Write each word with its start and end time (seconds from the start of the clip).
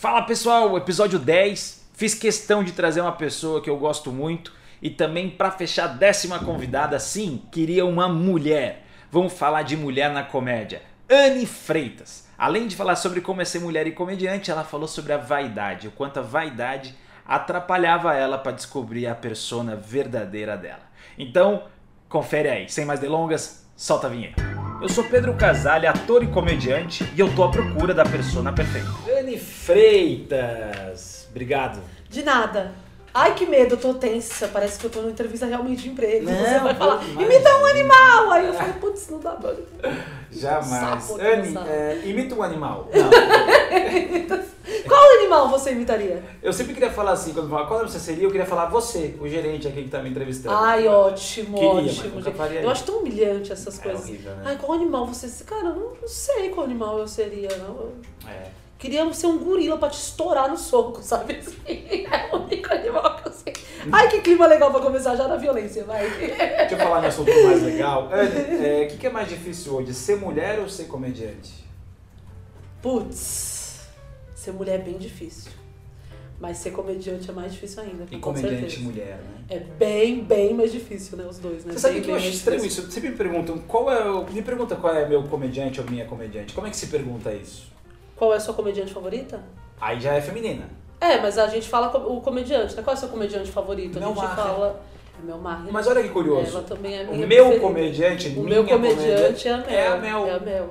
Fala 0.00 0.22
pessoal, 0.22 0.78
episódio 0.78 1.18
10. 1.18 1.88
Fiz 1.92 2.14
questão 2.14 2.64
de 2.64 2.72
trazer 2.72 3.02
uma 3.02 3.12
pessoa 3.12 3.60
que 3.60 3.68
eu 3.68 3.76
gosto 3.76 4.10
muito 4.10 4.50
e 4.80 4.88
também 4.88 5.28
para 5.28 5.50
fechar 5.50 5.84
a 5.84 5.92
décima 5.92 6.38
convidada, 6.38 6.98
sim, 6.98 7.42
queria 7.52 7.84
uma 7.84 8.08
mulher. 8.08 8.86
Vamos 9.12 9.34
falar 9.34 9.60
de 9.60 9.76
mulher 9.76 10.10
na 10.10 10.22
comédia. 10.22 10.80
Anne 11.06 11.44
Freitas. 11.44 12.26
Além 12.38 12.66
de 12.66 12.76
falar 12.76 12.96
sobre 12.96 13.20
como 13.20 13.42
é 13.42 13.44
ser 13.44 13.58
mulher 13.58 13.86
e 13.86 13.92
comediante, 13.92 14.50
ela 14.50 14.64
falou 14.64 14.88
sobre 14.88 15.12
a 15.12 15.18
vaidade, 15.18 15.88
o 15.88 15.90
quanto 15.90 16.18
a 16.18 16.22
vaidade 16.22 16.94
atrapalhava 17.26 18.14
ela 18.14 18.38
para 18.38 18.52
descobrir 18.52 19.06
a 19.06 19.14
persona 19.14 19.76
verdadeira 19.76 20.56
dela. 20.56 20.88
Então, 21.18 21.64
confere 22.08 22.48
aí. 22.48 22.70
Sem 22.70 22.86
mais 22.86 23.00
delongas, 23.00 23.68
solta 23.76 24.06
a 24.06 24.10
vinheta. 24.10 24.42
Eu 24.80 24.88
sou 24.88 25.04
Pedro 25.04 25.34
Casale, 25.34 25.86
ator 25.86 26.22
e 26.22 26.26
comediante, 26.28 27.04
e 27.14 27.20
eu 27.20 27.30
tô 27.34 27.44
à 27.44 27.50
procura 27.50 27.92
da 27.92 28.04
persona 28.04 28.50
perfeita. 28.50 29.09
Freitas. 29.70 31.26
Obrigado. 31.30 31.80
De 32.08 32.22
nada. 32.22 32.72
Ai, 33.12 33.34
que 33.34 33.44
medo, 33.44 33.74
eu 33.74 33.78
tô 33.78 33.94
tensa. 33.94 34.46
Parece 34.48 34.78
que 34.78 34.86
eu 34.86 34.90
tô 34.90 35.00
numa 35.00 35.10
entrevista 35.10 35.44
realmente 35.44 35.82
de 35.82 35.88
emprego. 35.90 36.26
Não, 36.30 36.32
Você 36.32 36.58
vai 36.60 36.74
falar, 36.74 37.02
imagina. 37.02 37.22
imita 37.34 37.56
um 37.56 37.66
animal. 37.66 38.30
Aí 38.30 38.46
eu 38.46 38.54
falei, 38.54 38.72
putz, 38.74 39.08
não 39.08 39.18
dá 39.18 39.32
pra. 39.32 39.52
Jamais. 40.30 41.02
Sapo, 41.04 41.20
Anne, 41.20 41.56
é, 41.68 42.02
imita 42.04 42.36
um 42.36 42.42
animal. 42.42 42.88
Qual 44.86 45.10
animal 45.18 45.48
você 45.48 45.72
imitaria? 45.72 46.22
Eu 46.40 46.52
sempre 46.52 46.74
queria 46.74 46.90
falar 46.90 47.12
assim, 47.12 47.32
quando 47.32 47.48
falava, 47.48 47.66
qual 47.66 47.80
você 47.80 47.98
seria, 47.98 48.24
eu 48.24 48.30
queria 48.30 48.46
falar 48.46 48.66
você, 48.66 49.16
o 49.20 49.26
gerente 49.28 49.66
aqui 49.66 49.82
que 49.84 49.88
tá 49.88 50.00
me 50.00 50.10
entrevistando. 50.10 50.54
Ai, 50.54 50.86
ótimo, 50.86 51.58
Queria, 51.58 51.90
ótimo. 51.90 52.22
Eu 52.62 52.70
acho 52.70 52.84
tão 52.84 52.98
humilhante 52.98 53.52
essas 53.52 53.78
É 53.78 53.82
coisas. 53.82 54.02
horrível, 54.04 54.34
né? 54.36 54.42
Ai, 54.46 54.56
qual 54.58 54.72
animal 54.74 55.06
você 55.06 55.44
Cara, 55.44 55.68
eu 55.68 55.74
não, 55.74 56.08
sei 56.08 56.50
qual 56.50 56.66
animal 56.66 56.98
eu 56.98 57.08
seria, 57.08 57.48
não. 57.58 57.92
É. 58.28 58.50
queria 58.80 59.12
ser 59.12 59.26
um 59.26 59.38
gorila 59.38 59.76
pra 59.76 59.90
te 59.90 59.98
estourar 59.98 60.50
no 60.50 60.56
soco, 60.56 61.02
sabe? 61.02 61.36
Assim, 61.36 61.56
é 61.68 62.34
o 62.34 62.38
único 62.38 62.72
animal 62.72 63.16
que 63.16 63.28
eu 63.28 63.32
sei. 63.32 63.52
Ai, 63.92 64.08
que 64.08 64.20
clima 64.22 64.46
legal 64.46 64.70
pra 64.72 64.80
começar 64.80 65.14
já 65.14 65.28
na 65.28 65.36
violência, 65.36 65.84
vai. 65.84 66.08
Deixa 66.10 66.74
eu 66.74 66.78
falar 66.78 67.02
no 67.02 67.06
assunto 67.06 67.30
mais 67.44 67.62
legal. 67.62 68.08
É, 68.12 68.84
o 68.84 68.88
que, 68.88 68.96
que 68.96 69.06
é 69.06 69.10
mais 69.10 69.28
difícil 69.28 69.74
hoje, 69.74 69.94
ser 69.94 70.16
mulher 70.16 70.58
ou 70.58 70.68
ser 70.68 70.84
comediante? 70.84 71.52
Putz, 72.82 73.80
ser 74.34 74.52
mulher 74.52 74.80
é 74.80 74.82
bem 74.82 74.96
difícil. 74.96 75.52
Mas 76.40 76.56
ser 76.56 76.70
comediante 76.70 77.28
é 77.28 77.34
mais 77.34 77.52
difícil 77.52 77.82
ainda. 77.82 78.04
E 78.10 78.16
com 78.16 78.32
comediante 78.32 78.60
certeza. 78.60 78.80
mulher, 78.80 79.18
né? 79.18 79.44
É 79.50 79.58
bem, 79.58 80.24
bem 80.24 80.54
mais 80.54 80.72
difícil, 80.72 81.18
né? 81.18 81.26
Os 81.28 81.38
dois, 81.38 81.66
né? 81.66 81.74
Você 81.74 81.80
sabe 81.80 81.94
Bem, 81.96 82.02
que 82.02 82.10
eu 82.10 82.14
acho 82.14 82.28
estranho 82.28 82.62
difícil. 82.62 82.84
isso? 82.84 82.92
Sempre 82.92 83.10
me 83.10 83.16
perguntam 83.16 83.58
qual 83.58 83.92
é 83.92 84.10
o. 84.10 84.24
Me 84.24 84.40
pergunta 84.40 84.74
qual 84.74 84.94
é 84.94 85.06
meu 85.06 85.22
comediante 85.24 85.82
ou 85.82 85.90
minha 85.90 86.06
comediante. 86.06 86.54
Como 86.54 86.66
é 86.66 86.70
que 86.70 86.78
se 86.78 86.86
pergunta 86.86 87.30
isso? 87.30 87.70
Qual 88.20 88.34
é 88.34 88.36
a 88.36 88.40
sua 88.40 88.52
comediante 88.52 88.92
favorita? 88.92 89.40
Aí 89.80 89.98
já 89.98 90.12
é 90.12 90.20
feminina. 90.20 90.68
É, 91.00 91.18
mas 91.18 91.38
a 91.38 91.46
gente 91.48 91.66
fala 91.66 91.88
o 92.06 92.20
comediante, 92.20 92.76
né? 92.76 92.82
Qual 92.82 92.94
é 92.94 92.96
o 92.98 93.00
seu 93.00 93.08
comediante 93.08 93.50
favorito? 93.50 93.96
A 93.96 94.00
Mel 94.00 94.10
gente 94.10 94.18
Maher. 94.18 94.36
fala. 94.36 94.80
É 95.18 95.26
Mel 95.26 95.38
Maher. 95.38 95.72
Mas 95.72 95.86
olha 95.86 96.02
que 96.02 96.10
curioso. 96.10 96.58
Ela 96.58 96.62
também 96.64 96.98
é 96.98 97.02
O 97.04 97.14
minha 97.14 97.26
meu 97.26 97.44
preferida. 97.46 97.60
comediante, 97.66 98.28
O 98.38 98.42
meu 98.42 98.66
comediante 98.66 99.48
é 99.48 99.52
a 99.52 99.56
Mel. 99.56 99.66
é 99.70 99.86
a 99.86 99.96
Mel. 99.96 100.26
É 100.26 100.30
a 100.32 100.38
Mel. 100.38 100.68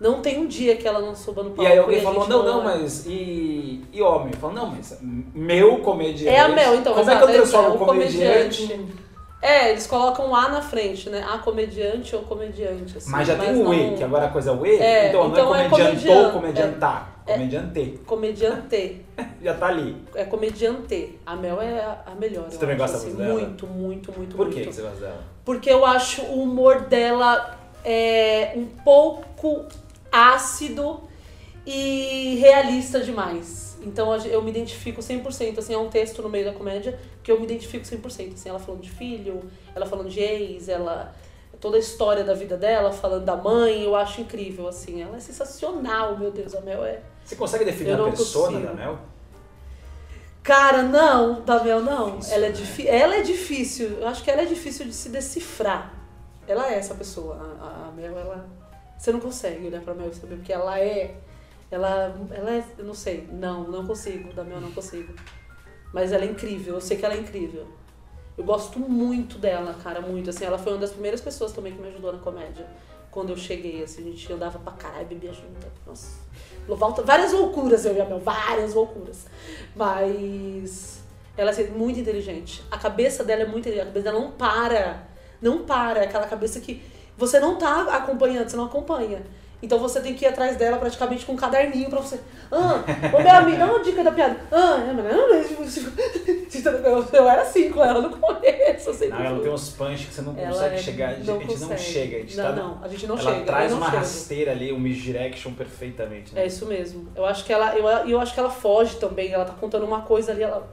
Não 0.00 0.22
tem 0.22 0.38
um 0.38 0.46
dia 0.46 0.76
que 0.76 0.86
ela 0.86 1.00
não 1.00 1.12
suba 1.12 1.42
no 1.42 1.50
palco. 1.50 1.64
E 1.68 1.72
aí 1.72 1.76
alguém 1.78 1.98
a 1.98 2.02
falou, 2.02 2.28
não, 2.28 2.44
não, 2.44 2.62
mas 2.62 3.04
e, 3.04 3.84
e 3.92 4.00
homem? 4.00 4.32
Falou, 4.34 4.54
não, 4.54 4.66
mas 4.68 4.96
meu 5.34 5.78
comediante. 5.78 6.28
É 6.28 6.38
a 6.38 6.48
Mel, 6.48 6.76
então. 6.76 6.94
Como 6.94 7.10
é 7.10 7.16
que 7.16 7.22
eu 7.24 7.32
transformo 7.32 7.66
é 7.66 7.70
o 7.72 7.74
o 7.74 7.78
comediante? 7.84 8.86
É, 9.42 9.70
eles 9.70 9.86
colocam 9.86 10.34
A 10.34 10.48
na 10.48 10.60
frente, 10.60 11.08
né? 11.08 11.24
A 11.26 11.38
comediante 11.38 12.14
ou 12.14 12.22
comediante. 12.22 12.98
Assim, 12.98 13.10
Mas 13.10 13.26
já 13.26 13.36
tem 13.36 13.54
o 13.58 13.64
não- 13.64 13.72
E, 13.74 13.96
que 13.96 14.04
agora 14.04 14.26
a 14.26 14.28
coisa 14.28 14.50
é 14.50 14.52
o 14.54 14.66
E, 14.66 14.76
É, 14.78 15.08
então, 15.08 15.28
então 15.28 15.46
não 15.46 15.54
é 15.54 15.64
é 15.64 15.68
comediante 15.68 16.08
ou 16.08 16.14
comedian- 16.14 16.32
comediantar. 16.32 17.22
é. 17.26 17.32
Comediante. 17.32 18.00
Comediante. 18.06 19.06
Já 19.42 19.54
tá 19.54 19.68
ali. 19.68 19.96
É 20.14 20.24
comediante. 20.24 21.18
A 21.24 21.36
Mel 21.36 21.60
é 21.62 21.80
a 22.06 22.14
melhor. 22.14 22.50
Você 22.50 22.58
também 22.58 22.74
acho, 22.74 22.82
gosta 22.84 22.96
assim, 22.98 23.06
muito 23.08 23.18
dela? 23.26 23.34
Muito, 23.40 23.66
muito, 23.66 24.12
muito, 24.12 24.36
Por 24.36 24.46
muito. 24.48 24.60
que 24.60 24.72
você 24.74 24.82
gosta 24.82 25.00
dela? 25.00 25.22
Porque 25.44 25.70
eu 25.70 25.86
acho 25.86 26.20
o 26.22 26.42
humor 26.42 26.82
dela 26.82 27.58
é 27.84 28.52
um 28.56 28.66
pouco 28.66 29.64
ácido 30.12 31.00
e 31.66 32.36
realista 32.40 33.00
demais. 33.00 33.69
Então 33.82 34.14
eu 34.16 34.42
me 34.42 34.50
identifico 34.50 35.00
100%, 35.00 35.58
assim, 35.58 35.74
é 35.74 35.78
um 35.78 35.88
texto 35.88 36.22
no 36.22 36.28
meio 36.28 36.44
da 36.44 36.52
comédia 36.52 36.98
que 37.22 37.30
eu 37.32 37.38
me 37.38 37.44
identifico 37.44 37.84
100%, 37.84 38.34
assim, 38.34 38.48
ela 38.48 38.58
falando 38.58 38.80
de 38.82 38.90
filho, 38.90 39.42
ela 39.74 39.86
falando 39.86 40.08
de 40.10 40.20
ex, 40.20 40.68
ela 40.68 41.14
toda 41.60 41.76
a 41.76 41.80
história 41.80 42.24
da 42.24 42.32
vida 42.32 42.56
dela, 42.56 42.90
falando 42.90 43.24
da 43.24 43.36
mãe, 43.36 43.82
eu 43.84 43.94
acho 43.94 44.22
incrível, 44.22 44.66
assim, 44.66 45.02
ela 45.02 45.16
é 45.16 45.20
sensacional, 45.20 46.16
meu 46.18 46.30
Deus, 46.30 46.54
a 46.54 46.60
Mel 46.62 46.82
é... 46.84 47.00
Você 47.22 47.36
consegue 47.36 47.64
definir 47.66 47.92
a 47.92 48.04
persona 48.04 48.52
consigo. 48.58 48.66
da 48.66 48.72
Mel? 48.72 48.98
Cara, 50.42 50.82
não, 50.82 51.42
da 51.42 51.62
Mel 51.62 51.80
não. 51.80 52.16
Difícil, 52.18 52.34
ela, 52.34 52.46
é 52.46 52.50
né? 52.50 52.98
ela 52.98 53.16
é 53.16 53.22
difícil. 53.22 53.88
Eu 54.00 54.08
acho 54.08 54.24
que 54.24 54.30
ela 54.30 54.42
é 54.42 54.46
difícil 54.46 54.86
de 54.86 54.92
se 54.94 55.10
decifrar. 55.10 55.94
Ela 56.48 56.72
é 56.72 56.78
essa 56.78 56.94
pessoa. 56.94 57.36
A- 57.60 57.88
a 57.88 57.92
Mel, 57.92 58.18
ela. 58.18 58.46
Você 58.98 59.12
não 59.12 59.20
consegue 59.20 59.66
olhar 59.66 59.82
pra 59.82 59.94
Mel 59.94 60.08
e 60.08 60.14
saber 60.14 60.36
porque 60.36 60.52
ela 60.52 60.78
é. 60.80 61.14
Ela, 61.70 62.14
ela 62.30 62.50
é. 62.50 62.64
Eu 62.78 62.84
não 62.84 62.94
sei. 62.94 63.28
Não, 63.30 63.64
não 63.64 63.86
consigo. 63.86 64.32
Da 64.32 64.42
eu 64.42 64.60
não 64.60 64.72
consigo. 64.72 65.12
Mas 65.92 66.12
ela 66.12 66.24
é 66.24 66.28
incrível. 66.28 66.74
Eu 66.74 66.80
sei 66.80 66.96
que 66.96 67.04
ela 67.04 67.14
é 67.14 67.18
incrível. 67.18 67.66
Eu 68.36 68.44
gosto 68.44 68.78
muito 68.78 69.38
dela, 69.38 69.74
cara, 69.82 70.00
muito. 70.00 70.30
Assim, 70.30 70.44
ela 70.44 70.58
foi 70.58 70.72
uma 70.72 70.78
das 70.78 70.92
primeiras 70.92 71.20
pessoas 71.20 71.52
também 71.52 71.72
que 71.72 71.80
me 71.80 71.88
ajudou 71.88 72.12
na 72.12 72.18
comédia. 72.18 72.66
Quando 73.10 73.30
eu 73.30 73.36
cheguei, 73.36 73.82
assim, 73.82 74.02
a 74.02 74.10
gente 74.10 74.32
andava 74.32 74.58
pra 74.58 74.72
caralho, 74.72 75.06
bebia 75.06 75.32
junto. 75.32 75.66
Nossa. 75.86 76.20
Volta, 76.66 77.02
várias 77.02 77.32
loucuras 77.32 77.84
eu 77.84 77.94
e 77.96 78.00
a 78.00 78.04
Mel, 78.04 78.20
várias 78.20 78.72
loucuras. 78.72 79.26
Mas 79.74 81.02
ela 81.36 81.50
é 81.50 81.68
muito 81.68 81.98
inteligente. 81.98 82.62
A 82.70 82.78
cabeça 82.78 83.24
dela 83.24 83.42
é 83.42 83.46
muito 83.46 83.68
inteligente. 83.68 83.82
A 83.82 83.86
cabeça 83.86 84.04
dela 84.04 84.20
não 84.20 84.30
para. 84.32 85.08
Não 85.42 85.64
para. 85.64 86.00
É 86.00 86.04
Aquela 86.04 86.26
cabeça 86.26 86.60
que 86.60 86.82
você 87.16 87.38
não 87.40 87.58
tá 87.58 87.94
acompanhando, 87.96 88.48
você 88.48 88.56
não 88.56 88.64
acompanha. 88.64 89.22
Então 89.62 89.78
você 89.78 90.00
tem 90.00 90.14
que 90.14 90.24
ir 90.24 90.28
atrás 90.28 90.56
dela 90.56 90.78
praticamente 90.78 91.26
com 91.26 91.32
um 91.32 91.36
caderninho 91.36 91.90
pra 91.90 92.00
você. 92.00 92.18
Ah, 92.50 92.82
ô 93.14 93.18
meu 93.22 93.30
amigo, 93.30 93.58
dá 93.58 93.66
uma 93.66 93.80
dica 93.82 94.02
da 94.02 94.10
piada. 94.10 94.40
Ah, 94.50 94.78
é, 94.88 94.92
mas 94.92 95.04
não, 95.04 95.30
eu, 96.90 97.06
eu 97.12 97.28
era 97.28 97.42
assim 97.42 97.70
com 97.70 97.84
ela 97.84 98.00
no 98.00 98.10
começo. 98.16 98.94
sempre 98.94 99.18
Não, 99.18 99.24
ela 99.24 99.40
tem 99.40 99.52
uns 99.52 99.70
punch 99.70 100.06
que 100.06 100.14
você 100.14 100.22
não 100.22 100.34
Ela 100.38 100.48
consegue 100.52 100.74
é- 100.74 100.78
chegar. 100.78 101.08
A 101.10 101.14
gente 101.14 101.26
não 101.26 101.38
não 101.38 101.46
consegue. 101.46 101.80
chega. 101.80 102.16
A 102.16 102.20
gente 102.20 102.36
não, 102.36 102.44
tá, 102.44 102.52
não, 102.52 102.78
a 102.82 102.88
gente 102.88 103.06
não 103.06 103.18
ela 103.18 103.32
chega. 103.32 103.44
traz 103.44 103.64
eu 103.64 103.70
não 103.70 103.76
uma 103.82 103.90
chego. 103.90 103.98
rasteira 104.02 104.50
ali, 104.52 104.72
um 104.72 104.78
misdirection 104.80 105.52
perfeitamente. 105.52 106.34
Né? 106.34 106.42
É 106.42 106.46
isso 106.46 106.64
mesmo. 106.66 107.08
Eu 107.14 107.26
acho 107.26 107.44
que 107.44 107.52
ela, 107.52 107.76
eu, 107.76 107.86
eu 107.86 108.20
acho 108.20 108.32
que 108.32 108.40
ela 108.40 108.50
foge 108.50 108.96
também. 108.96 109.30
Ela 109.32 109.44
tá 109.44 109.52
contando 109.52 109.84
uma 109.84 110.00
coisa 110.02 110.32
ali, 110.32 110.42
ela. 110.42 110.66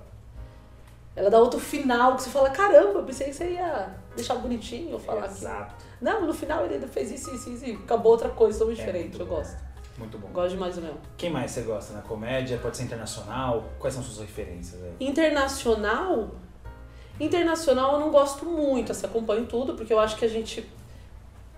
Ela 1.14 1.30
dá 1.30 1.40
outro 1.40 1.60
final 1.60 2.16
que 2.16 2.22
você 2.22 2.30
fala, 2.30 2.52
caramba, 2.52 3.00
eu 3.00 3.04
pensei 3.04 3.28
que 3.28 3.34
você 3.34 3.50
ia 3.54 3.90
deixar 4.16 4.36
bonitinho 4.36 4.98
falar 5.00 5.26
aqui. 5.26 5.34
Exato. 5.34 5.87
Não, 6.02 6.26
no 6.26 6.34
final 6.34 6.66
ele 6.66 6.76
ainda 6.76 6.88
fez 6.88 7.12
isso, 7.12 7.34
isso, 7.34 7.50
isso, 7.50 7.66
e 7.66 7.74
acabou 7.74 8.12
outra 8.12 8.30
coisa 8.30 8.60
tão 8.60 8.74
diferente. 8.74 9.18
muito 9.18 9.22
eu 9.22 9.26
gosto. 9.26 9.68
Muito 9.98 10.18
bom. 10.20 10.28
Gosto 10.30 10.52
demais 10.52 10.76
do 10.76 10.82
meu. 10.82 10.94
Quem 11.18 11.30
mais 11.30 11.52
você 11.52 11.62
gosta 11.62 11.94
na 11.94 12.02
comédia? 12.02 12.60
Pode 12.60 12.78
ser 12.78 12.84
internacional? 12.84 13.64
Quais 13.80 13.96
são 13.96 14.04
suas 14.04 14.20
referências? 14.20 14.82
aí? 14.84 14.94
Internacional. 15.00 16.30
Internacional 17.20 17.94
eu 17.94 18.00
não 18.00 18.12
gosto 18.12 18.46
muito, 18.46 18.92
assim, 18.92 19.08
acompanho 19.08 19.48
tudo, 19.48 19.74
porque 19.74 19.92
eu 19.92 20.00
acho 20.00 20.16
que 20.16 20.26
a 20.26 20.28
gente 20.28 20.64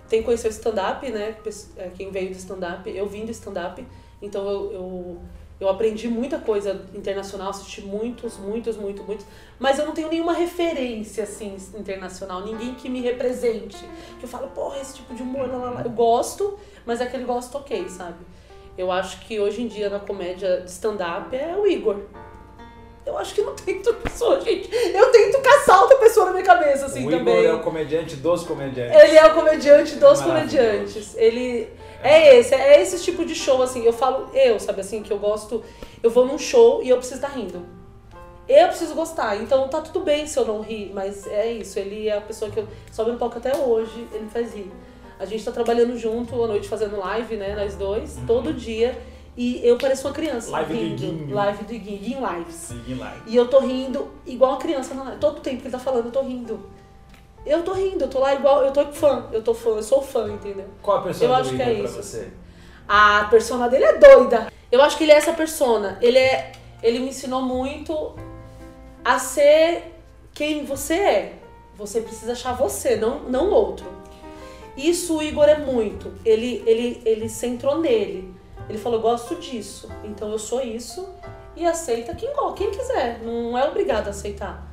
tem 0.07 0.19
que 0.19 0.25
conhecer 0.25 0.47
o 0.47 0.51
stand-up, 0.51 1.09
né? 1.11 1.35
É, 1.75 1.89
Quem 1.89 2.11
veio 2.11 2.31
do 2.31 2.37
stand-up, 2.37 2.89
eu 2.89 3.07
vim 3.07 3.25
do 3.25 3.31
stand-up, 3.31 3.85
então 4.21 4.49
eu, 4.49 4.71
eu, 4.71 5.21
eu 5.59 5.67
aprendi 5.67 6.07
muita 6.07 6.37
coisa 6.39 6.85
internacional, 6.95 7.49
assisti 7.49 7.81
muitos, 7.81 8.37
muitos, 8.37 8.77
muito, 8.77 9.03
muitos, 9.03 9.25
mas 9.59 9.77
eu 9.77 9.85
não 9.85 9.93
tenho 9.93 10.07
nenhuma 10.07 10.33
referência, 10.33 11.23
assim, 11.25 11.57
internacional, 11.77 12.41
ninguém 12.41 12.75
que 12.75 12.87
me 12.87 13.01
represente, 13.01 13.77
que 14.19 14.23
eu 14.23 14.29
falo, 14.29 14.47
porra, 14.47 14.79
esse 14.79 14.95
tipo 14.95 15.13
de 15.13 15.21
humor, 15.21 15.49
lá, 15.49 15.57
lá, 15.57 15.69
lá. 15.71 15.81
eu 15.83 15.89
gosto, 15.89 16.57
mas 16.85 17.01
é 17.01 17.03
aquele 17.03 17.25
gosto 17.25 17.57
ok, 17.57 17.89
sabe? 17.89 18.17
Eu 18.77 18.89
acho 18.89 19.19
que 19.21 19.37
hoje 19.39 19.61
em 19.61 19.67
dia 19.67 19.89
na 19.89 19.99
comédia 19.99 20.61
de 20.61 20.71
stand-up 20.71 21.35
é 21.35 21.53
o 21.57 21.67
Igor. 21.67 21.97
Eu 23.05 23.17
acho 23.17 23.33
que 23.33 23.41
não 23.41 23.53
tem 23.55 23.77
outra 23.77 23.93
pessoa, 23.93 24.39
gente. 24.39 24.69
Eu 24.73 25.11
tento 25.11 25.41
caçar 25.41 25.81
outra 25.81 25.97
pessoa 25.97 26.27
na 26.27 26.31
minha 26.33 26.45
cabeça, 26.45 26.85
assim, 26.85 26.99
o 26.99 27.09
Igor 27.09 27.19
também. 27.19 27.45
é 27.45 27.53
o 27.53 27.59
comediante 27.59 28.15
dos 28.15 28.43
comediantes. 28.43 29.01
Ele 29.01 29.17
é 29.17 29.25
o 29.25 29.33
comediante 29.33 29.95
dos 29.95 30.21
Maravilhoso. 30.21 30.57
comediantes. 30.57 31.15
Ele 31.17 31.67
é 32.03 32.37
esse, 32.37 32.55
é 32.55 32.81
esse 32.81 33.03
tipo 33.03 33.25
de 33.25 33.35
show, 33.35 33.61
assim. 33.61 33.83
Eu 33.83 33.93
falo, 33.93 34.29
eu, 34.33 34.59
sabe 34.59 34.81
assim, 34.81 35.01
que 35.03 35.11
eu 35.11 35.19
gosto. 35.19 35.63
Eu 36.01 36.09
vou 36.09 36.25
num 36.25 36.37
show 36.37 36.81
e 36.83 36.89
eu 36.89 36.97
preciso 36.97 37.21
estar 37.21 37.35
rindo. 37.35 37.65
Eu 38.47 38.67
preciso 38.67 38.95
gostar. 38.95 39.37
Então 39.37 39.67
tá 39.67 39.81
tudo 39.81 39.99
bem 39.99 40.25
se 40.25 40.37
eu 40.39 40.45
não 40.45 40.61
rir, 40.61 40.91
mas 40.93 41.27
é 41.27 41.51
isso. 41.51 41.77
Ele 41.77 42.07
é 42.07 42.17
a 42.17 42.21
pessoa 42.21 42.49
que 42.49 42.59
eu 42.59 42.67
sobe 42.91 43.11
no 43.11 43.17
palco 43.17 43.37
até 43.37 43.55
hoje, 43.55 44.07
ele 44.11 44.23
me 44.23 44.29
faz 44.29 44.53
rir. 44.53 44.71
A 45.19 45.25
gente 45.25 45.43
tá 45.43 45.51
trabalhando 45.51 45.97
junto 45.97 46.41
à 46.43 46.47
noite 46.47 46.67
fazendo 46.67 46.97
live, 46.97 47.35
né? 47.35 47.55
Nós 47.55 47.75
dois, 47.75 48.17
todo 48.25 48.53
dia. 48.53 48.97
E 49.37 49.65
eu 49.65 49.77
pareço 49.77 50.07
uma 50.07 50.13
criança. 50.13 50.47
Uhum. 50.47 50.53
Live 50.53 50.73
do 50.73 50.79
rindo. 50.79 51.03
Iguinho. 51.03 51.35
Live 51.35 51.63
do 51.63 51.73
Iguinho, 51.73 51.95
Iguinho 51.97 52.19
Lives. 52.27 52.55
Seguem 52.55 52.95
lá. 52.97 53.17
E 53.27 53.35
eu 53.35 53.47
tô 53.47 53.59
rindo 53.59 54.07
igual 54.25 54.53
uma 54.53 54.59
criança 54.59 54.93
na 54.93 55.03
live. 55.03 55.19
Todo 55.19 55.41
tempo 55.41 55.57
que 55.57 55.63
ele 55.67 55.71
tá 55.71 55.79
falando, 55.79 56.05
eu 56.05 56.11
tô 56.11 56.21
rindo. 56.21 56.59
Eu 57.49 57.63
tô 57.63 57.73
rindo, 57.73 58.03
eu 58.03 58.07
tô 58.09 58.19
lá 58.19 58.35
igual, 58.35 58.63
eu 58.63 58.71
tô 58.71 58.85
fã, 58.93 59.25
eu 59.31 59.41
tô 59.41 59.55
fã, 59.55 59.71
eu 59.71 59.81
sou 59.81 60.03
fã, 60.03 60.31
entendeu? 60.31 60.65
Qual 60.83 60.97
a 60.97 60.99
Eu 60.99 61.03
persona 61.05 61.37
acho 61.37 61.49
do 61.49 61.55
que 61.57 61.61
é 61.63 61.65
pra 61.65 61.73
isso. 61.73 61.95
você? 61.95 62.27
A 62.87 63.23
persona 63.29 63.67
dele 63.67 63.85
é 63.85 63.97
doida. 63.97 64.53
Eu 64.71 64.81
acho 64.83 64.95
que 64.95 65.03
ele 65.03 65.11
é 65.11 65.15
essa 65.15 65.33
persona. 65.33 65.97
Ele 65.99 66.19
é. 66.19 66.51
Ele 66.83 66.99
me 66.99 67.09
ensinou 67.09 67.41
muito 67.41 68.15
a 69.03 69.17
ser 69.17 69.95
quem 70.33 70.63
você 70.63 70.93
é. 70.93 71.33
Você 71.75 72.01
precisa 72.01 72.33
achar 72.33 72.53
você, 72.53 72.95
não, 72.95 73.21
não 73.21 73.49
outro. 73.49 73.85
Isso 74.77 75.17
o 75.17 75.23
Igor 75.23 75.45
é 75.49 75.57
muito. 75.57 76.13
Ele, 76.23 76.63
ele, 76.67 77.01
ele 77.03 77.27
centrou 77.29 77.79
nele. 77.79 78.31
Ele 78.69 78.77
falou, 78.77 78.99
gosto 79.01 79.35
disso. 79.35 79.89
Então 80.03 80.31
eu 80.31 80.37
sou 80.37 80.61
isso 80.61 81.09
e 81.55 81.65
aceita 81.65 82.13
quem, 82.13 82.29
quem 82.55 82.69
quiser. 82.69 83.21
Não 83.23 83.57
é 83.57 83.67
obrigado 83.67 84.07
a 84.07 84.11
aceitar. 84.11 84.67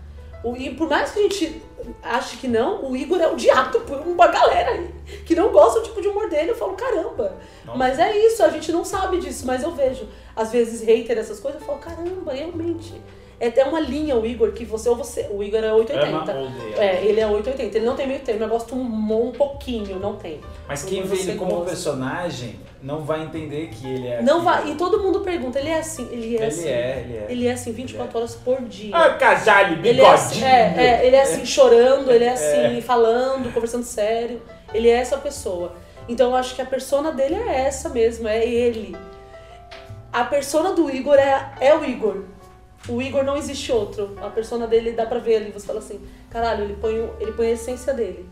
E 0.58 0.70
por 0.70 0.88
mais 0.88 1.10
que 1.12 1.20
a 1.20 1.22
gente 1.22 1.62
ache 2.02 2.36
que 2.38 2.48
não, 2.48 2.90
o 2.90 2.96
Igor 2.96 3.20
é 3.20 3.28
odiado 3.28 3.80
por 3.80 3.98
uma 3.98 4.26
galera 4.28 4.70
aí 4.70 4.94
que 5.24 5.34
não 5.34 5.50
gosta 5.50 5.80
do 5.80 5.86
tipo 5.86 6.00
de 6.00 6.08
humor 6.08 6.28
dele. 6.28 6.50
Eu 6.50 6.56
falo, 6.56 6.74
caramba. 6.74 7.36
Nossa. 7.64 7.78
Mas 7.78 7.98
é 7.98 8.16
isso, 8.16 8.42
a 8.42 8.48
gente 8.48 8.72
não 8.72 8.84
sabe 8.84 9.18
disso, 9.18 9.46
mas 9.46 9.62
eu 9.62 9.70
vejo. 9.72 10.08
Às 10.34 10.52
vezes, 10.52 10.82
hater 10.82 11.18
essas 11.18 11.40
coisas, 11.40 11.60
eu 11.60 11.66
falo, 11.66 11.78
caramba, 11.78 12.32
realmente. 12.32 12.94
É 13.38 13.48
até 13.48 13.64
uma 13.64 13.80
linha 13.80 14.16
o 14.16 14.24
Igor 14.24 14.52
que 14.52 14.64
você 14.64 14.88
ou 14.88 14.96
você. 14.96 15.28
O 15.30 15.42
Igor 15.42 15.62
é 15.62 15.72
880. 15.72 16.32
É, 16.80 17.04
ele 17.04 17.20
é 17.20 17.26
880. 17.26 17.76
Ele 17.76 17.84
não 17.84 17.94
tem 17.94 18.06
meio 18.06 18.20
termo. 18.20 18.42
Eu 18.42 18.48
gosto 18.48 18.74
um, 18.74 19.28
um 19.28 19.30
pouquinho, 19.30 19.98
não 19.98 20.16
tem. 20.16 20.40
Mas 20.66 20.84
quem 20.84 21.02
vê 21.02 21.16
ele 21.16 21.34
como 21.38 21.50
gosta. 21.50 21.66
personagem 21.66 22.58
não 22.86 23.02
vai 23.02 23.24
entender 23.24 23.68
que 23.68 23.84
ele 23.84 24.06
é. 24.06 24.22
Não 24.22 24.42
vai. 24.42 24.70
E 24.70 24.76
todo 24.76 25.02
mundo 25.02 25.20
pergunta, 25.20 25.58
ele 25.58 25.70
é 25.70 25.78
assim. 25.78 26.08
Ele 26.12 26.36
é 26.36 26.38
ele 26.38 26.44
assim. 26.44 26.68
É, 26.68 27.00
ele 27.00 27.16
é. 27.16 27.26
Ele 27.28 27.46
é 27.48 27.52
assim 27.52 27.72
24 27.72 28.16
é. 28.16 28.20
horas 28.20 28.34
por 28.36 28.62
dia. 28.62 28.96
Ah, 28.96 29.14
casalho, 29.14 29.76
bigodinho. 29.76 29.90
Ele 29.90 30.00
é, 30.00 30.10
assim, 30.12 30.44
é, 30.44 30.74
é, 30.76 31.06
ele 31.06 31.16
é 31.16 31.22
assim 31.22 31.44
chorando, 31.44 32.12
ele 32.12 32.22
é, 32.22 32.28
é 32.28 32.32
assim 32.32 32.80
falando, 32.80 33.52
conversando 33.52 33.82
sério. 33.82 34.40
Ele 34.72 34.88
é 34.88 34.94
essa 34.94 35.18
pessoa. 35.18 35.74
Então 36.08 36.30
eu 36.30 36.36
acho 36.36 36.54
que 36.54 36.62
a 36.62 36.66
persona 36.66 37.10
dele 37.10 37.34
é 37.34 37.66
essa 37.66 37.88
mesmo, 37.88 38.28
é 38.28 38.46
ele. 38.46 38.96
A 40.12 40.24
persona 40.24 40.72
do 40.72 40.88
Igor 40.88 41.16
é, 41.16 41.54
é 41.60 41.76
o 41.76 41.84
Igor 41.84 42.22
o 42.88 43.02
Igor 43.02 43.24
não 43.24 43.36
existe 43.36 43.72
outro. 43.72 44.16
A 44.22 44.30
persona 44.30 44.66
dele 44.66 44.92
dá 44.92 45.06
pra 45.06 45.18
ver 45.18 45.36
ali. 45.36 45.50
Você 45.50 45.66
fala 45.66 45.80
assim, 45.80 46.00
caralho, 46.30 46.64
ele 46.64 46.76
põe, 46.76 46.94
ele 47.18 47.32
põe 47.32 47.48
a 47.48 47.50
essência 47.50 47.92
dele. 47.92 48.28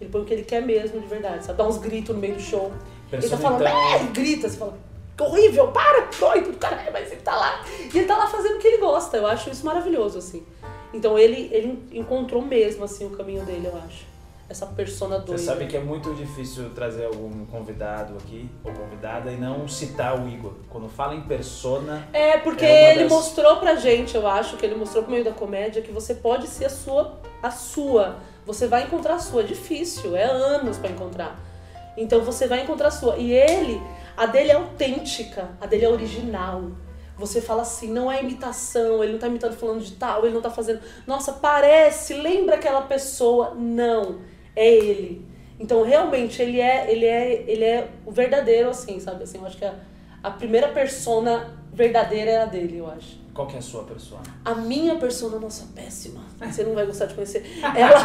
Ele 0.00 0.08
põe 0.10 0.22
o 0.22 0.24
que 0.24 0.32
ele 0.32 0.44
quer 0.44 0.62
mesmo, 0.62 1.00
de 1.00 1.06
verdade. 1.06 1.44
Sabe? 1.44 1.58
Dá 1.58 1.66
uns 1.66 1.78
gritos 1.78 2.14
no 2.14 2.20
meio 2.20 2.34
do 2.34 2.40
show. 2.40 2.72
Ele 3.12 3.28
tá 3.28 3.36
falando, 3.36 3.62
então... 3.62 3.94
é, 3.94 3.98
grita, 4.12 4.48
você 4.48 4.56
fala, 4.56 4.78
que 5.16 5.22
horrível, 5.22 5.68
para, 5.68 6.08
doido 6.18 6.52
do 6.52 6.58
caralho, 6.58 6.92
mas 6.92 7.10
ele 7.10 7.20
tá 7.20 7.36
lá. 7.36 7.64
E 7.92 7.98
ele 7.98 8.06
tá 8.06 8.16
lá 8.16 8.26
fazendo 8.26 8.56
o 8.56 8.58
que 8.58 8.68
ele 8.68 8.78
gosta. 8.78 9.16
Eu 9.16 9.26
acho 9.26 9.50
isso 9.50 9.64
maravilhoso, 9.64 10.18
assim. 10.18 10.44
Então 10.92 11.18
ele, 11.18 11.48
ele 11.52 11.88
encontrou 11.92 12.42
mesmo, 12.42 12.84
assim, 12.84 13.06
o 13.06 13.10
caminho 13.10 13.44
dele, 13.44 13.66
eu 13.66 13.76
acho 13.86 14.08
essa 14.48 14.66
persona 14.66 15.18
doida. 15.18 15.38
Você 15.38 15.44
sabe 15.44 15.66
que 15.66 15.76
é 15.76 15.80
muito 15.80 16.14
difícil 16.14 16.70
trazer 16.70 17.04
algum 17.04 17.44
convidado 17.46 18.14
aqui, 18.16 18.48
ou 18.64 18.72
convidada, 18.72 19.30
e 19.30 19.36
não 19.36 19.68
citar 19.68 20.18
o 20.18 20.26
Igor. 20.26 20.54
Quando 20.70 20.88
fala 20.88 21.14
em 21.14 21.20
persona. 21.20 22.08
É, 22.12 22.38
porque 22.38 22.64
é 22.64 22.92
ele 22.92 23.04
das... 23.04 23.12
mostrou 23.12 23.56
pra 23.56 23.74
gente, 23.74 24.16
eu 24.16 24.26
acho, 24.26 24.56
que 24.56 24.64
ele 24.64 24.74
mostrou 24.74 25.02
pro 25.02 25.12
meio 25.12 25.24
da 25.24 25.32
comédia, 25.32 25.82
que 25.82 25.92
você 25.92 26.14
pode 26.14 26.46
ser 26.46 26.64
a 26.64 26.70
sua. 26.70 27.20
A 27.42 27.50
sua. 27.50 28.16
Você 28.46 28.66
vai 28.66 28.84
encontrar 28.84 29.16
a 29.16 29.18
sua. 29.18 29.42
É 29.42 29.44
difícil, 29.44 30.16
é 30.16 30.24
anos 30.24 30.78
para 30.78 30.90
encontrar. 30.90 31.38
Então 31.98 32.20
você 32.20 32.46
vai 32.46 32.62
encontrar 32.62 32.88
a 32.88 32.90
sua. 32.90 33.16
E 33.16 33.32
ele, 33.32 33.80
a 34.16 34.26
dele 34.26 34.50
é 34.50 34.54
autêntica, 34.54 35.50
a 35.60 35.66
dele 35.66 35.84
é 35.84 35.88
original. 35.88 36.70
Você 37.16 37.40
fala 37.40 37.62
assim, 37.62 37.92
não 37.92 38.10
é 38.10 38.22
imitação, 38.22 39.02
ele 39.02 39.12
não 39.12 39.18
tá 39.18 39.26
imitando 39.26 39.56
falando 39.56 39.82
de 39.82 39.92
tal, 39.92 40.24
ele 40.24 40.34
não 40.34 40.40
tá 40.40 40.50
fazendo. 40.50 40.80
Nossa, 41.04 41.32
parece, 41.32 42.14
lembra 42.14 42.54
aquela 42.54 42.82
pessoa. 42.82 43.54
Não 43.54 44.20
é 44.54 44.72
ele. 44.72 45.26
Então, 45.58 45.82
realmente, 45.82 46.40
ele 46.40 46.60
é, 46.60 46.90
ele 46.90 47.04
é, 47.04 47.44
ele 47.48 47.64
é 47.64 47.88
o 48.06 48.12
verdadeiro, 48.12 48.70
assim, 48.70 49.00
sabe? 49.00 49.24
Assim, 49.24 49.38
eu 49.38 49.46
acho 49.46 49.56
que 49.56 49.64
a, 49.64 49.74
a 50.22 50.30
primeira 50.30 50.68
persona 50.68 51.58
verdadeira 51.72 52.30
é 52.30 52.38
a 52.38 52.44
dele, 52.44 52.78
eu 52.78 52.88
acho. 52.88 53.18
Qual 53.38 53.46
que 53.46 53.54
é 53.54 53.60
a 53.60 53.62
sua 53.62 53.84
persona? 53.84 54.22
A 54.44 54.52
minha 54.52 54.96
persona, 54.96 55.38
nossa, 55.38 55.68
péssima. 55.72 56.22
Você 56.40 56.64
não 56.64 56.74
vai 56.74 56.84
gostar 56.84 57.06
de 57.06 57.14
conhecer. 57.14 57.44
Ela. 57.62 58.00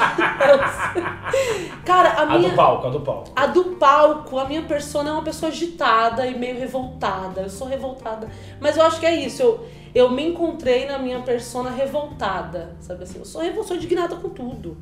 cara, 1.84 2.10
a, 2.10 2.22
a 2.22 2.38
minha. 2.38 2.50
A 2.50 2.52
do 2.52 2.56
palco, 2.56 2.86
a 2.86 2.90
do 2.92 3.02
palco. 3.02 3.32
A 3.36 3.48
do 3.48 3.64
palco, 3.78 4.38
a 4.38 4.46
minha 4.46 4.62
persona 4.62 5.10
é 5.10 5.12
uma 5.12 5.24
pessoa 5.24 5.52
agitada 5.52 6.28
e 6.28 6.38
meio 6.38 6.60
revoltada. 6.60 7.42
Eu 7.42 7.50
sou 7.50 7.68
revoltada. 7.68 8.30
Mas 8.62 8.78
eu 8.78 8.84
acho 8.84 9.00
que 9.00 9.08
é 9.08 9.26
isso. 9.26 9.42
Eu, 9.42 9.66
eu 9.96 10.12
me 10.12 10.24
encontrei 10.24 10.86
na 10.86 11.00
minha 11.00 11.20
persona 11.22 11.72
revoltada. 11.72 12.76
Sabe 12.80 13.02
assim? 13.02 13.18
Eu 13.18 13.26
sou, 13.26 13.42
eu 13.42 13.64
sou 13.64 13.76
indignada 13.76 14.16
com 14.18 14.30
tudo. 14.30 14.78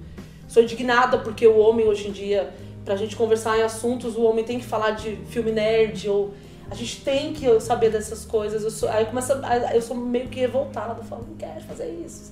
Sou 0.50 0.62
indignada 0.62 1.18
porque 1.20 1.48
o 1.48 1.60
homem 1.60 1.88
hoje 1.88 2.10
em 2.10 2.12
dia, 2.12 2.54
pra 2.84 2.98
gente 2.98 3.16
conversar 3.16 3.58
em 3.58 3.62
assuntos, 3.62 4.18
o 4.18 4.24
homem 4.24 4.44
tem 4.44 4.60
que 4.60 4.66
falar 4.66 4.92
de 4.92 5.16
filme 5.28 5.50
nerd 5.54 6.10
ou 6.10 6.34
a 6.72 6.74
gente 6.74 7.02
tem 7.02 7.34
que 7.34 7.60
saber 7.60 7.92
dessas 7.92 8.24
coisas. 8.24 8.64
Eu 8.64 8.72
sou, 8.72 8.88
aí 8.88 9.06
começa, 9.06 9.42
eu 9.74 9.82
sou 9.82 9.96
meio 9.96 10.30
que 10.30 10.40
revoltada, 10.40 11.02
eu 11.02 11.04
falo, 11.04 11.26
não 11.28 11.36
quero 11.36 11.60
fazer 11.66 11.90
isso. 12.06 12.32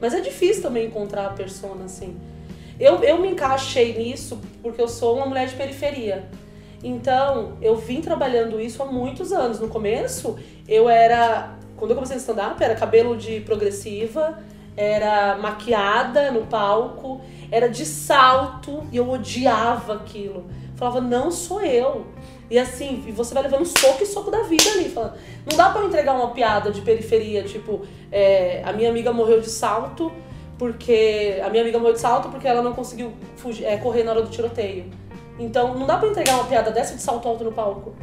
Mas 0.00 0.14
é 0.14 0.20
difícil 0.20 0.62
também 0.62 0.86
encontrar 0.86 1.26
a 1.26 1.30
persona 1.30 1.84
assim. 1.84 2.16
Eu, 2.78 3.02
eu 3.02 3.18
me 3.20 3.28
encaixei 3.28 3.98
nisso 3.98 4.38
porque 4.62 4.80
eu 4.80 4.86
sou 4.86 5.16
uma 5.16 5.26
mulher 5.26 5.48
de 5.48 5.56
periferia. 5.56 6.28
Então, 6.84 7.58
eu 7.60 7.76
vim 7.76 8.00
trabalhando 8.00 8.60
isso 8.60 8.80
há 8.84 8.86
muitos 8.86 9.32
anos. 9.32 9.58
No 9.58 9.66
começo, 9.66 10.38
eu 10.68 10.88
era. 10.88 11.56
Quando 11.76 11.90
eu 11.90 11.94
comecei 11.96 12.16
a 12.16 12.20
stand-up, 12.20 12.62
era 12.62 12.76
cabelo 12.76 13.16
de 13.16 13.40
progressiva, 13.40 14.38
era 14.76 15.36
maquiada 15.38 16.30
no 16.30 16.46
palco, 16.46 17.20
era 17.50 17.68
de 17.68 17.84
salto 17.84 18.84
e 18.92 18.96
eu 18.96 19.10
odiava 19.10 19.94
aquilo. 19.94 20.46
Falava, 20.76 21.00
não 21.00 21.32
sou 21.32 21.62
eu. 21.62 22.06
E 22.50 22.58
assim, 22.58 23.04
você 23.12 23.34
vai 23.34 23.42
levando 23.42 23.64
soco 23.64 24.02
e 24.02 24.06
soco 24.06 24.30
da 24.30 24.42
vida 24.42 24.70
ali. 24.70 24.88
Falando, 24.88 25.14
não 25.50 25.56
dá 25.56 25.70
para 25.70 25.84
entregar 25.84 26.14
uma 26.14 26.30
piada 26.30 26.70
de 26.70 26.80
periferia, 26.80 27.42
tipo, 27.42 27.82
é, 28.10 28.62
a 28.64 28.72
minha 28.72 28.88
amiga 28.88 29.12
morreu 29.12 29.40
de 29.40 29.50
salto 29.50 30.12
porque. 30.58 31.40
A 31.44 31.50
minha 31.50 31.62
amiga 31.62 31.78
morreu 31.78 31.94
de 31.94 32.00
salto 32.00 32.28
porque 32.28 32.46
ela 32.46 32.62
não 32.62 32.72
conseguiu 32.72 33.12
fugir, 33.36 33.64
é, 33.64 33.76
correr 33.76 34.04
na 34.04 34.12
hora 34.12 34.22
do 34.22 34.30
tiroteio. 34.30 34.90
Então 35.38 35.74
não 35.74 35.86
dá 35.86 35.98
para 35.98 36.08
entregar 36.08 36.34
uma 36.34 36.44
piada 36.44 36.70
dessa 36.70 36.94
de 36.94 37.02
salto 37.02 37.28
alto 37.28 37.44
no 37.44 37.52
palco. 37.52 37.94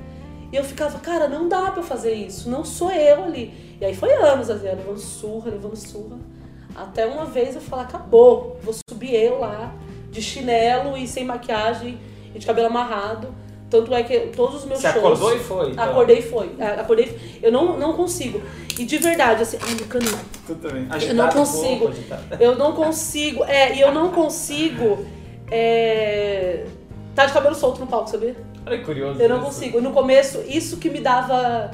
E 0.52 0.56
eu 0.56 0.64
ficava, 0.64 1.00
cara, 1.00 1.28
não 1.28 1.50
dá 1.50 1.72
para 1.72 1.82
fazer 1.82 2.14
isso, 2.14 2.48
não 2.48 2.64
sou 2.64 2.92
eu 2.92 3.24
ali. 3.24 3.76
E 3.82 3.86
aí 3.86 3.96
foi 3.96 4.14
anos, 4.14 4.52
assim, 4.52 4.66
levando 4.66 5.00
surra, 5.00 5.50
levando 5.50 5.76
surra. 5.76 6.18
Até 6.76 7.08
uma 7.08 7.26
vez 7.26 7.56
eu 7.56 7.62
falar, 7.62 7.84
acabou, 7.84 8.60
vou 8.62 8.74
subir 8.88 9.16
eu 9.16 9.40
lá, 9.40 9.74
de 10.12 10.22
chinelo 10.22 10.96
e 10.96 11.08
sem 11.08 11.26
maquiagem 11.26 12.00
e 12.36 12.38
de 12.40 12.46
cabelo 12.46 12.68
amarrado. 12.68 13.34
Tanto 13.74 13.92
é 13.96 14.04
que 14.04 14.20
todos 14.36 14.58
os 14.58 14.66
meus 14.66 14.80
Você 14.80 14.92
shows. 14.92 15.04
acordou 15.04 15.36
e 15.36 15.40
foi? 15.40 15.72
Então. 15.72 15.84
Acordei 15.84 16.20
e 16.20 16.22
foi. 16.22 16.52
É, 16.60 16.66
acordei. 16.80 17.40
Eu 17.42 17.52
não, 17.52 17.76
não 17.76 17.94
consigo. 17.94 18.40
E 18.78 18.86
de 18.86 18.98
verdade, 19.00 19.42
assim. 19.42 19.58
Ai, 19.60 19.74
meu 19.74 19.88
canal. 19.88 20.20
Tu 20.46 20.54
também. 20.54 20.86
Agitado, 20.92 21.06
eu 21.06 21.16
não 21.16 21.30
consigo. 21.32 21.92
eu 22.40 22.56
não 22.56 22.74
consigo. 22.74 23.44
É, 23.46 23.76
e 23.76 23.82
eu 23.82 23.92
não 23.92 24.12
consigo. 24.12 25.04
É, 25.50 26.66
tá 27.16 27.26
de 27.26 27.34
cabelo 27.34 27.56
solto 27.56 27.80
no 27.80 27.88
palco, 27.88 28.12
sabia? 28.12 28.36
Olha 28.64 28.78
que 28.78 28.86
curioso. 28.86 29.20
Eu 29.20 29.28
não 29.28 29.38
isso. 29.38 29.46
consigo. 29.46 29.82
No 29.82 29.92
começo, 29.92 30.44
isso 30.48 30.78
que 30.78 30.92
me 30.92 31.00
dava 31.00 31.72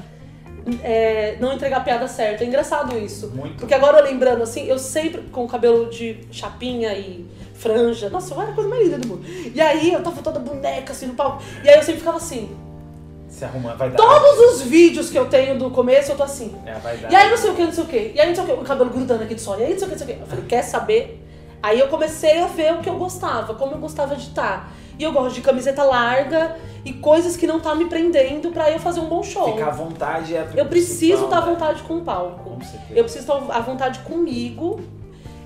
é, 0.82 1.36
não 1.42 1.52
entregar 1.52 1.80
a 1.80 1.82
piada 1.82 2.08
certa. 2.08 2.46
É 2.46 2.48
engraçado 2.48 2.98
isso. 2.98 3.30
Muito. 3.36 3.58
Porque 3.58 3.74
agora 3.74 4.02
lembrando, 4.02 4.42
assim, 4.42 4.66
eu 4.68 4.80
sempre 4.80 5.24
com 5.24 5.46
cabelo 5.46 5.90
de 5.90 6.18
chapinha 6.32 6.94
e 6.94 7.26
franja. 7.60 8.10
Nossa, 8.10 8.34
eu 8.34 8.42
era 8.42 8.52
a 8.52 8.54
coisa 8.54 8.70
mais 8.70 8.84
linda 8.84 8.98
do 8.98 9.08
mundo. 9.08 9.24
E 9.54 9.62
aí 9.62 9.94
eu 9.94 10.02
tava 10.02 10.22
toda 10.22 10.40
boneca 10.40 10.94
assim 10.94 11.08
no 11.08 11.14
palco. 11.14 11.44
E 11.64 11.70
aí 11.70 11.76
eu 11.76 11.84
sempre 11.84 12.00
ficava 12.00 12.18
assim. 12.18 12.50
Se 13.28 13.46
arruma, 13.46 13.76
vai 13.76 13.92
dar. 13.92 13.98
Todos 13.98 14.54
os 14.54 14.62
vídeos 14.64 15.10
que 15.10 15.18
eu 15.18 15.28
tenho 15.28 15.58
do 15.60 15.70
começo, 15.70 16.12
eu 16.12 16.18
tô 16.18 16.24
assim. 16.24 16.56
É, 16.66 16.74
vai 16.80 16.98
dar. 16.98 17.12
E 17.12 17.16
aí 17.16 17.30
não 17.30 17.38
sei 17.38 17.52
o 17.52 17.56
que, 17.56 17.64
não 17.64 17.72
sei 17.72 17.84
o 17.84 17.88
que. 17.88 18.12
E 18.16 18.20
aí 18.20 18.28
não 18.28 18.36
sei 18.36 18.44
o 18.44 18.48
que, 18.48 18.54
o 18.54 18.64
cabelo 18.66 18.90
grudando 18.90 19.24
aqui 19.24 19.36
de 19.36 19.42
sol. 19.42 19.60
E 19.60 19.64
aí 19.64 19.72
não 19.72 19.78
sei 19.80 19.88
o 19.88 19.92
que, 19.92 19.96
não 19.98 20.06
sei 20.06 20.14
o 20.16 20.18
que. 20.18 20.24
Eu 20.24 20.28
falei, 20.28 20.46
quer 20.46 20.62
saber? 20.64 21.26
Aí 21.62 21.80
eu 21.80 21.88
comecei 21.90 22.42
a 22.42 22.48
ver 22.48 22.74
o 22.74 22.80
que 22.80 22.90
eu 22.90 22.96
gostava, 22.96 23.54
como 23.54 23.74
eu 23.74 23.78
gostava 23.78 24.16
de 24.16 24.24
estar. 24.24 24.72
E 24.98 25.04
eu 25.04 25.12
gosto 25.12 25.36
de 25.36 25.42
camiseta 25.42 25.84
larga 25.84 26.58
e 26.84 26.94
coisas 26.94 27.38
que 27.38 27.46
não 27.46 27.60
tá 27.60 27.76
me 27.76 27.86
prendendo 27.86 28.52
para 28.52 28.72
eu 28.72 28.80
fazer 28.80 29.00
um 29.00 29.08
bom 29.08 29.22
show. 29.22 29.54
Ficar 29.54 29.68
à 29.68 29.72
vontade 29.72 30.36
é 30.36 30.40
a 30.40 30.48
Eu 30.56 30.66
preciso 30.66 31.26
estar 31.26 31.38
à 31.38 31.46
né? 31.46 31.54
vontade 31.54 31.84
com 31.84 31.98
o 31.98 32.02
palco. 32.02 32.50
Com 32.50 32.60
eu 32.90 33.04
preciso 33.04 33.32
estar 33.32 33.56
à 33.56 33.60
vontade 33.62 34.00
comigo, 34.00 34.82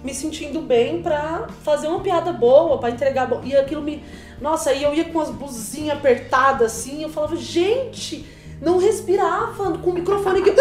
me 0.04 0.14
sentindo 0.14 0.62
bem 0.62 1.02
pra 1.02 1.48
fazer 1.64 1.88
uma 1.88 2.02
piada 2.02 2.34
boa, 2.34 2.78
para 2.78 2.90
entregar. 2.90 3.30
E 3.44 3.56
aquilo 3.56 3.82
me. 3.82 4.04
Nossa, 4.42 4.72
aí 4.72 4.84
eu 4.84 4.94
ia 4.94 5.06
com 5.06 5.20
as 5.20 5.30
blusinhas 5.30 5.98
apertadas 5.98 6.74
assim, 6.74 7.04
eu 7.04 7.10
falava, 7.10 7.36
gente 7.36 8.26
não 8.64 8.78
respirava 8.78 9.78
com 9.78 9.90
o 9.90 9.94
microfone. 9.94 10.42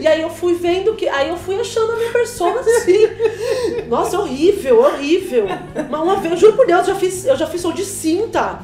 E 0.00 0.06
aí 0.06 0.22
eu 0.22 0.30
fui 0.30 0.54
vendo 0.54 0.94
que. 0.94 1.06
Aí 1.08 1.28
eu 1.28 1.36
fui 1.36 1.60
achando 1.60 1.92
a 1.92 1.96
minha 1.96 2.10
persona 2.10 2.60
assim. 2.60 3.08
Nossa, 3.86 4.18
horrível, 4.18 4.80
horrível. 4.80 5.46
Mas 5.90 6.00
uma 6.00 6.16
vez, 6.16 6.32
eu 6.32 6.38
juro 6.38 6.56
por 6.56 6.66
Deus, 6.66 6.88
eu 6.88 6.94
já 6.94 7.00
fiz, 7.00 7.26
eu 7.26 7.36
já 7.36 7.46
fiz 7.46 7.60
show 7.60 7.72
de 7.72 7.84
cinta. 7.84 8.60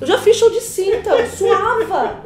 Eu 0.00 0.06
já 0.06 0.18
fiz 0.18 0.36
show 0.36 0.50
de 0.50 0.60
cinta, 0.60 1.10
eu 1.10 1.26
suava. 1.26 2.22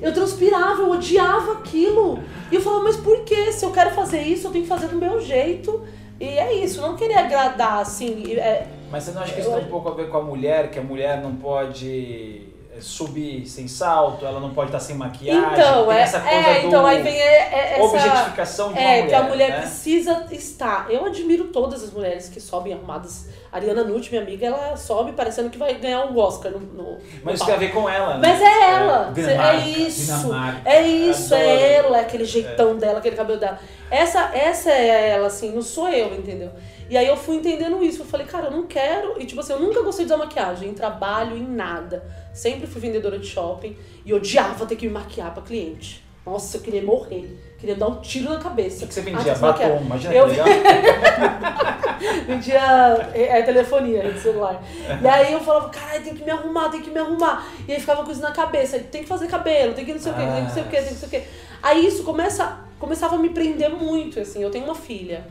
Eu 0.00 0.12
transpirava, 0.12 0.82
eu 0.82 0.90
odiava 0.90 1.52
aquilo. 1.52 2.18
E 2.50 2.54
eu 2.54 2.60
falava, 2.60 2.84
mas 2.84 2.96
por 2.96 3.24
que? 3.24 3.52
Se 3.52 3.64
eu 3.64 3.70
quero 3.70 3.90
fazer 3.90 4.22
isso, 4.22 4.46
eu 4.46 4.50
tenho 4.50 4.64
que 4.64 4.68
fazer 4.68 4.88
do 4.88 4.96
meu 4.96 5.20
jeito. 5.20 5.82
E 6.18 6.24
é 6.24 6.54
isso, 6.54 6.80
não 6.80 6.96
querer 6.96 7.14
agradar, 7.14 7.80
assim. 7.80 8.34
É... 8.34 8.66
Mas 8.90 9.04
você 9.04 9.12
não 9.12 9.22
acha 9.22 9.34
que 9.34 9.40
isso 9.40 9.50
tem 9.50 9.64
um 9.64 9.68
pouco 9.68 9.88
a 9.88 9.94
ver 9.94 10.08
com 10.08 10.18
a 10.18 10.22
mulher, 10.22 10.70
que 10.70 10.78
a 10.78 10.82
mulher 10.82 11.20
não 11.20 11.34
pode 11.34 12.51
subir 12.82 13.46
sem 13.46 13.66
salto, 13.68 14.26
ela 14.26 14.40
não 14.40 14.50
pode 14.50 14.68
estar 14.68 14.80
sem 14.80 14.96
maquiagem. 14.96 15.52
Então, 15.52 15.90
é, 15.90 16.00
essa 16.02 16.20
coisa 16.20 16.36
é 16.36 16.60
do 16.60 16.66
então 16.68 16.86
aí 16.86 17.02
vem 17.02 17.16
é, 17.18 17.24
é, 17.24 17.72
essa 17.74 17.82
objetificação 17.84 18.72
de 18.72 18.78
uma 18.78 18.80
é 18.80 19.02
mulher. 19.02 19.08
que 19.08 19.14
a 19.14 19.22
mulher 19.22 19.50
né? 19.50 19.60
precisa 19.60 20.26
estar. 20.30 20.86
Eu 20.90 21.04
admiro 21.04 21.44
todas 21.44 21.82
as 21.82 21.90
mulheres 21.92 22.28
que 22.28 22.40
sobem 22.40 22.72
arrumadas. 22.72 23.26
A 23.50 23.56
Ariana 23.56 23.84
Nutt, 23.84 24.10
minha 24.10 24.22
amiga, 24.22 24.46
ela 24.46 24.76
sobe 24.76 25.12
parecendo 25.12 25.50
que 25.50 25.58
vai 25.58 25.74
ganhar 25.74 26.06
um 26.06 26.18
Oscar 26.18 26.50
no, 26.52 26.58
no 26.60 26.98
Mas 27.22 27.34
isso 27.34 27.44
tem 27.44 27.54
a 27.54 27.58
ver 27.58 27.72
com 27.72 27.88
ela, 27.88 28.16
né? 28.16 28.28
Mas 28.28 28.40
é 28.40 28.70
ela, 28.70 29.10
É, 29.10 29.14
Cê- 29.14 29.22
Dinamarca, 29.22 29.52
é 29.52 29.68
isso, 29.68 30.04
Dinamarca. 30.06 30.70
é 30.70 30.82
isso, 30.82 31.34
Adoro. 31.34 31.50
é 31.50 31.72
ela, 31.74 31.98
é 31.98 32.00
aquele 32.00 32.24
jeitão 32.24 32.76
dela, 32.78 32.98
aquele 32.98 33.16
cabelo 33.16 33.38
dela. 33.38 33.58
Essa, 33.90 34.30
essa 34.34 34.70
é 34.70 35.10
ela, 35.10 35.26
assim, 35.26 35.52
não 35.52 35.60
sou 35.60 35.88
eu, 35.88 36.14
entendeu? 36.14 36.50
E 36.88 36.96
aí 36.96 37.06
eu 37.06 37.16
fui 37.16 37.36
entendendo 37.36 37.82
isso, 37.82 38.02
eu 38.02 38.06
falei, 38.06 38.26
cara, 38.26 38.46
eu 38.46 38.50
não 38.50 38.66
quero, 38.66 39.20
e 39.20 39.26
tipo 39.26 39.40
assim, 39.40 39.52
eu 39.52 39.60
nunca 39.60 39.82
gostei 39.82 40.04
de 40.06 40.12
usar 40.12 40.22
maquiagem, 40.22 40.68
em 40.70 40.74
trabalho, 40.74 41.36
em 41.36 41.46
nada. 41.46 42.02
Sempre 42.32 42.66
fui 42.66 42.80
vendedora 42.80 43.18
de 43.18 43.26
shopping 43.26 43.76
e 44.04 44.12
odiava 44.14 44.64
ter 44.66 44.76
que 44.76 44.86
me 44.86 44.92
maquiar 44.92 45.32
pra 45.34 45.42
cliente. 45.42 46.02
Nossa, 46.24 46.56
eu 46.56 46.60
queria 46.60 46.80
morrer, 46.82 47.36
queria 47.58 47.74
dar 47.74 47.88
um 47.88 48.00
tiro 48.00 48.30
na 48.30 48.36
O 48.36 48.42
cabeça. 48.42 48.80
que, 48.80 48.86
que 48.86 48.94
você 48.94 49.00
Ah, 49.00 49.02
vendia? 49.02 49.24
tá 49.24 49.34
se 49.34 49.42
maquiando. 49.42 49.72
Batom, 49.74 49.84
imagina 49.86 50.14
Eu- 50.14 50.24
que 50.26 50.30
legal. 50.30 50.46
Vendia 52.26 53.10
é, 53.14 53.38
é, 53.38 53.42
telefonia, 53.42 54.18
celular. 54.18 54.62
E 55.02 55.06
aí 55.06 55.32
eu 55.32 55.40
falava, 55.40 55.68
caralho, 55.68 56.02
tem 56.04 56.14
que 56.14 56.24
me 56.24 56.30
arrumar, 56.30 56.68
tem 56.68 56.80
que 56.80 56.90
me 56.90 56.98
arrumar. 56.98 57.46
E 57.66 57.72
aí 57.72 57.80
ficava 57.80 58.04
com 58.04 58.10
isso 58.10 58.20
na 58.20 58.32
cabeça, 58.32 58.78
tem 58.78 59.02
que 59.02 59.08
fazer 59.08 59.26
cabelo, 59.28 59.74
tem 59.74 59.84
que 59.84 59.92
não 59.92 60.00
sei 60.00 60.12
o 60.12 60.14
quê, 60.14 60.20
tem 60.22 60.34
que 60.34 60.40
não 60.42 60.50
sei 60.50 60.62
o 60.62 60.66
quê, 60.66 60.76
tem 60.76 60.84
que 60.86 60.90
não 60.92 60.98
sei 60.98 61.08
o 61.08 61.10
quê. 61.10 61.22
Aí 61.62 61.86
isso 61.86 62.02
começa, 62.04 62.60
começava 62.78 63.14
a 63.16 63.18
me 63.18 63.30
prender 63.30 63.70
muito, 63.70 64.18
assim. 64.20 64.42
Eu 64.42 64.50
tenho 64.50 64.64
uma 64.64 64.74
filha. 64.74 65.26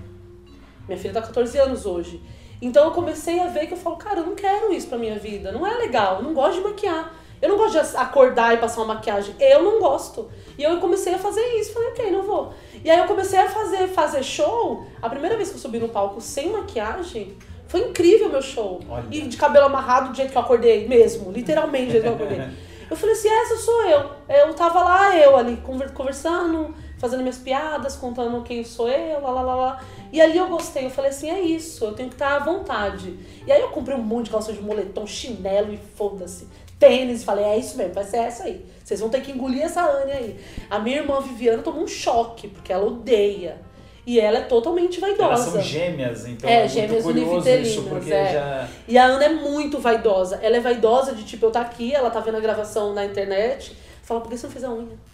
Minha 0.87 0.97
filha 0.99 1.13
tá 1.13 1.21
com 1.21 1.27
14 1.27 1.57
anos 1.57 1.85
hoje. 1.85 2.21
Então 2.61 2.85
eu 2.85 2.91
comecei 2.91 3.39
a 3.39 3.47
ver 3.47 3.65
que 3.67 3.73
eu 3.73 3.77
falo, 3.77 3.95
cara, 3.97 4.19
eu 4.19 4.25
não 4.25 4.35
quero 4.35 4.71
isso 4.71 4.87
pra 4.87 4.97
minha 4.97 5.17
vida. 5.17 5.51
Não 5.51 5.65
é 5.65 5.73
legal, 5.77 6.17
eu 6.17 6.23
não 6.23 6.33
gosto 6.33 6.57
de 6.61 6.67
maquiar. 6.67 7.13
Eu 7.41 7.49
não 7.49 7.57
gosto 7.57 7.71
de 7.73 7.97
acordar 7.97 8.53
e 8.53 8.57
passar 8.57 8.81
uma 8.81 8.93
maquiagem. 8.93 9.33
Eu 9.39 9.63
não 9.63 9.79
gosto. 9.79 10.29
E 10.59 10.61
eu 10.63 10.77
comecei 10.79 11.15
a 11.15 11.17
fazer 11.17 11.41
isso. 11.59 11.73
Falei, 11.73 11.89
ok, 11.89 12.11
não 12.11 12.21
vou. 12.21 12.53
E 12.83 12.89
aí 12.91 12.99
eu 12.99 13.05
comecei 13.05 13.39
a 13.39 13.49
fazer, 13.49 13.87
fazer 13.87 14.21
show. 14.21 14.85
A 15.01 15.09
primeira 15.09 15.35
vez 15.35 15.49
que 15.49 15.55
eu 15.55 15.59
subi 15.59 15.79
no 15.79 15.89
palco 15.89 16.21
sem 16.21 16.49
maquiagem, 16.51 17.35
foi 17.67 17.79
incrível 17.89 18.27
o 18.27 18.31
meu 18.31 18.43
show. 18.43 18.79
Olha. 18.87 19.05
E 19.09 19.21
de 19.23 19.37
cabelo 19.37 19.65
amarrado 19.65 20.09
do 20.11 20.15
jeito 20.15 20.31
que 20.31 20.37
eu 20.37 20.41
acordei 20.41 20.87
mesmo. 20.87 21.31
Literalmente 21.31 21.85
do 21.87 21.91
jeito 21.93 22.03
que 22.03 22.09
eu 22.09 22.13
acordei. 22.13 22.41
Eu 22.91 22.97
falei 22.97 23.15
assim, 23.15 23.29
essa 23.29 23.55
sou 23.55 23.83
eu. 23.85 24.11
Eu 24.27 24.53
tava 24.53 24.83
lá, 24.83 25.15
eu 25.17 25.37
ali, 25.37 25.55
conver- 25.65 25.93
conversando, 25.93 26.75
fazendo 27.01 27.21
minhas 27.21 27.39
piadas, 27.39 27.95
contando 27.95 28.43
quem 28.43 28.63
sou 28.63 28.87
eu, 28.87 29.19
lá, 29.19 29.31
lá, 29.31 29.41
lá, 29.41 29.55
lá. 29.55 29.83
E 30.13 30.21
ali 30.21 30.37
eu 30.37 30.47
gostei, 30.47 30.85
eu 30.85 30.89
falei 30.91 31.09
assim, 31.09 31.31
é 31.31 31.41
isso, 31.41 31.83
eu 31.83 31.93
tenho 31.93 32.09
que 32.09 32.15
estar 32.15 32.35
à 32.35 32.39
vontade. 32.39 33.17
E 33.45 33.51
aí 33.51 33.59
eu 33.59 33.69
comprei 33.69 33.97
um 33.97 34.03
monte 34.03 34.25
de 34.25 34.31
calça 34.31 34.53
de 34.53 34.61
moletom, 34.61 35.07
chinelo 35.07 35.73
e 35.73 35.77
foda-se. 35.95 36.47
Tênis, 36.77 37.23
falei, 37.23 37.43
é 37.43 37.57
isso 37.57 37.75
mesmo, 37.75 37.95
vai 37.95 38.03
ser 38.03 38.17
essa 38.17 38.43
aí. 38.43 38.63
Vocês 38.83 38.99
vão 38.99 39.09
ter 39.09 39.21
que 39.21 39.31
engolir 39.31 39.63
essa 39.63 39.83
Anne 39.83 40.11
aí. 40.11 40.39
A 40.69 40.77
minha 40.77 40.97
irmã 40.97 41.19
Viviana 41.21 41.63
tomou 41.63 41.83
um 41.83 41.87
choque, 41.87 42.47
porque 42.47 42.71
ela 42.71 42.85
odeia. 42.85 43.59
E 44.05 44.19
ela 44.19 44.37
é 44.37 44.41
totalmente 44.41 44.99
vaidosa. 44.99 45.23
Elas 45.23 45.39
são 45.39 45.61
gêmeas, 45.61 46.27
então 46.27 46.47
É, 46.47 46.53
é, 46.53 46.59
muito 46.59 46.73
gêmeas 46.73 47.03
curioso 47.03 47.31
univitelinas, 47.31 47.67
isso, 47.67 47.83
porque 47.83 48.13
é. 48.13 48.33
já... 48.33 48.67
E 48.87 48.97
a 48.97 49.05
Ana 49.05 49.25
é 49.25 49.29
muito 49.29 49.79
vaidosa. 49.79 50.39
Ela 50.41 50.57
é 50.57 50.59
vaidosa 50.59 51.15
de 51.15 51.23
tipo, 51.23 51.47
eu 51.47 51.51
tá 51.51 51.61
aqui, 51.61 51.95
ela 51.95 52.11
tá 52.11 52.19
vendo 52.19 52.37
a 52.37 52.39
gravação 52.39 52.93
na 52.93 53.05
internet. 53.05 53.75
Fala, 54.03 54.21
por 54.21 54.29
que 54.29 54.37
você 54.37 54.45
não 54.45 54.53
fez 54.53 54.63
a 54.63 54.71
unha? 54.71 55.10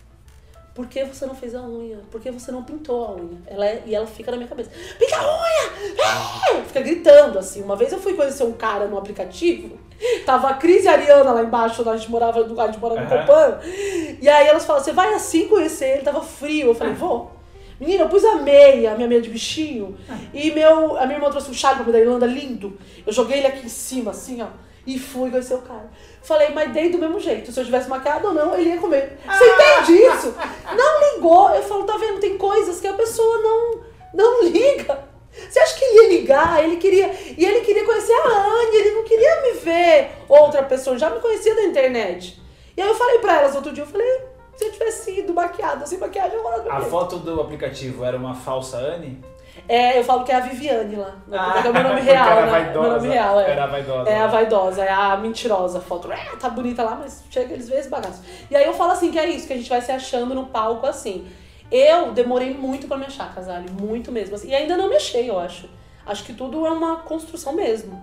Por 0.77 0.86
que 0.86 1.03
você 1.03 1.25
não 1.25 1.34
fez 1.34 1.55
a 1.55 1.62
unha? 1.63 1.98
Por 2.12 2.22
que 2.22 2.29
você 2.29 2.51
não 2.51 2.62
pintou 2.62 3.03
a 3.03 3.12
unha? 3.15 3.39
Ela 3.48 3.65
é- 3.65 3.81
e 3.84 3.96
ela 3.96 4.05
fica 4.05 4.29
na 4.29 4.38
minha 4.38 4.48
cabeça. 4.48 4.69
Pinta 5.00 5.17
a 5.17 5.24
unha! 5.25 6.60
É! 6.60 6.62
Fica 6.67 6.81
gritando 6.81 7.39
assim. 7.39 7.63
Uma 7.63 7.75
vez 7.75 7.91
eu 7.91 7.98
fui 8.00 8.13
conhecer 8.13 8.43
um 8.43 8.51
cara 8.51 8.86
no 8.86 8.96
aplicativo. 8.96 9.75
Tava 10.24 10.50
a 10.50 10.53
Cris 10.53 10.84
e 10.84 10.88
a 10.88 10.91
Ariana 10.91 11.31
lá 11.31 11.41
embaixo, 11.41 11.81
onde 11.81 11.89
a 11.89 11.98
gente 11.98 12.12
morava, 12.12 12.39
a 12.41 12.43
gente 12.67 12.79
morava 12.79 13.01
no. 13.01 13.10
Copan. 13.10 13.60
E 14.22 14.29
aí 14.29 14.46
elas 14.48 14.65
falam, 14.65 14.84
você 14.84 14.93
vai 14.93 15.15
assim 15.15 15.48
conhecer 15.48 15.93
ele? 15.96 16.01
Tava 16.03 16.22
frio. 16.22 16.67
Eu 16.67 16.75
falei, 16.75 16.93
vou. 16.93 17.31
Menina, 17.79 18.03
eu 18.03 18.10
pus 18.10 18.24
a 18.24 18.36
meia, 18.36 18.91
a 18.91 18.96
minha 18.96 19.07
meia 19.07 19.22
de 19.22 19.29
bichinho, 19.29 19.98
e 20.34 20.50
meu, 20.51 20.96
a 20.98 21.05
minha 21.05 21.17
irmã 21.17 21.29
trouxe 21.31 21.50
um 21.50 21.53
chale 21.53 21.77
pra 21.77 21.86
mim 21.86 21.91
da 21.91 22.00
Irlanda 22.00 22.25
lindo. 22.27 22.77
Eu 23.05 23.12
joguei 23.13 23.39
ele 23.39 23.48
aqui 23.48 23.65
em 23.65 23.69
cima, 23.69 24.12
assim, 24.12 24.41
ó, 24.43 24.48
e 24.88 24.98
fui 24.98 25.29
conhecer 25.29 25.53
o 25.53 25.62
cara. 25.62 25.91
Falei, 26.24 26.50
mas 26.51 26.72
dei 26.72 26.89
do 26.89 26.98
mesmo 26.98 27.20
jeito. 27.20 27.51
Se 27.51 27.60
eu 27.60 27.65
tivesse 27.65 27.89
maquiado 27.89 28.29
ou 28.29 28.34
não, 28.34 28.58
ele 28.58 28.70
ia 28.70 28.77
comer. 28.77 29.20
Você 29.27 29.46
entende 29.46 30.01
isso? 30.01 30.34
Não 30.75 31.13
ligou. 31.15 31.50
Eu 31.50 31.62
falo, 31.62 31.84
tá 31.84 31.98
vendo? 31.98 32.22
Tem 32.22 32.38
coisas 32.38 32.79
que 32.79 32.88
a 32.88 32.94
pessoa 32.94 33.38
não, 33.39 33.82
não 34.13 34.44
liga. 34.48 35.06
Você 35.29 35.60
acha 35.60 35.77
que 35.77 35.84
ele 35.84 36.01
ia 36.13 36.20
ligar? 36.20 36.63
Ele 36.63 36.77
queria. 36.77 37.12
E 37.38 37.46
ele 37.46 37.60
queria 37.62 37.86
conhecer 37.86 38.13
a 38.13 38.27
Anne, 38.27 38.77
ele 38.77 38.91
não 38.91 39.03
queria 39.03 39.41
me 39.41 39.51
ver 39.60 40.12
outra 40.29 40.63
pessoa, 40.63 40.98
já 40.98 41.10
me 41.10 41.20
conhecia 41.20 41.53
da 41.53 41.63
internet. 41.63 42.41
E 42.75 42.82
aí 42.82 42.88
eu 42.88 42.96
falei 42.96 43.20
pra 43.20 43.41
elas 43.41 43.56
outro 43.56 43.74
dia, 43.74 43.84
eu 43.84 43.88
falei, 43.88 44.22
se 44.56 44.65
eu 44.65 44.72
tivesse 44.72 45.20
ido 45.20 45.34
maquiada, 45.34 45.86
sem 45.86 45.98
maquiagem, 45.98 46.38
eu 46.38 46.44
vou 46.44 46.72
A 46.72 46.82
foto 46.82 47.17
do 47.17 47.41
aplicativo 47.41 48.06
era 48.06 48.15
uma 48.15 48.34
falsa 48.34 48.77
Anne? 48.77 49.22
É, 49.67 49.99
eu 49.99 50.03
falo 50.03 50.23
que 50.23 50.31
é 50.31 50.35
a 50.35 50.39
Viviane 50.39 50.95
lá. 50.95 51.15
Ah, 51.31 51.51
porque 51.53 51.67
é 51.67 51.71
o 51.71 51.73
meu 51.73 51.83
nome 51.83 52.01
real, 52.07 52.35
né? 52.35 52.45
vaidosa. 52.47 52.81
Meu 52.81 52.91
nome 52.97 53.07
real, 53.09 53.39
é. 53.39 53.51
Era 53.51 53.65
vaidosa. 53.67 54.09
É 54.09 54.19
a 54.19 54.27
vaidosa, 54.27 54.83
é 54.83 54.91
a 54.91 55.17
mentirosa 55.17 55.77
a 55.77 55.81
foto. 55.81 56.11
É, 56.11 56.17
tá 56.39 56.49
bonita 56.49 56.83
lá, 56.83 56.95
mas 56.95 57.23
chega, 57.29 57.53
eles 57.53 57.67
veem 57.67 57.79
esse 57.79 57.89
bagaço. 57.89 58.21
E 58.49 58.55
aí 58.55 58.65
eu 58.65 58.73
falo 58.73 58.91
assim, 58.91 59.11
que 59.11 59.19
é 59.19 59.27
isso, 59.29 59.47
que 59.47 59.53
a 59.53 59.57
gente 59.57 59.69
vai 59.69 59.81
se 59.81 59.91
achando 59.91 60.33
no 60.35 60.47
palco 60.47 60.85
assim. 60.85 61.27
Eu 61.71 62.11
demorei 62.13 62.53
muito 62.53 62.87
pra 62.87 62.97
me 62.97 63.05
achar, 63.05 63.33
Casale, 63.33 63.69
muito 63.69 64.11
mesmo. 64.11 64.35
assim. 64.35 64.49
E 64.49 64.55
ainda 64.55 64.77
não 64.77 64.89
me 64.89 64.95
achei, 64.95 65.29
eu 65.29 65.37
acho. 65.39 65.69
Acho 66.05 66.23
que 66.23 66.33
tudo 66.33 66.65
é 66.65 66.71
uma 66.71 66.97
construção 66.97 67.53
mesmo. 67.53 68.01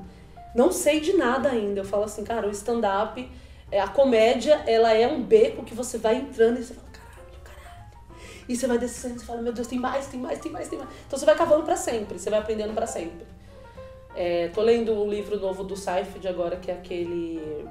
Não 0.55 0.71
sei 0.71 1.01
de 1.01 1.15
nada 1.17 1.49
ainda. 1.49 1.81
Eu 1.81 1.85
falo 1.85 2.05
assim, 2.05 2.23
cara, 2.23 2.47
o 2.47 2.51
stand-up, 2.51 3.27
é, 3.73 3.81
a 3.81 3.89
comédia, 3.89 4.61
ela 4.67 4.93
é 4.93 5.09
um 5.09 5.23
beco 5.23 5.65
que 5.65 5.75
você 5.75 5.97
vai 5.97 6.17
entrando 6.17 6.59
e 6.61 6.63
você 6.63 6.75
fala. 6.75 6.84
E 8.49 8.57
você 8.57 8.67
vai 8.67 8.79
descendo, 8.79 9.19
você 9.19 9.25
fala, 9.25 9.41
meu 9.41 9.53
Deus, 9.53 9.67
tem 9.67 9.79
mais, 9.79 10.07
tem 10.07 10.21
mais, 10.21 10.39
tem 10.39 10.53
mais, 10.53 10.69
tem 10.69 10.79
mais. 10.79 10.91
Então 11.07 11.19
você 11.19 11.25
vai 11.25 11.35
cavando 11.35 11.63
pra 11.63 11.77
sempre, 11.77 12.19
você 12.19 12.29
vai 12.29 12.39
aprendendo 12.41 12.75
pra 12.75 12.87
sempre. 12.87 13.27
É, 14.15 14.49
tô 14.49 14.63
lendo 14.63 14.93
o 14.93 15.09
livro 15.09 15.39
novo 15.41 15.65
do 15.65 15.77
Seifert 15.77 16.25
agora, 16.27 16.57
que 16.57 16.71
é 16.71 16.75
aquele. 16.75 17.67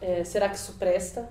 é, 0.00 0.24
Será 0.24 0.48
que 0.48 0.56
isso 0.56 0.74
presta? 0.78 1.28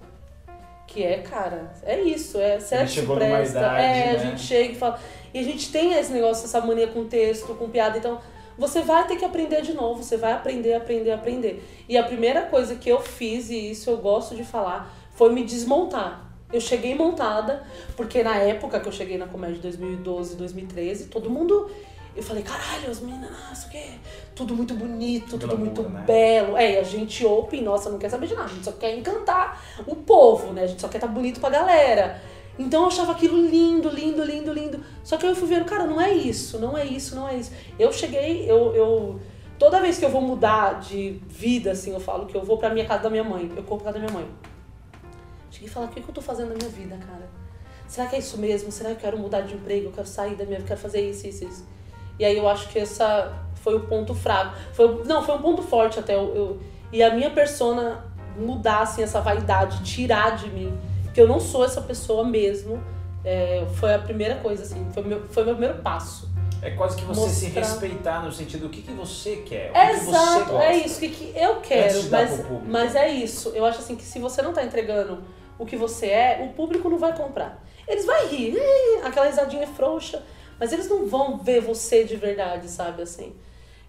Que 0.86 1.04
é, 1.04 1.20
cara, 1.20 1.74
é 1.84 2.00
isso. 2.02 2.38
É, 2.40 2.60
será 2.60 2.86
que 2.86 2.92
isso 2.92 3.16
presta? 3.16 3.60
idade, 3.60 3.82
é, 3.82 4.10
a 4.10 4.14
né? 4.14 4.20
gente 4.20 4.42
chega 4.42 4.74
e 4.74 4.76
fala. 4.76 5.00
E 5.34 5.40
a 5.40 5.44
gente 5.44 5.72
tem 5.72 5.94
esse 5.94 6.12
negócio, 6.12 6.46
essa 6.46 6.62
mania 6.62 6.88
com 6.88 7.06
texto, 7.06 7.56
com 7.56 7.70
piada. 7.70 7.98
Então, 7.98 8.20
você 8.56 8.82
vai 8.82 9.08
ter 9.08 9.16
que 9.16 9.26
aprender 9.26 9.62
de 9.62 9.74
novo. 9.74 10.04
Você 10.04 10.18
vai 10.18 10.34
aprender, 10.34 10.76
aprender, 10.76 11.12
aprender. 11.12 11.68
E 11.90 11.98
a 11.98 12.04
primeira 12.04 12.44
coisa 12.44 12.76
que 12.76 12.90
eu 12.90 13.02
fiz, 13.02 13.50
e 13.50 13.72
isso 13.72 13.90
eu 13.90 13.98
gosto 13.98 14.36
de 14.36 14.44
falar, 14.44 14.94
foi 15.16 15.34
me 15.34 15.44
desmontar. 15.44 16.33
Eu 16.53 16.62
cheguei 16.62 16.93
montada, 16.93 17.63
porque 17.98 18.22
na 18.22 18.36
época 18.36 18.79
que 18.79 18.88
eu 18.88 18.91
cheguei 18.91 19.17
na 19.17 19.25
comédia 19.25 19.55
de 19.55 19.62
2012, 19.63 20.36
2013, 20.38 21.05
todo 21.07 21.29
mundo. 21.29 21.69
Eu 22.15 22.22
falei, 22.22 22.43
caralho, 22.43 22.91
as 22.91 23.00
meninas, 23.00 23.31
nossa, 23.31 23.67
o 23.67 23.72
quê? 23.72 23.86
Tudo 24.36 24.55
muito 24.55 24.75
bonito, 24.75 25.31
tudo 25.31 25.48
Glamour, 25.48 25.65
muito 25.65 25.81
né? 25.81 26.03
belo. 26.05 26.55
É, 26.55 26.74
e 26.74 26.77
a 26.77 26.83
gente 26.83 27.25
open, 27.25 27.63
nossa, 27.63 27.89
não 27.89 27.98
quer 27.98 28.10
saber 28.10 28.27
de 28.27 28.36
nada, 28.36 28.45
a 28.45 28.53
gente 28.53 28.63
só 28.63 28.72
quer 28.74 28.95
encantar 28.95 29.60
o 29.88 29.95
povo, 29.95 30.53
né? 30.53 30.65
A 30.65 30.67
gente 30.67 30.79
só 30.79 30.88
quer 30.88 30.98
estar 30.98 31.07
bonito 31.07 31.39
pra 31.39 31.50
galera. 31.50 32.22
Então 32.60 32.83
eu 32.83 32.88
achava 32.88 33.13
aquilo 33.13 33.36
lindo, 33.36 33.89
lindo, 33.89 34.24
lindo, 34.24 34.53
lindo. 34.53 34.79
Só 35.03 35.17
que 35.17 35.25
eu 35.25 35.36
fui 35.36 35.48
vendo, 35.48 35.65
cara, 35.65 35.88
não 35.88 36.00
é 36.00 36.13
isso, 36.13 36.60
não 36.60 36.77
é 36.77 36.86
isso, 36.86 37.15
não 37.15 37.27
é 37.27 37.36
isso. 37.36 37.51
Eu 37.79 37.91
cheguei, 37.91 38.50
eu, 38.50 38.75
eu 38.75 39.19
toda 39.57 39.81
vez 39.81 39.98
que 39.98 40.05
eu 40.05 40.10
vou 40.10 40.22
mudar 40.22 40.81
de 40.81 41.19
vida, 41.27 41.72
assim, 41.72 41.93
eu 41.93 42.00
falo 42.00 42.27
que 42.27 42.36
eu 42.36 42.43
vou 42.43 42.60
pra 42.60 42.69
minha 42.69 42.86
casa 42.86 43.01
da 43.01 43.10
minha 43.10 43.24
mãe, 43.24 43.51
eu 43.57 43.63
corro 43.63 43.81
pra 43.81 43.91
casa 43.91 44.00
da 44.00 44.05
minha 44.05 44.22
mãe. 44.22 44.52
Cheguei 45.53 45.67
e 45.69 45.72
falo, 45.72 45.86
o 45.86 45.89
que, 45.89 46.01
que 46.01 46.10
eu 46.10 46.13
tô 46.13 46.22
fazendo 46.22 46.50
na 46.50 46.55
minha 46.55 46.69
vida, 46.69 46.98
cara? 46.98 47.29
Será 47.88 48.07
que 48.07 48.15
é 48.15 48.19
isso 48.19 48.38
mesmo? 48.38 48.72
Será 48.72 48.89
que 48.89 48.95
eu 48.95 49.00
quero 49.01 49.17
mudar 49.19 49.41
de 49.41 49.53
emprego? 49.53 49.88
Eu 49.88 49.91
quero 49.91 50.07
sair 50.07 50.36
da 50.36 50.43
minha 50.45 50.57
vida, 50.57 50.67
quero 50.67 50.79
fazer 50.79 51.01
isso, 51.07 51.27
isso, 51.27 51.45
isso. 51.45 51.65
E 52.17 52.25
aí 52.25 52.36
eu 52.38 52.48
acho 52.48 52.67
que 52.69 52.79
essa 52.79 53.31
foi 53.55 53.75
o 53.75 53.81
ponto 53.81 54.13
fraco. 54.15 54.55
Foi, 54.74 55.03
não, 55.05 55.24
foi 55.24 55.36
um 55.36 55.41
ponto 55.41 55.62
forte 55.62 56.00
até. 56.00 56.15
Eu, 56.15 56.36
eu- 56.36 56.60
e 56.91 57.01
a 57.03 57.13
minha 57.13 57.29
persona 57.29 58.03
mudar, 58.38 58.81
assim, 58.81 59.03
essa 59.03 59.22
vaidade, 59.22 59.83
tirar 59.83 60.36
de 60.38 60.50
mim. 60.50 60.75
Que 61.13 61.22
eu 61.22 61.27
não 61.27 61.39
sou 61.39 61.63
essa 61.63 61.81
pessoa 61.81 62.24
mesmo. 62.24 62.81
é, 63.25 63.65
foi 63.75 63.93
a 63.93 64.00
primeira 64.00 64.36
coisa, 64.36 64.63
assim. 64.63 64.86
Foi 64.93 65.01
o 65.03 65.05
meu, 65.07 65.22
foi 65.29 65.43
o 65.43 65.45
meu 65.45 65.55
primeiro 65.55 65.81
passo. 65.81 66.29
É 66.62 66.72
quase 66.72 66.95
que 66.98 67.03
você 67.05 67.29
se 67.29 67.45
Mostrar. 67.45 67.62
respeitar 67.62 68.22
no 68.25 68.31
sentido 68.31 68.63
do 68.63 68.69
que, 68.69 68.81
que 68.81 68.91
você 68.91 69.38
quer, 69.45 69.72
o 69.72 69.75
É 69.77 69.88
que, 69.93 70.00
que 70.00 70.05
você 70.05 70.10
exato, 70.12 70.51
gosta. 70.51 70.63
é 70.65 70.77
isso 70.77 71.00
que, 71.00 71.10
que 71.10 71.33
eu 71.38 71.55
quero, 71.62 72.03
mas, 72.10 72.41
mas 72.67 72.95
é 72.95 73.07
isso. 73.10 73.50
Eu 73.55 73.65
acho 73.65 73.79
assim 73.79 73.95
que 73.95 74.03
se 74.03 74.17
você 74.19 74.41
não 74.41 74.51
tá 74.53 74.63
entregando 74.63 75.19
o 75.63 75.65
que 75.65 75.75
você 75.75 76.08
é, 76.08 76.48
o 76.50 76.53
público 76.53 76.89
não 76.89 76.98
vai 76.98 77.15
comprar. 77.15 77.63
Eles 77.88 78.05
vão 78.05 78.27
rir, 78.27 78.58
aquela 79.03 79.25
risadinha 79.25 79.67
frouxa, 79.67 80.24
mas 80.60 80.72
eles 80.72 80.88
não 80.89 81.08
vão 81.08 81.38
ver 81.38 81.62
você 81.62 82.03
de 82.03 82.15
verdade, 82.15 82.70
sabe, 82.70 83.01
assim. 83.01 83.34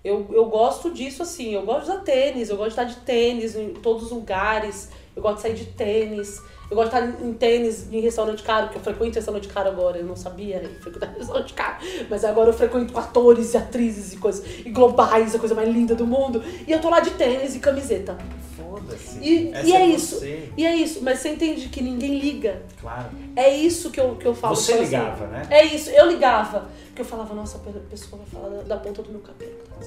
Eu, 0.03 0.27
eu 0.31 0.47
gosto 0.47 0.91
disso, 0.91 1.23
assim, 1.23 1.55
eu 1.55 1.63
gosto 1.63 1.87
de 1.87 1.93
usar 1.93 2.01
tênis, 2.03 2.51
eu 2.51 2.57
gosto 2.57 2.75
de 2.75 2.81
estar 2.81 2.85
de 2.85 3.07
tênis 3.07 3.57
em 3.57 3.75
todos 3.75 4.05
os 4.05 4.11
lugares, 4.11 4.91
eu 5.17 5.23
gosto 5.23 5.37
de 5.37 5.43
sair 5.43 5.55
de 5.55 5.67
tênis. 5.67 6.43
Eu 6.71 6.77
gosto 6.77 6.91
de 6.91 6.97
estar 6.97 7.25
em 7.25 7.33
tênis, 7.35 7.93
em 7.93 8.01
restaurante 8.01 8.43
caro, 8.43 8.69
que 8.69 8.77
eu 8.77 8.83
frequento 8.83 9.17
restaurante 9.17 9.49
caro 9.49 9.69
agora. 9.69 9.99
Eu 9.99 10.05
não 10.05 10.17
sabia 10.17 10.61
frequentar 10.81 11.13
restaurante 11.17 11.53
caro. 11.53 11.77
Mas 12.09 12.25
agora 12.25 12.49
eu 12.49 12.55
frequento 12.55 12.97
atores 12.99 13.55
e 13.55 13.57
atrizes 13.57 14.15
e 14.15 14.17
coisas. 14.17 14.45
E 14.65 14.71
globais, 14.71 15.35
a 15.35 15.39
coisa 15.39 15.55
mais 15.55 15.69
linda 15.69 15.95
do 15.95 16.07
mundo. 16.07 16.43
E 16.67 16.73
eu 16.73 16.81
tô 16.81 16.89
lá 16.89 17.01
de 17.01 17.11
tênis 17.11 17.55
e 17.55 17.59
camiseta. 17.59 18.17
Foda-se. 18.57 19.19
E, 19.21 19.51
e 19.51 19.73
é, 19.73 19.83
é 19.83 19.87
isso. 19.87 20.17
você. 20.17 20.49
E 20.57 20.67
é 20.67 20.75
isso. 20.75 21.01
Mas 21.03 21.19
você 21.19 21.31
entende 21.31 21.69
que 21.69 21.83
ninguém 21.83 22.19
liga. 22.19 22.63
Claro. 22.81 23.11
É 23.37 23.55
isso 23.55 23.91
que 23.91 24.01
eu, 24.01 24.17
que 24.17 24.27
eu 24.27 24.35
falo. 24.35 24.57
Você 24.57 24.73
Eu 24.73 24.77
assim, 24.77 24.85
ligava, 24.85 25.27
né? 25.27 25.47
É 25.51 25.65
isso, 25.65 25.91
eu 25.91 26.09
ligava. 26.09 26.69
Porque 26.87 27.03
eu 27.03 27.07
falava, 27.07 27.35
nossa, 27.35 27.59
a 27.59 27.91
pessoa 27.91 28.23
vai 28.23 28.27
falar 28.27 28.57
da, 28.57 28.63
da 28.63 28.77
ponta 28.77 29.03
do 29.03 29.11
meu 29.11 29.21
cabelo. 29.21 29.53
Tá. 29.69 29.87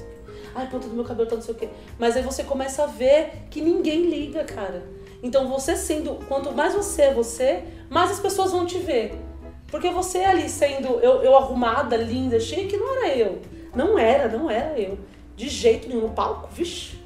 Ai, 0.54 0.64
a 0.64 0.68
ponta 0.68 0.88
do 0.88 0.94
meu 0.94 1.04
cabelo 1.04 1.28
tá 1.28 1.36
não 1.36 1.42
sei 1.42 1.54
o 1.54 1.56
quê. 1.56 1.68
Mas 1.98 2.16
aí 2.16 2.22
você 2.22 2.44
começa 2.44 2.84
a 2.84 2.86
ver 2.86 3.30
que 3.50 3.60
ninguém 3.60 4.08
liga, 4.08 4.44
cara. 4.44 4.82
Então 5.22 5.48
você 5.48 5.76
sendo, 5.76 6.14
quanto 6.28 6.52
mais 6.52 6.74
você 6.74 7.02
é 7.02 7.14
você, 7.14 7.64
mais 7.90 8.10
as 8.10 8.20
pessoas 8.20 8.52
vão 8.52 8.64
te 8.66 8.78
ver. 8.78 9.14
Porque 9.68 9.90
você 9.90 10.18
ali 10.18 10.48
sendo 10.48 11.00
eu, 11.00 11.22
eu 11.22 11.36
arrumada, 11.36 11.96
linda, 11.96 12.38
chique, 12.40 12.76
não 12.76 12.96
era 13.04 13.16
eu. 13.16 13.38
Não 13.74 13.98
era, 13.98 14.28
não 14.28 14.50
era 14.50 14.78
eu. 14.78 14.98
De 15.36 15.48
jeito 15.48 15.88
nenhum 15.88 16.02
no 16.02 16.10
palco, 16.10 16.48
vixe. 16.52 16.96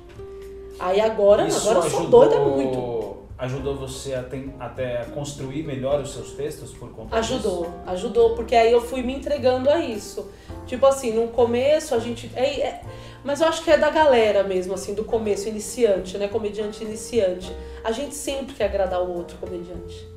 Aí 0.78 1.00
agora, 1.00 1.47
Isso 1.47 1.69
agora 1.69 1.87
eu 1.87 1.90
sou 1.90 2.07
doida 2.07 2.38
muito. 2.40 3.12
Ajudou 3.38 3.75
você 3.75 4.14
a 4.14 4.23
ten- 4.23 4.54
até 4.61 5.00
a 5.00 5.04
construir 5.07 5.64
melhor 5.64 6.00
os 6.00 6.12
seus 6.12 6.31
textos 6.33 6.71
por 6.73 6.90
conta 6.90 7.16
Ajudou, 7.19 7.62
disso? 7.64 7.75
ajudou, 7.88 8.35
porque 8.37 8.54
aí 8.54 8.71
eu 8.71 8.81
fui 8.81 9.02
me 9.02 9.14
entregando 9.14 9.69
a 9.69 9.81
isso. 9.81 10.31
Tipo 10.64 10.87
assim, 10.87 11.12
no 11.12 11.26
começo 11.28 11.92
a 11.95 11.99
gente. 11.99 12.31
É, 12.37 12.61
é- 12.61 12.81
mas 13.24 13.40
eu 13.40 13.48
acho 13.48 13.62
que 13.62 13.70
é 13.70 13.76
da 13.76 13.90
galera 13.90 14.42
mesmo, 14.42 14.74
assim, 14.74 14.94
do 14.94 15.04
começo, 15.04 15.48
iniciante, 15.48 16.18
né? 16.18 16.28
Comediante 16.28 16.82
iniciante. 16.82 17.54
A 17.84 17.92
gente 17.92 18.14
sempre 18.14 18.54
quer 18.54 18.64
agradar 18.64 19.02
o 19.02 19.16
outro 19.16 19.36
comediante. 19.38 20.08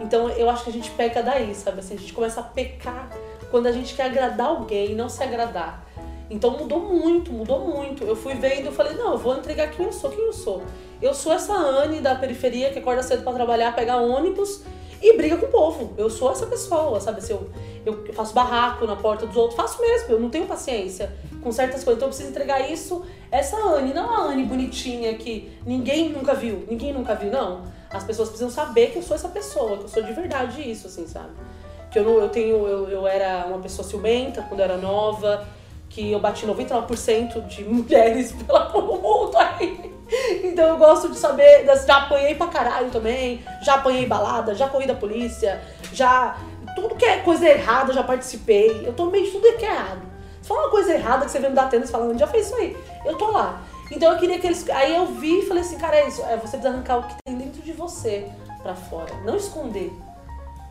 Então 0.00 0.28
eu 0.30 0.48
acho 0.48 0.64
que 0.64 0.70
a 0.70 0.72
gente 0.72 0.90
peca 0.90 1.22
daí, 1.22 1.54
sabe? 1.54 1.80
Assim, 1.80 1.94
a 1.94 1.98
gente 1.98 2.12
começa 2.12 2.40
a 2.40 2.42
pecar 2.42 3.10
quando 3.50 3.66
a 3.66 3.72
gente 3.72 3.94
quer 3.94 4.04
agradar 4.04 4.48
alguém, 4.48 4.94
não 4.94 5.08
se 5.08 5.22
agradar. 5.22 5.86
Então 6.28 6.50
mudou 6.50 6.80
muito, 6.80 7.32
mudou 7.32 7.60
muito. 7.60 8.04
Eu 8.04 8.16
fui 8.16 8.34
vendo, 8.34 8.66
eu 8.66 8.72
falei, 8.72 8.94
não, 8.94 9.12
eu 9.12 9.18
vou 9.18 9.36
entregar 9.36 9.70
quem 9.70 9.86
eu 9.86 9.92
sou, 9.92 10.10
quem 10.10 10.24
eu 10.24 10.32
sou. 10.32 10.62
Eu 11.00 11.14
sou 11.14 11.32
essa 11.32 11.54
Anne 11.54 12.00
da 12.00 12.14
periferia 12.14 12.70
que 12.70 12.78
acorda 12.78 13.02
cedo 13.02 13.22
pra 13.22 13.32
trabalhar, 13.32 13.74
pega 13.74 13.96
ônibus 13.96 14.62
e 15.00 15.16
briga 15.16 15.36
com 15.36 15.46
o 15.46 15.50
povo. 15.50 15.94
Eu 15.96 16.10
sou 16.10 16.32
essa 16.32 16.46
pessoa, 16.46 17.00
sabe? 17.00 17.18
Assim, 17.18 17.34
eu, 17.34 18.04
eu 18.06 18.12
faço 18.12 18.34
barraco 18.34 18.86
na 18.86 18.96
porta 18.96 19.26
dos 19.26 19.36
outros, 19.36 19.56
faço 19.56 19.80
mesmo, 19.80 20.12
eu 20.12 20.20
não 20.20 20.30
tenho 20.30 20.46
paciência 20.46 21.14
com 21.46 21.52
certas 21.52 21.84
coisas. 21.84 21.98
Então 21.98 22.08
eu 22.08 22.10
preciso 22.10 22.30
entregar 22.30 22.68
isso, 22.68 23.06
essa 23.30 23.56
Anne, 23.56 23.94
não 23.94 24.10
a 24.12 24.32
Anne 24.32 24.42
bonitinha 24.42 25.14
que 25.14 25.56
ninguém 25.64 26.08
nunca 26.08 26.34
viu, 26.34 26.66
ninguém 26.68 26.92
nunca 26.92 27.14
viu, 27.14 27.30
não. 27.30 27.62
As 27.88 28.02
pessoas 28.02 28.30
precisam 28.30 28.50
saber 28.50 28.90
que 28.90 28.98
eu 28.98 29.02
sou 29.02 29.14
essa 29.14 29.28
pessoa, 29.28 29.78
que 29.78 29.84
eu 29.84 29.88
sou 29.88 30.02
de 30.02 30.12
verdade 30.12 30.68
isso, 30.68 30.88
assim, 30.88 31.06
sabe? 31.06 31.30
Que 31.88 32.00
eu, 32.00 32.04
não, 32.04 32.18
eu 32.18 32.28
tenho, 32.28 32.66
eu, 32.66 32.88
eu 32.88 33.06
era 33.06 33.46
uma 33.46 33.60
pessoa 33.60 33.86
ciumenta 33.86 34.42
quando 34.42 34.58
eu 34.58 34.64
era 34.64 34.76
nova, 34.76 35.46
que 35.88 36.10
eu 36.10 36.18
bati 36.18 36.44
99% 36.44 37.46
de 37.46 37.62
mulheres 37.64 38.32
pelo 38.32 39.00
mundo 39.00 39.36
aí. 39.38 39.94
Então 40.42 40.66
eu 40.66 40.78
gosto 40.78 41.08
de 41.10 41.16
saber, 41.16 41.64
já 41.86 41.98
apanhei 41.98 42.34
pra 42.34 42.48
caralho 42.48 42.90
também, 42.90 43.40
já 43.62 43.74
apanhei 43.74 44.04
balada, 44.04 44.52
já 44.52 44.68
corri 44.68 44.86
da 44.86 44.94
polícia, 44.94 45.62
já. 45.92 46.36
Tudo 46.74 46.96
que 46.96 47.04
é 47.04 47.18
coisa 47.18 47.48
errada 47.48 47.92
já 47.92 48.02
participei. 48.02 48.82
Eu 48.84 48.92
de 48.92 49.30
tudo 49.30 49.56
que 49.56 49.64
é 49.64 49.70
errado. 49.70 50.05
Se 50.46 50.48
for 50.48 50.60
uma 50.60 50.70
coisa 50.70 50.94
errada 50.94 51.24
que 51.24 51.32
você 51.32 51.40
vê 51.40 51.48
no 51.48 51.56
Datena 51.56 51.84
falando, 51.88 52.16
já 52.16 52.26
fez 52.28 52.46
isso 52.46 52.54
aí. 52.54 52.76
Eu 53.04 53.18
tô 53.18 53.32
lá. 53.32 53.64
Então 53.90 54.12
eu 54.12 54.16
queria 54.16 54.38
que 54.38 54.46
eles. 54.46 54.64
Aí 54.70 54.94
eu 54.94 55.06
vi 55.06 55.40
e 55.40 55.42
falei 55.42 55.60
assim, 55.60 55.76
cara, 55.76 55.96
é 55.96 56.06
isso. 56.06 56.22
É, 56.22 56.36
você 56.36 56.56
precisa 56.56 56.68
arrancar 56.68 56.98
o 56.98 57.02
que 57.02 57.16
tem 57.24 57.36
dentro 57.36 57.60
de 57.62 57.72
você 57.72 58.28
pra 58.62 58.76
fora. 58.76 59.12
Não 59.24 59.34
esconder. 59.34 59.92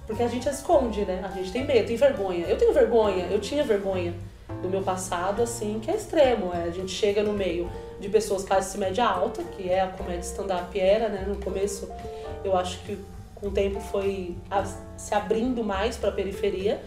Porque 0.07 0.23
a 0.23 0.29
gente 0.29 0.47
esconde, 0.47 1.03
né? 1.03 1.21
A 1.25 1.27
gente 1.27 1.51
tem 1.51 1.65
medo, 1.65 1.87
tem 1.87 1.97
vergonha. 1.97 2.45
Eu 2.45 2.57
tenho 2.57 2.71
vergonha, 2.71 3.25
eu 3.25 3.41
tinha 3.41 3.65
vergonha 3.65 4.13
do 4.61 4.69
meu 4.69 4.81
passado, 4.81 5.41
assim, 5.41 5.81
que 5.81 5.91
é 5.91 5.95
extremo. 5.97 6.53
É, 6.53 6.69
a 6.69 6.71
gente 6.71 6.93
chega 6.93 7.21
no 7.21 7.33
meio 7.33 7.69
de 7.99 8.07
pessoas 8.07 8.45
classe 8.45 8.77
média 8.77 9.05
alta, 9.05 9.43
que 9.43 9.69
é 9.69 9.81
a 9.81 9.87
comédia 9.87 10.21
stand-up 10.21 10.79
era, 10.79 11.09
né? 11.09 11.25
No 11.27 11.35
começo, 11.35 11.89
eu 12.45 12.55
acho 12.55 12.79
que 12.85 12.97
com 13.35 13.47
o 13.47 13.51
tempo 13.51 13.81
foi 13.81 14.37
se 14.95 15.13
abrindo 15.13 15.65
mais 15.65 15.97
pra 15.97 16.13
periferia, 16.13 16.81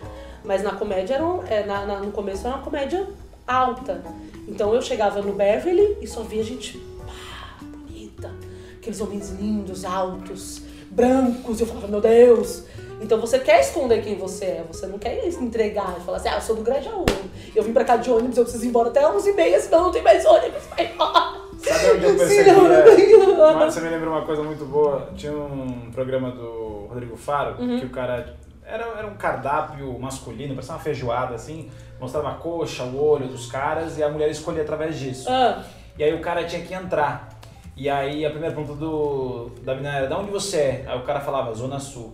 mas 0.45 0.63
na 0.63 0.73
comédia 0.73 1.15
era 1.15 1.25
um- 1.27 1.43
é, 1.47 1.65
na- 1.65 1.85
na- 1.87 2.01
no 2.01 2.11
começo 2.13 2.47
era 2.47 2.57
uma 2.57 2.63
comédia 2.65 3.07
alta. 3.47 4.03
Então 4.47 4.75
eu 4.75 4.81
chegava 4.83 5.21
no 5.23 5.33
Beverly 5.33 5.97
e 6.01 6.07
só 6.07 6.23
via 6.23 6.43
gente 6.43 6.79
pá, 7.07 7.59
bonita, 7.63 8.31
aqueles 8.79 9.01
homens 9.01 9.31
lindos, 9.31 9.85
altos, 9.85 10.63
brancos, 10.91 11.61
e 11.61 11.63
eu 11.63 11.67
falava, 11.67 11.89
meu 11.89 12.01
Deus. 12.01 12.65
Então 13.01 13.21
você 13.21 13.39
quer 13.39 13.61
esconder 13.61 14.03
quem 14.03 14.17
você 14.17 14.45
é, 14.45 14.65
você 14.71 14.87
não 14.87 14.99
quer 14.99 15.25
entregar 15.29 15.95
e 15.99 16.01
falar 16.05 16.17
assim, 16.19 16.29
ah, 16.29 16.35
eu 16.37 16.41
sou 16.41 16.57
do 16.57 16.63
Grajaú, 16.63 17.05
eu 17.55 17.63
vim 17.63 17.73
pra 17.73 17.85
cá 17.85 17.97
de 17.97 18.11
ônibus, 18.11 18.37
eu 18.37 18.43
preciso 18.43 18.65
ir 18.65 18.69
embora 18.69 18.89
até 18.89 19.03
11h30, 19.07 19.61
senão 19.61 19.83
não 19.85 19.91
tem 19.93 20.03
mais 20.03 20.25
ônibus 20.27 20.65
pra 20.65 20.83
ir 20.83 20.93
embora. 20.95 21.39
Sabe 21.61 21.91
onde 21.97 22.05
eu 22.05 22.19
Senão 22.27 22.61
percebi? 22.69 23.17
não 23.17 23.63
é, 23.63 23.71
você 23.71 23.81
me 23.81 23.89
lembra 23.89 24.11
uma 24.11 24.23
coisa 24.23 24.43
muito 24.43 24.65
boa. 24.65 25.11
Tinha 25.17 25.33
um 25.33 25.91
programa 25.93 26.31
do 26.33 26.87
Rodrigo 26.89 27.17
Faro 27.17 27.61
Uhum. 27.61 27.79
que 27.81 27.87
o 27.87 27.91
cara. 27.91 28.37
Era, 28.69 28.85
era 28.99 29.07
um 29.07 29.17
cardápio 29.17 29.99
masculino, 29.99 30.55
parecia 30.55 30.75
uma 30.75 30.81
feijoada 30.81 31.35
assim. 31.35 31.71
Mostrava 31.99 32.31
a 32.31 32.35
coxa, 32.35 32.85
o 32.85 33.03
olho 33.03 33.27
dos 33.27 33.51
caras 33.51 33.97
e 33.99 34.03
a 34.03 34.09
mulher 34.09 34.31
escolhia 34.31 34.63
através 34.63 34.99
disso. 34.99 35.29
Ah, 35.31 35.63
E 35.99 36.05
aí 36.05 36.13
o 36.15 36.21
cara 36.21 36.45
tinha 36.45 36.63
que 36.63 36.75
entrar. 36.75 37.31
E 37.77 37.89
aí 37.89 38.25
a 38.27 38.31
primeira 38.31 38.55
pergunta 38.55 38.79
do, 38.79 39.51
da 39.63 39.75
menina 39.75 39.97
era, 39.97 40.07
de 40.07 40.13
onde 40.15 40.31
você 40.31 40.57
é? 40.59 40.85
Aí 40.87 40.99
o 40.99 41.03
cara 41.03 41.21
falava, 41.21 41.55
Zona 41.55 41.79
Sul. 41.81 42.13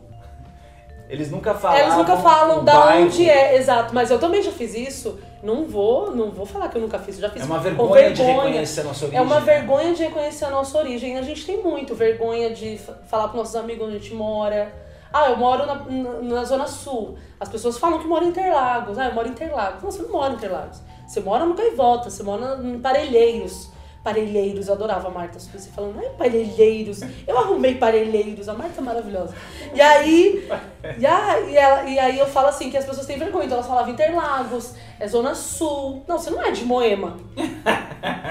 Eles 1.08 1.30
nunca 1.30 1.54
falavam 1.54 1.82
eles 1.84 1.96
nunca 1.96 2.16
falam 2.16 2.64
da 2.64 2.72
bairro. 2.72 3.04
onde 3.06 3.28
é, 3.28 3.56
exato, 3.56 3.94
mas 3.94 4.10
eu 4.10 4.18
também 4.18 4.42
já 4.42 4.50
fiz 4.50 4.74
isso. 4.74 5.18
Não 5.42 5.66
vou, 5.66 6.10
não 6.16 6.30
vou 6.30 6.46
falar 6.46 6.68
que 6.68 6.78
eu 6.78 6.80
nunca 6.80 6.98
fiz, 6.98 7.16
eu 7.16 7.22
já 7.22 7.30
fiz 7.30 7.42
É 7.42 7.44
uma 7.44 7.56
com 7.56 7.62
vergonha, 7.62 8.10
de 8.12 8.22
reconhecer 8.22 8.80
a 8.80 8.84
nossa 8.84 9.04
origem. 9.04 9.18
É 9.18 9.22
uma 9.22 9.40
né? 9.40 9.40
vergonha 9.44 9.94
de 9.94 10.02
reconhecer 10.02 10.44
a 10.46 10.50
nossa 10.50 10.78
origem. 10.78 11.18
A 11.18 11.22
gente 11.22 11.44
tem 11.44 11.62
muito 11.62 11.94
vergonha 11.94 12.54
de 12.54 12.78
fa- 12.78 12.94
falar 13.06 13.24
pros 13.28 13.36
nossos 13.36 13.56
amigos 13.56 13.86
onde 13.86 13.96
a 13.96 13.98
gente 13.98 14.14
mora. 14.14 14.72
Ah, 15.16 15.30
eu 15.30 15.36
moro 15.36 15.64
na, 15.64 15.74
na, 15.76 16.12
na 16.22 16.44
Zona 16.44 16.66
Sul. 16.66 17.16
As 17.38 17.48
pessoas 17.48 17.78
falam 17.78 18.00
que 18.00 18.06
moram 18.06 18.26
em 18.26 18.30
Interlagos. 18.30 18.98
Ah, 18.98 19.06
eu 19.06 19.14
moro 19.14 19.28
em 19.28 19.30
Interlagos. 19.30 19.80
Não, 19.82 19.90
você 19.92 20.02
não 20.02 20.10
mora 20.10 20.32
em 20.32 20.36
Interlagos. 20.36 20.80
Você 21.06 21.20
mora 21.20 21.44
no 21.44 21.54
Gaivota, 21.54 22.10
você 22.10 22.22
mora 22.24 22.58
em 22.62 22.80
Parelheiros. 22.80 23.70
Parelheiros, 24.02 24.68
eu 24.68 24.74
adorava 24.74 25.08
a 25.08 25.10
Marta 25.10 25.38
Suíça 25.38 25.70
falando, 25.74 25.98
ai, 25.98 26.10
Parelheiros. 26.18 27.00
Eu 27.26 27.38
arrumei 27.38 27.76
Parelheiros, 27.76 28.48
a 28.50 28.54
Marta 28.54 28.80
é 28.80 28.84
maravilhosa. 28.84 29.34
E 29.72 29.80
aí, 29.80 30.46
e, 30.98 31.06
a- 31.06 31.40
e 31.40 31.56
ela- 31.56 31.84
e 31.84 31.98
aí 31.98 32.18
eu 32.18 32.26
falo 32.26 32.48
assim, 32.48 32.68
que 32.70 32.76
as 32.76 32.84
pessoas 32.84 33.06
têm 33.06 33.18
vergonha. 33.18 33.44
Então 33.46 33.56
elas 33.56 33.66
falavam 33.68 33.92
Interlagos, 33.92 34.74
é 35.00 35.06
Zona 35.08 35.34
Sul. 35.34 36.02
Não, 36.08 36.18
você 36.18 36.28
não 36.30 36.42
é 36.42 36.50
de 36.50 36.64
Moema. 36.66 37.16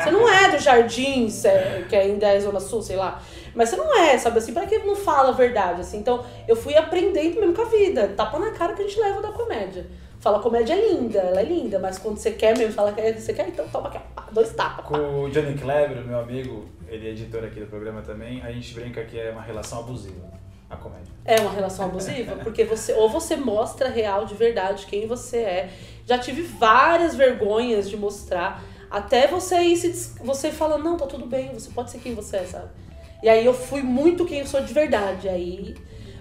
Você 0.04 0.12
não 0.12 0.30
é 0.30 0.50
do 0.52 0.60
Jardim, 0.60 1.28
cê- 1.30 1.86
que 1.90 1.96
ainda 1.96 2.28
é 2.28 2.40
Zona 2.40 2.60
Sul, 2.60 2.82
sei 2.84 2.96
lá. 2.96 3.20
Mas 3.56 3.70
você 3.70 3.76
não 3.76 3.96
é, 3.98 4.18
sabe 4.18 4.40
assim? 4.40 4.54
Pra 4.54 4.66
que 4.66 4.78
não 4.80 4.96
fala 4.96 5.30
a 5.30 5.34
verdade, 5.34 5.82
assim? 5.82 5.98
Então, 5.98 6.26
eu 6.48 6.56
fui 6.56 6.76
aprendendo 6.76 7.40
mesmo 7.40 7.54
com 7.54 7.62
a 7.62 7.66
vida. 7.66 8.08
Tapa 8.10 8.40
na 8.40 8.52
cara 8.52 8.74
que 8.74 8.82
a 8.82 8.88
gente 8.88 9.00
leva 9.00 9.22
da 9.22 9.32
comédia. 9.32 9.86
Fala, 10.24 10.38
a 10.38 10.42
comédia 10.42 10.74
é 10.74 10.90
linda, 10.90 11.20
ela 11.20 11.42
é 11.42 11.44
linda, 11.44 11.78
mas 11.80 12.00
quando 12.00 12.16
você 12.16 12.32
quer 12.32 12.58
mesmo, 12.58 12.74
fala 12.74 12.94
que 12.94 13.12
você 13.12 13.34
quer, 13.34 13.50
então 13.50 13.68
toma 13.68 13.90
aqui, 13.90 14.00
dois 14.32 14.54
tapas. 14.54 14.86
Com 14.86 15.24
o 15.24 15.30
Johnny 15.30 15.54
Kleber, 15.54 16.02
meu 16.06 16.18
amigo, 16.18 16.66
ele 16.88 17.10
é 17.10 17.12
editor 17.12 17.44
aqui 17.44 17.60
do 17.60 17.66
programa 17.66 18.02
também, 18.02 18.42
a 18.42 18.50
gente 18.50 18.74
brinca 18.74 19.04
que 19.04 19.20
é 19.20 19.32
uma 19.32 19.42
relação 19.42 19.80
abusiva, 19.80 20.26
a 20.70 20.78
comédia. 20.78 21.14
É 21.26 21.42
uma 21.42 21.52
relação 21.52 21.88
abusiva, 21.88 22.38
porque 22.42 22.64
você 22.64 22.94
ou 22.94 23.10
você 23.10 23.36
mostra 23.36 23.90
real 23.90 24.24
de 24.24 24.34
verdade 24.34 24.86
quem 24.86 25.08
você 25.08 25.40
é. 25.40 25.70
Já 26.06 26.18
tive 26.18 26.42
várias 26.42 27.16
vergonhas 27.16 27.90
de 27.90 27.98
mostrar, 27.98 28.64
até 28.90 29.28
você 29.28 29.58
ir 29.60 29.76
se 29.76 30.18
você 30.24 30.52
fala, 30.52 30.78
não, 30.78 30.96
tá 30.96 31.06
tudo 31.06 31.26
bem, 31.26 31.54
você 31.54 31.70
pode 31.70 31.92
ser 31.92 31.98
quem 31.98 32.16
você 32.16 32.38
é, 32.38 32.46
sabe? 32.46 32.70
E 33.24 33.30
aí 33.30 33.46
eu 33.46 33.54
fui 33.54 33.82
muito 33.82 34.26
quem 34.26 34.40
eu 34.40 34.46
sou 34.46 34.62
de 34.62 34.74
verdade. 34.74 35.30
Aí 35.30 35.74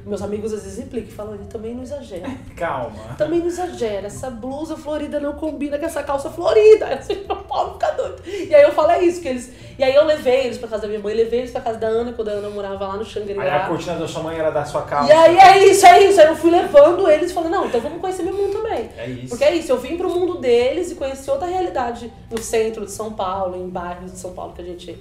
meus 0.04 0.20
amigos 0.20 0.52
às 0.52 0.64
vezes 0.64 0.80
implicam 0.80 1.10
e 1.10 1.12
falam, 1.12 1.34
ele 1.34 1.44
também 1.44 1.74
não 1.74 1.82
exagera. 1.82 2.28
Calma. 2.56 3.14
Também 3.16 3.38
não 3.38 3.46
exagera, 3.46 4.06
essa 4.06 4.28
blusa 4.30 4.76
florida 4.76 5.20
não 5.20 5.34
combina 5.34 5.78
com 5.78 5.86
essa 5.86 6.02
calça 6.02 6.28
florida. 6.28 6.86
Aí 6.86 6.94
assim, 6.94 7.24
o 7.28 7.36
Paulo 7.36 7.74
fica 7.74 7.92
doido. 7.92 8.22
E 8.26 8.54
aí 8.54 8.62
eu 8.62 8.72
falo, 8.72 8.90
é 8.90 9.04
isso, 9.04 9.20
que 9.20 9.28
eles. 9.28 9.52
E 9.78 9.84
aí 9.84 9.94
eu 9.94 10.04
levei 10.04 10.46
eles 10.46 10.58
pra 10.58 10.68
casa 10.68 10.82
da 10.82 10.88
minha 10.88 11.00
mãe, 11.00 11.14
levei 11.14 11.40
eles 11.40 11.52
pra 11.52 11.60
casa 11.60 11.78
da 11.78 11.86
Ana, 11.86 12.12
quando 12.12 12.28
a 12.28 12.32
Ana 12.32 12.50
morava 12.50 12.86
lá 12.86 12.96
no 12.96 13.02
Aí 13.04 13.48
a 13.48 13.66
cortina 13.68 13.96
da 13.96 14.08
sua 14.08 14.22
mãe 14.22 14.36
era 14.36 14.50
da 14.50 14.64
sua 14.64 14.82
calça. 14.82 15.08
E 15.08 15.12
aí 15.12 15.36
é 15.38 15.66
isso, 15.66 15.86
é 15.86 16.02
isso. 16.02 16.20
Aí 16.20 16.26
eu 16.26 16.36
fui 16.36 16.50
levando 16.50 17.08
eles 17.08 17.30
e 17.30 17.34
falei, 17.34 17.50
não, 17.50 17.66
então 17.66 17.80
vamos 17.80 18.00
conhecer 18.00 18.22
meu 18.22 18.34
mundo 18.34 18.52
também. 18.52 18.90
É 18.96 19.08
isso. 19.08 19.28
Porque 19.28 19.44
é 19.44 19.54
isso, 19.54 19.70
eu 19.70 19.78
vim 19.78 19.96
pro 19.96 20.08
mundo 20.08 20.38
deles 20.38 20.90
e 20.90 20.94
conheci 20.96 21.30
outra 21.30 21.46
realidade 21.46 22.12
no 22.30 22.38
centro 22.38 22.84
de 22.84 22.90
São 22.90 23.12
Paulo, 23.12 23.56
em 23.56 23.68
bairros 23.68 24.12
de 24.12 24.18
São 24.18 24.32
Paulo 24.32 24.52
que 24.52 24.62
a 24.62 24.64
gente, 24.64 24.98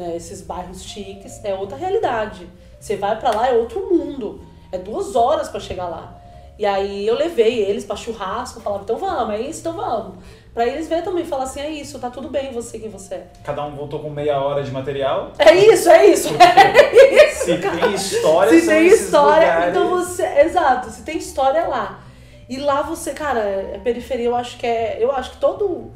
né, 0.00 0.16
esses 0.16 0.40
bairros 0.40 0.82
chiques, 0.82 1.44
é 1.44 1.54
outra 1.54 1.76
realidade. 1.76 2.48
Você 2.80 2.96
vai 2.96 3.18
pra 3.18 3.30
lá, 3.30 3.48
é 3.48 3.52
outro 3.52 3.80
mundo. 3.94 4.40
É 4.72 4.78
duas 4.78 5.14
horas 5.14 5.48
pra 5.48 5.60
chegar 5.60 5.86
lá. 5.88 6.16
E 6.58 6.64
aí 6.66 7.06
eu 7.06 7.14
levei 7.14 7.60
eles 7.60 7.84
pra 7.84 7.96
churrasco, 7.96 8.60
falava, 8.60 8.82
então 8.82 8.96
vamos, 8.96 9.34
é 9.34 9.40
isso, 9.40 9.60
então 9.60 9.72
vamos. 9.74 10.16
Pra 10.52 10.66
eles 10.66 10.88
verem 10.88 11.04
também, 11.04 11.24
falar 11.24 11.44
assim, 11.44 11.60
é 11.60 11.70
isso, 11.70 11.98
tá 11.98 12.10
tudo 12.10 12.28
bem 12.28 12.52
você 12.52 12.78
quem 12.78 12.90
você 12.90 13.14
é. 13.14 13.26
Cada 13.44 13.64
um 13.64 13.74
voltou 13.76 14.00
com 14.00 14.10
meia 14.10 14.40
hora 14.42 14.62
de 14.62 14.70
material. 14.70 15.32
É 15.38 15.54
isso, 15.54 15.88
é 15.88 16.06
isso, 16.06 16.28
é 16.36 17.26
isso. 17.28 17.44
Se 17.44 17.56
tem 17.56 17.94
história, 17.94 18.60
Se 18.60 18.66
tem 18.66 18.86
história, 18.88 19.46
lugares. 19.54 19.68
então 19.70 19.88
você. 19.90 20.26
Exato, 20.40 20.90
se 20.90 21.02
tem 21.02 21.16
história 21.18 21.66
lá. 21.66 22.00
E 22.48 22.58
lá 22.58 22.82
você, 22.82 23.12
cara, 23.12 23.40
é 23.40 23.80
periferia, 23.82 24.26
eu 24.26 24.36
acho 24.36 24.58
que 24.58 24.66
é. 24.66 24.98
Eu 25.00 25.12
acho 25.12 25.30
que 25.32 25.36
todo. 25.38 25.90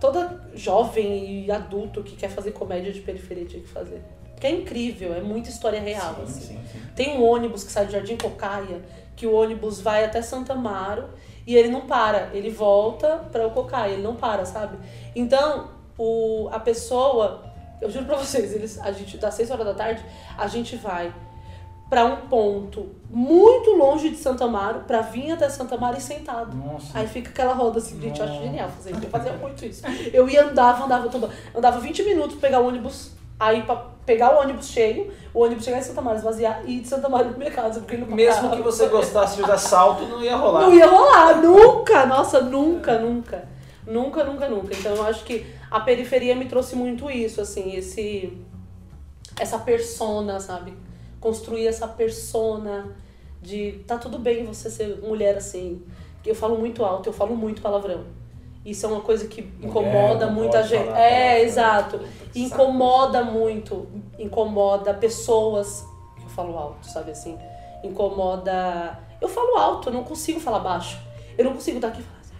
Toda 0.00 0.40
jovem 0.54 1.44
e 1.44 1.50
adulto 1.50 2.02
que 2.02 2.16
quer 2.16 2.28
fazer 2.28 2.52
comédia 2.52 2.92
de 2.92 3.00
periferia 3.00 3.44
tinha 3.44 3.62
que 3.62 3.68
fazer. 3.68 4.02
Porque 4.32 4.46
é 4.46 4.50
incrível, 4.50 5.14
é 5.14 5.20
muita 5.20 5.48
história 5.48 5.80
real. 5.80 6.14
Sim, 6.16 6.22
assim. 6.22 6.40
sim, 6.40 6.60
sim. 6.72 6.80
Tem 6.94 7.16
um 7.16 7.24
ônibus 7.24 7.64
que 7.64 7.72
sai 7.72 7.86
do 7.86 7.92
Jardim 7.92 8.16
Cocaia, 8.16 8.82
que 9.16 9.26
o 9.26 9.32
ônibus 9.32 9.80
vai 9.80 10.04
até 10.04 10.20
Santa 10.20 10.52
Amaro 10.52 11.08
e 11.46 11.56
ele 11.56 11.68
não 11.68 11.86
para, 11.86 12.30
ele 12.34 12.50
volta 12.50 13.18
para 13.32 13.46
o 13.46 13.50
Cocaia, 13.50 13.94
ele 13.94 14.02
não 14.02 14.14
para, 14.14 14.44
sabe? 14.44 14.76
Então, 15.14 15.70
o, 15.96 16.48
a 16.52 16.60
pessoa, 16.60 17.44
eu 17.80 17.90
juro 17.90 18.04
pra 18.04 18.16
vocês, 18.16 18.52
eles, 18.52 18.78
a 18.78 18.92
gente, 18.92 19.16
das 19.16 19.34
6 19.34 19.50
horas 19.50 19.64
da 19.64 19.74
tarde, 19.74 20.04
a 20.36 20.46
gente 20.46 20.76
vai 20.76 21.14
para 21.88 22.04
um 22.04 22.16
ponto 22.28 22.88
muito 23.08 23.70
longe 23.70 24.10
de 24.10 24.16
Santa 24.16 24.44
Amaro, 24.44 24.80
pra 24.80 25.00
vir 25.02 25.30
até 25.30 25.48
Santa 25.48 25.76
Amaro 25.76 25.96
e 25.96 26.00
sentado. 26.00 26.54
Nossa. 26.56 26.98
Aí 26.98 27.06
fica 27.06 27.30
aquela 27.30 27.54
roda 27.54 27.78
assim, 27.78 28.00
gente, 28.00 28.18
eu 28.18 28.26
acho 28.26 28.42
genial 28.42 28.68
fazer 28.68 28.90
isso. 28.90 29.04
Eu 29.04 29.10
fazia 29.10 29.32
muito 29.34 29.64
isso. 29.64 29.82
Eu 30.12 30.28
ia 30.28 30.44
andava, 30.44 30.84
andava, 30.84 31.06
andava, 31.06 31.30
andava 31.54 31.80
20 31.80 32.02
minutos 32.02 32.36
pra 32.36 32.48
pegar 32.48 32.60
o 32.60 32.66
ônibus, 32.66 33.12
aí 33.38 33.62
pra 33.62 33.76
pegar 34.04 34.34
o 34.34 34.40
ônibus 34.40 34.68
cheio, 34.68 35.12
o 35.32 35.40
ônibus 35.44 35.64
chegar 35.64 35.78
em 35.78 35.82
Santa 35.82 36.00
Maria, 36.00 36.18
esvaziar 36.18 36.62
e 36.66 36.78
ir 36.78 36.80
de 36.80 36.88
Santa 36.88 37.08
Maria 37.08 37.28
pra 37.28 37.38
minha 37.38 37.50
casa, 37.50 37.80
porque 37.80 37.96
não 37.96 38.08
Mesmo 38.08 38.50
que 38.50 38.62
você 38.62 38.88
gostasse 38.88 39.36
de 39.36 39.42
usar 39.42 39.58
salto, 39.58 40.04
não 40.06 40.22
ia 40.22 40.36
rolar. 40.36 40.60
Não 40.62 40.74
ia 40.74 40.86
rolar, 40.86 41.40
nunca! 41.40 42.04
Nossa, 42.06 42.40
nunca, 42.40 42.98
nunca. 42.98 43.48
Nunca, 43.86 44.24
nunca, 44.24 44.48
nunca. 44.48 44.76
Então 44.76 44.96
eu 44.96 45.04
acho 45.04 45.24
que 45.24 45.46
a 45.70 45.78
periferia 45.78 46.34
me 46.34 46.46
trouxe 46.46 46.74
muito 46.74 47.08
isso, 47.08 47.40
assim, 47.40 47.76
esse. 47.76 48.36
Essa 49.38 49.58
persona, 49.58 50.40
sabe? 50.40 50.72
Construir 51.26 51.66
essa 51.66 51.88
persona 51.88 52.94
de 53.42 53.82
tá 53.84 53.98
tudo 53.98 54.16
bem 54.16 54.44
você 54.44 54.70
ser 54.70 55.00
mulher 55.02 55.36
assim. 55.36 55.82
Eu 56.24 56.36
falo 56.36 56.56
muito 56.56 56.84
alto, 56.84 57.08
eu 57.08 57.12
falo 57.12 57.34
muito 57.34 57.60
palavrão. 57.60 58.04
Isso 58.64 58.86
é 58.86 58.88
uma 58.88 59.00
coisa 59.00 59.26
que 59.26 59.40
incomoda 59.60 60.28
muita 60.28 60.62
gente. 60.62 60.86
falar 60.86 61.00
É, 61.00 61.42
exato. 61.42 61.98
Que 62.32 62.40
Incomoda 62.42 63.24
muito. 63.24 63.88
Incomoda 64.16 64.94
pessoas. 64.94 65.84
Eu 66.22 66.28
falo 66.28 66.56
alto, 66.56 66.86
sabe 66.86 67.10
assim? 67.10 67.36
Incomoda. 67.82 68.96
Eu 69.20 69.28
falo 69.28 69.56
alto, 69.56 69.88
eu 69.88 69.94
não 69.94 70.04
consigo 70.04 70.38
falar 70.38 70.60
baixo. 70.60 70.96
Eu 71.36 71.44
não 71.46 71.54
consigo 71.54 71.78
estar 71.78 71.88
aqui 71.88 72.02
e 72.02 72.04
falar 72.04 72.20
assim. 72.20 72.34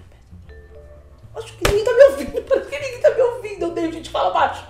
"Ah, 1.35 1.38
Acho 1.40 1.57
que 1.59 1.68
ninguém 1.68 1.85
tá 1.85 1.92
me 1.92 2.03
ouvindo. 2.05 2.42
Parece 2.49 2.70
que 2.70 2.79
ninguém 2.79 3.01
tá 3.01 3.11
me 3.11 3.20
ouvindo. 3.20 3.62
Eu 3.62 3.68
odeio 3.70 3.92
gente 3.92 4.11
fala 4.11 4.31
baixo. 4.31 4.64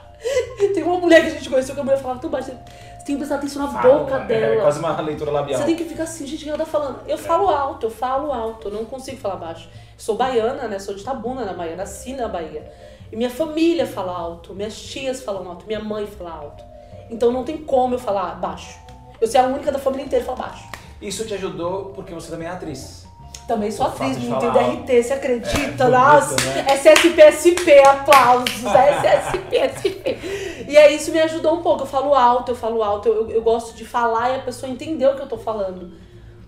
Tem 0.72 0.83
uma 0.83 0.98
mulher 0.98 1.20
que 1.20 1.26
a 1.26 1.31
gente 1.33 1.50
conheceu 1.50 1.74
que 1.74 1.81
a 1.83 1.85
mulher 1.85 1.98
falava 1.98 2.18
tão 2.18 2.31
baixo. 2.31 2.50
Tem 3.07 3.14
que 3.14 3.19
prestar 3.21 3.37
atenção 3.37 3.62
na 3.62 3.73
Fala, 3.73 4.01
boca 4.01 4.16
é, 4.16 4.25
dela. 4.25 4.55
É 4.57 4.61
quase 4.61 4.81
uma 4.81 5.01
leitura 5.01 5.31
labial. 5.31 5.61
Você 5.61 5.64
tem 5.64 5.77
que 5.77 5.85
ficar 5.85 6.03
assim, 6.03 6.27
gente, 6.27 6.40
o 6.40 6.42
que 6.42 6.49
ela 6.49 6.59
tá 6.59 6.66
falando? 6.66 6.99
Eu 7.07 7.16
falo 7.16 7.49
alto, 7.49 7.87
eu 7.87 7.90
falo 7.90 8.33
alto, 8.33 8.66
eu 8.66 8.73
não 8.73 8.85
consigo 8.85 9.16
falar 9.19 9.37
baixo. 9.37 9.69
Sou 9.97 10.16
baiana, 10.16 10.66
né? 10.66 10.81
Sou 10.81 10.92
de 10.92 11.05
Tabuna, 11.05 11.45
na 11.45 11.53
Bahia, 11.53 11.77
nasci 11.77 12.14
na 12.14 12.27
Bahia. 12.27 12.69
E 13.12 13.16
minha 13.16 13.31
família 13.31 13.87
fala 13.87 14.11
alto, 14.11 14.53
minhas 14.53 14.77
tias 14.77 15.23
falam 15.23 15.49
alto, 15.49 15.64
minha 15.69 15.79
mãe 15.79 16.05
fala 16.05 16.33
alto. 16.33 16.64
Então 17.09 17.31
não 17.31 17.45
tem 17.45 17.59
como 17.59 17.95
eu 17.95 17.99
falar 18.01 18.35
baixo. 18.40 18.77
Eu 19.21 19.29
sou 19.29 19.40
a 19.40 19.45
única 19.45 19.71
da 19.71 19.79
família 19.79 20.05
inteira 20.05 20.25
que 20.25 20.31
fala 20.31 20.49
baixo. 20.49 20.64
Isso 21.01 21.25
te 21.25 21.35
ajudou 21.35 21.92
porque 21.95 22.12
você 22.12 22.29
também 22.29 22.49
é 22.49 22.51
atriz. 22.51 23.07
Também 23.47 23.71
sou 23.71 23.87
O 23.87 23.88
atriz, 23.88 24.19
falar 24.25 24.51
DRT, 24.51 25.03
você 25.05 25.12
acredita? 25.12 25.85
É, 25.85 25.88
Nossa, 25.88 26.35
né? 26.35 26.66
SSPSP, 26.75 27.79
aplausos, 27.79 28.64
SSPSP. 28.64 30.19
E 30.68 30.76
aí 30.76 30.96
isso 30.96 31.11
me 31.12 31.20
ajudou 31.20 31.55
um 31.55 31.62
pouco. 31.62 31.83
Eu 31.83 31.87
falo 31.87 32.14
alto, 32.14 32.52
eu 32.52 32.57
falo 32.57 32.83
alto, 32.83 33.09
eu, 33.09 33.31
eu 33.31 33.42
gosto 33.42 33.74
de 33.76 33.85
falar 33.85 34.31
e 34.31 34.37
a 34.37 34.42
pessoa 34.42 34.70
entender 34.70 35.07
o 35.07 35.14
que 35.14 35.22
eu 35.22 35.29
tô 35.29 35.38
falando. 35.38 35.92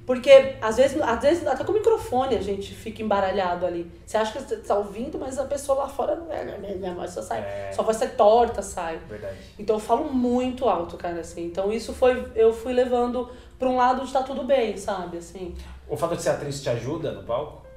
Porque 0.08 0.56
às 0.62 0.78
vezes, 0.78 0.98
às 1.02 1.20
vezes, 1.20 1.46
até 1.46 1.62
com 1.62 1.70
o 1.70 1.74
microfone 1.74 2.34
a 2.34 2.40
gente 2.40 2.74
fica 2.74 3.02
embaralhado 3.02 3.66
ali. 3.66 3.92
Você 4.06 4.16
acha 4.16 4.32
que 4.32 4.42
você 4.42 4.56
tá 4.56 4.74
ouvindo, 4.74 5.18
mas 5.18 5.38
a 5.38 5.44
pessoa 5.44 5.80
lá 5.80 5.88
fora 5.88 6.16
não 6.16 6.32
é, 6.32 6.56
minha 6.56 6.94
voz 6.94 7.10
só 7.10 7.20
sai. 7.20 7.40
É. 7.40 7.72
Só 7.72 7.82
vai 7.82 7.94
ser 7.94 8.16
torta, 8.16 8.62
sai. 8.62 8.98
Verdade. 9.06 9.36
Então 9.58 9.76
eu 9.76 9.80
falo 9.80 10.10
muito 10.10 10.66
alto, 10.66 10.96
cara, 10.96 11.20
assim. 11.20 11.44
Então 11.44 11.70
isso 11.70 11.92
foi, 11.92 12.26
eu 12.34 12.54
fui 12.54 12.72
levando 12.72 13.30
pra 13.58 13.68
um 13.68 13.76
lado 13.76 14.06
de 14.06 14.10
tá 14.10 14.22
tudo 14.22 14.44
bem, 14.44 14.78
sabe, 14.78 15.18
assim. 15.18 15.54
O 15.86 15.94
fato 15.94 16.16
de 16.16 16.22
ser 16.22 16.30
atriz 16.30 16.62
te 16.62 16.70
ajuda 16.70 17.12
no 17.12 17.24
palco? 17.24 17.67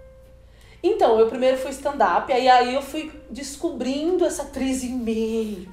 Então, 0.84 1.20
eu 1.20 1.28
primeiro 1.28 1.58
fui 1.58 1.70
stand-up, 1.70 2.32
aí 2.34 2.50
aí 2.50 2.74
eu 2.74 2.82
fui 2.82 3.12
descobrindo 3.30 4.26
essa 4.26 4.42
atriz 4.42 4.84
em 4.84 4.98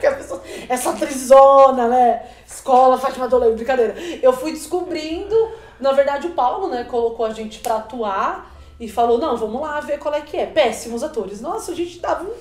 pessoa, 0.00 0.42
essa 0.68 0.90
atrizona, 0.90 1.86
né? 1.86 2.26
Escola, 2.44 2.98
Fátima 2.98 3.28
Toledo, 3.28 3.54
brincadeira. 3.54 3.94
Eu 4.20 4.32
fui 4.32 4.50
descobrindo, 4.50 5.52
na 5.78 5.92
verdade 5.92 6.26
o 6.26 6.30
Paulo, 6.30 6.68
né, 6.68 6.82
colocou 6.84 7.24
a 7.24 7.30
gente 7.32 7.60
pra 7.60 7.76
atuar 7.76 8.52
e 8.80 8.88
falou, 8.88 9.18
não, 9.18 9.36
vamos 9.36 9.60
lá 9.60 9.78
ver 9.80 9.98
qual 9.98 10.12
é 10.12 10.20
que 10.20 10.36
é. 10.36 10.46
Péssimos 10.46 11.04
atores. 11.04 11.40
Nossa, 11.40 11.70
a 11.70 11.74
gente 11.74 12.00
dava 12.00 12.24
um... 12.24 12.34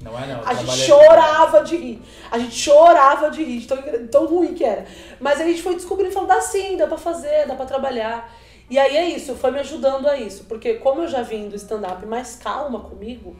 Não 0.00 0.18
é 0.18 0.26
não. 0.26 0.40
a 0.46 0.54
gente 0.54 0.78
chorava 0.78 1.62
de 1.62 1.76
rir. 1.76 2.02
A 2.30 2.38
gente 2.38 2.54
chorava 2.54 3.30
de 3.30 3.44
rir, 3.44 3.58
de 3.58 3.66
tão, 3.66 4.06
tão 4.10 4.26
ruim 4.26 4.54
que 4.54 4.64
era. 4.64 4.86
Mas 5.20 5.38
a 5.38 5.44
gente 5.44 5.60
foi 5.60 5.74
descobrindo 5.74 6.10
e 6.10 6.14
falou, 6.14 6.28
dá 6.28 6.40
sim, 6.40 6.78
dá 6.78 6.86
pra 6.86 6.96
fazer, 6.96 7.46
dá 7.46 7.54
pra 7.54 7.66
trabalhar. 7.66 8.32
E 8.70 8.78
aí 8.78 8.96
é 8.96 9.08
isso, 9.10 9.34
foi 9.34 9.50
me 9.50 9.58
ajudando 9.58 10.06
a 10.06 10.16
isso. 10.16 10.44
Porque 10.44 10.74
como 10.74 11.02
eu 11.02 11.08
já 11.08 11.22
vim 11.22 11.48
do 11.48 11.56
stand-up 11.56 12.06
mais 12.06 12.36
calma 12.36 12.78
comigo, 12.78 13.36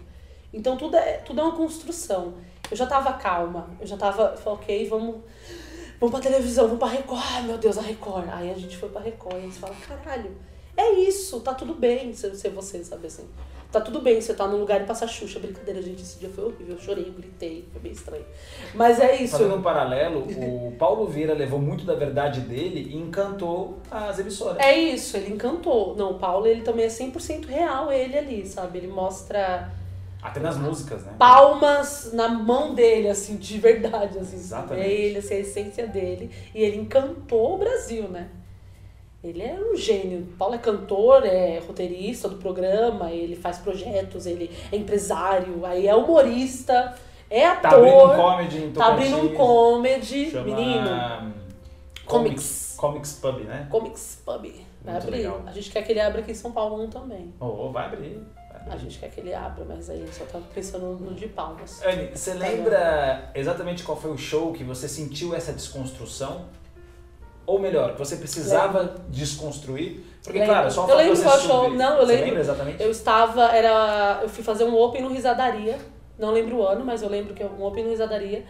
então 0.53 0.77
tudo 0.77 0.97
é, 0.97 1.19
tudo 1.19 1.41
é 1.41 1.45
uma 1.45 1.57
construção. 1.57 2.35
Eu 2.69 2.77
já 2.77 2.85
tava 2.85 3.13
calma, 3.13 3.71
eu 3.81 3.87
já 3.87 3.97
tava, 3.97 4.37
falei, 4.37 4.59
ok, 4.59 4.89
vamos, 4.89 5.17
vamos 6.01 6.11
pra 6.11 6.21
televisão, 6.21 6.65
vamos 6.65 6.81
pra 6.81 6.89
Record. 6.89 7.23
Ai, 7.33 7.43
meu 7.45 7.59
Deus, 7.59 7.79
a 7.79 7.83
Record. 7.83 8.29
Aí 8.33 8.51
a 8.51 8.55
gente 8.55 8.77
foi 8.77 8.89
pra 8.89 9.01
Record 9.01 9.37
e 9.37 9.45
eles 9.45 9.57
falam, 9.57 9.77
caralho, 9.77 10.37
é 10.77 10.95
isso, 10.95 11.39
tá 11.41 11.55
tudo 11.55 11.75
bem 11.75 12.13
ser, 12.13 12.35
ser 12.35 12.51
você, 12.51 12.83
sabe 12.83 13.07
assim. 13.07 13.29
Tá 13.73 13.81
tudo 13.81 14.01
bem 14.01 14.21
você 14.21 14.35
tá 14.35 14.49
num 14.49 14.59
lugar 14.59 14.81
e 14.81 14.85
passar 14.85 15.07
Xuxa. 15.07 15.39
Brincadeira, 15.39 15.81
gente, 15.81 16.03
esse 16.03 16.19
dia 16.19 16.29
foi 16.29 16.45
horrível. 16.45 16.75
Eu 16.75 16.81
chorei, 16.81 17.07
eu 17.07 17.13
gritei, 17.13 17.69
foi 17.71 17.81
bem 17.81 17.93
estranho. 17.93 18.25
Mas 18.75 18.99
é 18.99 19.23
isso. 19.23 19.39
Fazendo 19.39 19.55
um 19.55 19.63
paralelo, 19.63 20.21
o 20.23 20.75
Paulo 20.77 21.07
Vieira 21.07 21.35
levou 21.35 21.61
muito 21.61 21.85
da 21.85 21.95
verdade 21.95 22.41
dele 22.41 22.91
e 22.93 22.97
encantou 22.97 23.79
as 23.89 24.19
emissoras. 24.19 24.59
É 24.59 24.77
isso, 24.77 25.17
ele 25.17 25.33
encantou. 25.33 25.95
Não, 25.97 26.13
o 26.13 26.19
Paulo, 26.19 26.49
ele 26.49 26.63
também 26.63 26.85
é 26.85 26.89
100% 26.89 27.47
real, 27.47 27.93
ele 27.93 28.19
ali, 28.19 28.45
sabe? 28.45 28.79
Ele 28.79 28.89
mostra 28.89 29.71
Até 30.21 30.41
nas 30.41 30.57
músicas, 30.57 31.05
né? 31.05 31.13
palmas 31.17 32.11
na 32.13 32.29
mão 32.29 32.75
dele, 32.75 33.09
assim, 33.09 33.37
de 33.37 33.57
verdade, 33.59 34.19
assim. 34.19 34.37
Exatamente. 34.37 34.85
É 34.85 34.93
ele, 34.93 35.19
assim, 35.19 35.35
a 35.35 35.39
essência 35.39 35.87
dele. 35.87 36.29
E 36.53 36.61
ele 36.61 36.77
encantou 36.77 37.55
o 37.55 37.59
Brasil, 37.59 38.09
né? 38.09 38.31
Ele 39.23 39.43
é 39.43 39.55
um 39.61 39.77
gênio. 39.77 40.21
O 40.21 40.37
Paulo 40.37 40.55
é 40.55 40.59
cantor, 40.59 41.27
é 41.27 41.59
roteirista 41.59 42.29
do 42.29 42.37
programa, 42.37 43.11
ele 43.11 43.37
faz 43.37 43.59
projetos, 43.59 44.25
ele 44.25 44.51
é 44.73 44.77
empresário, 44.77 45.65
aí 45.67 45.87
é 45.87 45.95
humorista, 45.95 46.97
é 47.29 47.47
ator. 47.47 47.71
Tá 47.71 47.77
abrindo 47.77 48.05
um 48.05 48.17
comedy 48.17 48.59
em 48.59 48.73
tá 48.73 48.87
abrindo 48.87 49.17
um 49.19 49.35
comedy, 49.35 50.31
Chama... 50.31 50.45
menino. 50.45 51.35
Comics. 52.07 52.75
Comics 52.77 53.13
Pub, 53.13 53.41
né? 53.45 53.69
Comics 53.71 54.23
Pub. 54.25 54.43
Vai 54.83 54.95
Muito 54.95 55.07
abrir. 55.07 55.17
legal. 55.19 55.43
A 55.47 55.53
gente 55.53 55.71
quer 55.71 55.83
que 55.83 55.93
ele 55.93 56.01
abra 56.01 56.23
aqui 56.23 56.33
em 56.33 56.35
São 56.35 56.51
Paulo 56.51 56.83
um 56.83 56.89
também. 56.89 57.33
Oh, 57.39 57.71
vai 57.71 57.87
abrir. 57.87 58.23
vai 58.49 58.57
abrir. 58.57 58.73
A 58.73 58.77
gente 58.79 58.99
quer 58.99 59.11
que 59.11 59.21
ele 59.21 59.35
abra, 59.35 59.65
mas 59.69 59.91
aí 59.91 60.05
só 60.11 60.25
tá 60.25 60.41
pensando 60.55 60.99
no 60.99 61.15
de 61.15 61.29
palmas. 61.29 61.83
Anne, 61.85 62.09
você 62.15 62.33
lembra 62.33 63.31
exatamente 63.35 63.85
qual 63.85 64.01
foi 64.01 64.11
o 64.11 64.19
show 64.19 64.53
que 64.53 64.65
você 64.65 64.89
sentiu 64.89 65.35
essa 65.35 65.53
desconstrução? 65.53 66.47
Ou 67.51 67.59
melhor, 67.59 67.95
que 67.95 67.99
você 67.99 68.15
precisava 68.15 68.95
desconstruir? 69.09 70.05
Porque, 70.23 70.39
Lembro. 70.39 70.55
claro, 70.55 70.71
só 70.71 70.87
o 70.87 70.91
Eu 70.91 70.97
lembro 70.97 71.21
qual 71.21 71.41
show. 71.41 71.71
Não, 71.75 71.95
eu 71.95 72.07
você 72.07 72.13
lembro. 72.13 72.25
lembra 72.27 72.41
exatamente? 72.41 72.81
Eu 72.81 72.91
estava, 72.93 73.47
era. 73.47 74.21
Eu 74.23 74.29
fui 74.29 74.45
fazer 74.45 74.63
um 74.63 74.77
open 74.77 75.03
no 75.03 75.09
Risadaria. 75.09 75.77
Não 76.17 76.31
lembro 76.31 76.59
o 76.59 76.63
ano, 76.65 76.85
mas 76.85 77.03
eu 77.03 77.09
lembro 77.09 77.35
que 77.35 77.43
é 77.43 77.47
um 77.47 77.65
open 77.65 77.83
no 77.83 77.91
Risadaria. 77.91 78.45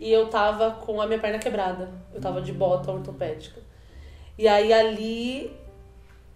E 0.00 0.10
eu 0.10 0.28
tava 0.28 0.70
com 0.70 1.02
a 1.02 1.06
minha 1.06 1.18
perna 1.18 1.38
quebrada. 1.38 1.90
Eu 2.14 2.18
tava 2.18 2.40
de 2.40 2.50
bota 2.50 2.90
ortopédica. 2.90 3.60
E 4.38 4.48
aí 4.48 4.72
ali 4.72 5.54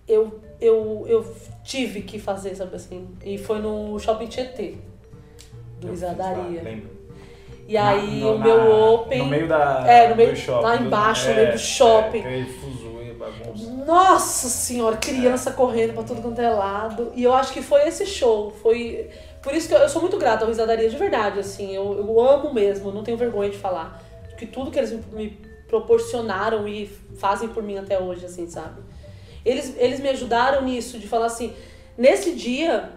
eu, 0.06 0.40
eu, 0.60 1.06
eu 1.08 1.36
tive 1.64 2.02
que 2.02 2.18
fazer, 2.18 2.54
sabe 2.54 2.76
assim? 2.76 3.08
E 3.24 3.38
foi 3.38 3.60
no 3.60 3.98
Shopping 3.98 4.26
Tietê, 4.26 4.74
do 5.80 5.86
Eu 5.88 5.92
fiz 5.92 6.02
lá, 6.02 6.10
Risadaria. 6.10 6.62
lembro. 6.62 6.99
E 7.70 7.76
aí 7.76 8.18
Na- 8.18 8.26
no- 8.26 8.34
o 8.34 8.38
meu 8.40 8.56
na- 8.56 8.64
open. 8.90 9.18
No 9.20 9.26
meio 9.26 9.46
da. 9.46 9.84
É, 9.86 10.08
no 10.08 10.16
meio- 10.16 10.30
do 10.32 10.36
shopping, 10.36 10.62
lá 10.64 10.76
embaixo, 10.76 11.26
no 11.26 11.32
é, 11.32 11.36
meio 11.36 11.52
do 11.52 11.58
shopping. 11.58 12.18
É, 12.22 12.26
aí 12.26 12.44
fuzuê, 12.46 13.12
bagunça. 13.12 13.70
Nossa 13.86 14.48
senhora, 14.48 14.96
criança 14.96 15.52
correndo 15.52 15.94
pra 15.94 16.02
tudo 16.02 16.20
quanto 16.20 16.40
é 16.40 16.50
lado. 16.50 17.12
E 17.14 17.22
eu 17.22 17.32
acho 17.32 17.52
que 17.52 17.62
foi 17.62 17.86
esse 17.86 18.04
show. 18.06 18.50
Foi. 18.60 19.08
Por 19.40 19.54
isso 19.54 19.68
que 19.68 19.74
eu, 19.74 19.78
eu 19.78 19.88
sou 19.88 20.02
muito 20.02 20.18
grata 20.18 20.42
ao 20.44 20.48
Risadaria 20.48 20.90
de 20.90 20.96
verdade, 20.96 21.38
assim. 21.38 21.72
Eu, 21.72 21.96
eu 21.96 22.20
amo 22.20 22.52
mesmo, 22.52 22.90
não 22.90 23.04
tenho 23.04 23.16
vergonha 23.16 23.50
de 23.50 23.56
falar. 23.56 24.02
Que 24.36 24.46
tudo 24.46 24.68
que 24.72 24.78
eles 24.78 24.90
me, 24.90 25.04
me 25.12 25.30
proporcionaram 25.68 26.66
e 26.66 26.86
fazem 27.18 27.48
por 27.50 27.62
mim 27.62 27.78
até 27.78 28.00
hoje, 28.00 28.26
assim, 28.26 28.50
sabe? 28.50 28.82
Eles, 29.44 29.76
eles 29.78 30.00
me 30.00 30.08
ajudaram 30.08 30.62
nisso, 30.62 30.98
de 30.98 31.06
falar 31.06 31.26
assim, 31.26 31.54
nesse 31.96 32.34
dia 32.34 32.90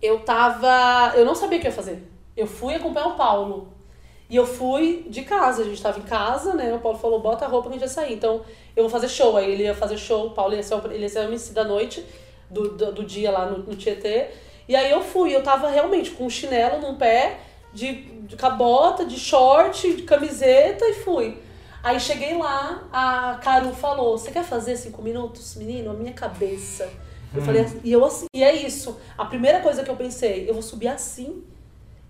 eu 0.00 0.20
tava. 0.20 1.12
Eu 1.16 1.26
não 1.26 1.34
sabia 1.34 1.58
o 1.58 1.60
que 1.60 1.66
ia 1.66 1.72
fazer. 1.72 2.02
Eu 2.38 2.46
fui 2.46 2.74
acompanhar 2.74 3.08
o 3.08 3.16
Paulo. 3.16 3.68
E 4.30 4.36
eu 4.36 4.46
fui 4.46 5.06
de 5.08 5.22
casa, 5.22 5.62
a 5.62 5.64
gente 5.64 5.82
tava 5.82 5.98
em 5.98 6.02
casa, 6.02 6.54
né? 6.54 6.72
O 6.74 6.78
Paulo 6.78 6.98
falou, 6.98 7.18
bota 7.20 7.46
a 7.46 7.48
roupa 7.48 7.68
que 7.68 7.76
a 7.76 7.78
gente 7.78 7.86
vai 7.86 7.88
sair. 7.88 8.14
Então, 8.14 8.42
eu 8.76 8.82
vou 8.84 8.90
fazer 8.90 9.08
show. 9.08 9.36
Aí 9.36 9.50
ele 9.50 9.62
ia 9.62 9.74
fazer 9.74 9.96
show, 9.96 10.26
o 10.26 10.30
Paulo 10.30 10.54
ia 10.54 10.62
ser, 10.62 10.74
ele 10.90 11.02
ia 11.04 11.08
ser 11.08 11.20
o 11.20 11.22
MC 11.24 11.52
da 11.52 11.64
noite, 11.64 12.04
do, 12.50 12.76
do, 12.76 12.92
do 12.92 13.04
dia 13.04 13.30
lá 13.30 13.46
no, 13.46 13.58
no 13.58 13.74
Tietê. 13.74 14.28
E 14.68 14.76
aí 14.76 14.90
eu 14.90 15.02
fui, 15.02 15.34
eu 15.34 15.42
tava 15.42 15.68
realmente 15.68 16.10
com 16.10 16.26
um 16.26 16.30
chinelo 16.30 16.80
num 16.80 16.96
pé, 16.96 17.38
de, 17.72 17.92
de 18.22 18.36
cabota, 18.36 19.04
de 19.04 19.18
short, 19.18 19.94
de 19.94 20.02
camiseta 20.02 20.84
e 20.86 20.94
fui. 20.94 21.38
Aí 21.82 21.98
cheguei 21.98 22.36
lá, 22.36 22.86
a 22.92 23.38
Caru 23.42 23.72
falou: 23.72 24.18
Você 24.18 24.30
quer 24.30 24.44
fazer 24.44 24.76
cinco 24.76 25.00
minutos, 25.00 25.56
menino? 25.56 25.90
A 25.90 25.94
minha 25.94 26.12
cabeça. 26.12 26.84
Eu 27.34 27.40
Hum. 27.40 27.44
falei 27.44 27.66
e 27.84 27.92
eu 27.92 28.04
assim, 28.04 28.26
e 28.34 28.42
é 28.42 28.54
isso. 28.54 28.98
A 29.16 29.24
primeira 29.24 29.60
coisa 29.60 29.82
que 29.82 29.90
eu 29.90 29.96
pensei, 29.96 30.48
eu 30.48 30.54
vou 30.54 30.62
subir 30.62 30.88
assim. 30.88 31.44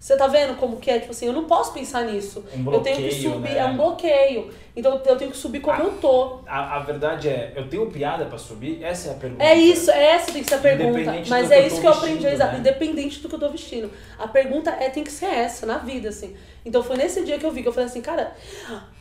Você 0.01 0.17
tá 0.17 0.29
vendo 0.29 0.57
como 0.57 0.77
que 0.77 0.91
é? 0.93 1.01
Tipo 1.01 1.11
assim, 1.11 1.27
eu 1.27 1.33
não 1.33 1.45
posso 1.47 1.73
pensar 1.73 2.05
nisso. 2.05 2.45
Um 2.55 2.73
eu 2.73 2.81
tenho 2.81 2.97
que 2.97 3.03
bloqueio, 3.03 3.33
subir, 3.33 3.51
né? 3.51 3.59
é 3.59 3.65
um 3.65 3.77
bloqueio. 3.77 4.51
Então 4.77 5.03
eu 5.05 5.17
tenho 5.17 5.31
que 5.33 5.37
subir 5.37 5.59
como 5.61 5.77
Ah. 5.77 5.85
eu 5.85 5.91
tô. 6.01 6.39
A, 6.47 6.77
a 6.77 6.79
verdade 6.79 7.29
é, 7.29 7.53
eu 7.57 7.69
tenho 7.69 7.91
piada 7.91 8.25
pra 8.27 8.39
subir? 8.39 8.83
Essa 8.85 9.09
é 9.09 9.13
a 9.13 9.15
pergunta. 9.17 9.43
É 9.45 9.55
isso, 9.57 9.91
é 9.91 10.13
essa 10.13 10.31
tem 10.33 10.43
que 10.45 10.49
ser 10.49 10.55
a 10.55 10.59
pergunta. 10.59 11.15
Mas 11.29 11.51
é 11.51 11.63
que 11.63 11.67
isso 11.67 11.81
que 11.81 11.87
eu 11.89 11.93
aprendi, 11.93 12.27
exato, 12.29 12.53
né? 12.53 12.59
independente 12.61 13.19
do 13.19 13.29
que 13.29 13.35
eu 13.35 13.41
tô 13.41 13.49
vestindo. 13.49 13.91
A 14.17 14.29
pergunta 14.29 14.71
é 14.71 14.89
tem 14.89 15.03
que 15.03 15.11
ser 15.11 15.27
essa, 15.27 15.67
na 15.67 15.79
vida, 15.79 16.11
assim. 16.11 16.37
Então 16.65 16.81
foi 16.81 16.97
nesse 16.97 17.25
dia 17.25 17.37
que 17.37 17.45
eu 17.45 17.51
vi, 17.51 17.63
que 17.63 17.69
eu 17.69 17.73
falei 17.73 17.89
assim, 17.89 18.01
cara, 18.01 18.37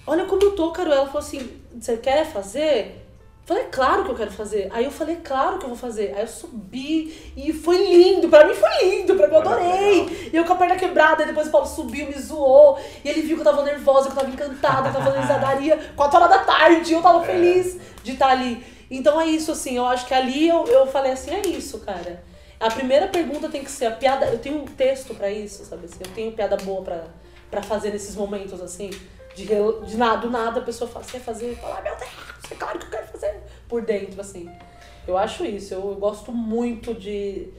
olha 0.07 0.25
como 0.25 0.41
eu 0.41 0.55
tô, 0.55 0.71
Carol. 0.71 0.93
Ela 0.93 1.05
falou 1.05 1.19
assim, 1.19 1.47
você 1.79 1.95
quer 1.97 2.25
fazer? 2.25 3.03
Falei, 3.47 3.63
claro 3.71 4.03
que 4.03 4.11
eu 4.11 4.15
quero 4.15 4.29
fazer. 4.31 4.67
Aí 4.71 4.83
eu 4.83 4.91
falei, 4.91 5.15
claro 5.23 5.57
que 5.57 5.63
eu 5.63 5.69
vou 5.69 5.77
fazer. 5.77 6.13
Aí 6.13 6.21
eu 6.23 6.27
subi 6.27 7.31
e 7.35 7.53
foi 7.53 7.77
lindo. 7.77 8.27
Pra 8.27 8.45
mim 8.45 8.53
foi 8.53 8.69
lindo, 8.83 9.15
pra 9.15 9.25
mim 9.25 9.33
eu 9.35 9.39
adorei. 9.39 10.29
E 10.33 10.35
eu 10.35 10.43
com 10.43 10.51
a 10.51 10.55
perna 10.57 10.75
quebrada, 10.75 11.23
e 11.23 11.27
depois 11.27 11.47
o 11.47 11.51
Paulo 11.51 11.65
subiu, 11.65 12.07
me 12.07 12.19
zoou. 12.19 12.77
E 13.05 13.07
ele 13.09 13.21
viu 13.21 13.37
que 13.37 13.41
eu 13.41 13.45
tava 13.45 13.63
nervosa, 13.63 14.07
que 14.07 14.11
eu 14.11 14.19
tava 14.19 14.29
encantada, 14.29 14.81
que 14.83 14.87
eu 14.89 14.93
tava 14.93 15.05
fazendo 15.05 15.21
risadaria 15.21 15.79
4 15.95 16.17
horas 16.19 16.29
da 16.29 16.39
tarde. 16.43 16.91
E 16.91 16.93
eu 16.93 17.01
tava 17.01 17.23
É. 17.23 17.25
feliz 17.25 17.77
de 18.03 18.11
estar 18.11 18.27
ali. 18.27 18.61
Então 18.91 19.19
é 19.19 19.27
isso, 19.27 19.51
assim, 19.53 19.77
eu 19.77 19.85
acho 19.85 20.05
que 20.05 20.13
ali 20.13 20.47
eu, 20.47 20.65
eu 20.67 20.85
falei 20.87 21.13
assim, 21.13 21.31
é 21.31 21.47
isso, 21.47 21.79
cara. 21.79 22.21
A 22.59 22.69
primeira 22.69 23.07
pergunta 23.07 23.47
tem 23.47 23.63
que 23.63 23.71
ser 23.71 23.85
a 23.85 23.91
piada. 23.91 24.25
Eu 24.25 24.39
tenho 24.39 24.57
um 24.57 24.65
texto 24.65 25.15
pra 25.15 25.31
isso, 25.31 25.63
sabe 25.63 25.85
assim? 25.85 25.99
Eu 26.01 26.11
tenho 26.13 26.31
piada 26.33 26.57
boa 26.57 26.81
pra 27.49 27.61
fazer 27.61 27.91
nesses 27.91 28.13
momentos, 28.13 28.59
assim. 28.61 28.89
De, 29.45 29.85
de 29.85 29.97
nada, 29.97 30.21
do 30.21 30.29
nada 30.31 30.59
a 30.59 30.63
pessoa 30.63 30.89
fala, 30.89 31.05
você 31.05 31.11
quer 31.13 31.23
fazer? 31.23 31.55
Fala, 31.57 31.77
ah, 31.77 31.81
meu 31.81 31.95
Deus, 31.95 32.11
é 32.51 32.55
claro 32.55 32.79
que 32.79 32.85
eu 32.85 32.89
quero 32.89 33.07
fazer. 33.07 33.41
Por 33.67 33.83
dentro, 33.83 34.19
assim. 34.19 34.49
Eu 35.07 35.17
acho 35.17 35.45
isso. 35.45 35.73
Eu, 35.73 35.91
eu 35.91 35.95
gosto 35.95 36.31
muito 36.31 36.93
de 36.93 37.49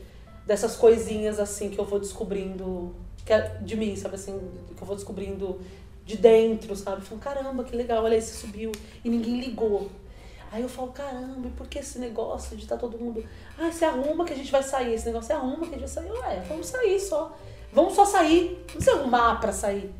dessas 0.44 0.76
coisinhas, 0.76 1.38
assim, 1.38 1.70
que 1.70 1.78
eu 1.78 1.84
vou 1.84 2.00
descobrindo 2.00 2.94
que 3.24 3.32
é 3.32 3.58
de 3.60 3.76
mim, 3.76 3.94
sabe 3.94 4.14
assim? 4.14 4.40
Que 4.74 4.82
eu 4.82 4.86
vou 4.86 4.96
descobrindo 4.96 5.60
de 6.04 6.16
dentro, 6.16 6.74
sabe? 6.74 7.02
Falo, 7.02 7.20
caramba, 7.20 7.62
que 7.62 7.76
legal, 7.76 8.02
olha 8.02 8.18
você 8.18 8.32
subiu 8.32 8.72
e 9.04 9.10
ninguém 9.10 9.38
ligou. 9.38 9.90
Aí 10.50 10.62
eu 10.62 10.68
falo, 10.68 10.90
caramba, 10.92 11.46
e 11.46 11.50
por 11.50 11.68
que 11.68 11.78
esse 11.78 11.98
negócio 11.98 12.56
de 12.56 12.62
estar 12.62 12.78
todo 12.78 12.98
mundo. 12.98 13.22
Ah, 13.58 13.70
você 13.70 13.84
arruma 13.84 14.24
que 14.24 14.32
a 14.32 14.36
gente 14.36 14.50
vai 14.50 14.62
sair. 14.62 14.94
Esse 14.94 15.06
negócio 15.06 15.26
você 15.26 15.34
arruma 15.34 15.58
que 15.58 15.74
a 15.74 15.78
gente 15.78 15.80
vai 15.80 15.88
sair. 15.88 16.10
Ué, 16.10 16.42
vamos 16.48 16.66
sair 16.66 16.98
só. 16.98 17.36
Vamos 17.70 17.92
só 17.92 18.06
sair. 18.06 18.56
Não 18.58 18.64
precisa 18.64 18.96
arrumar 18.96 19.38
pra 19.40 19.52
sair. 19.52 19.94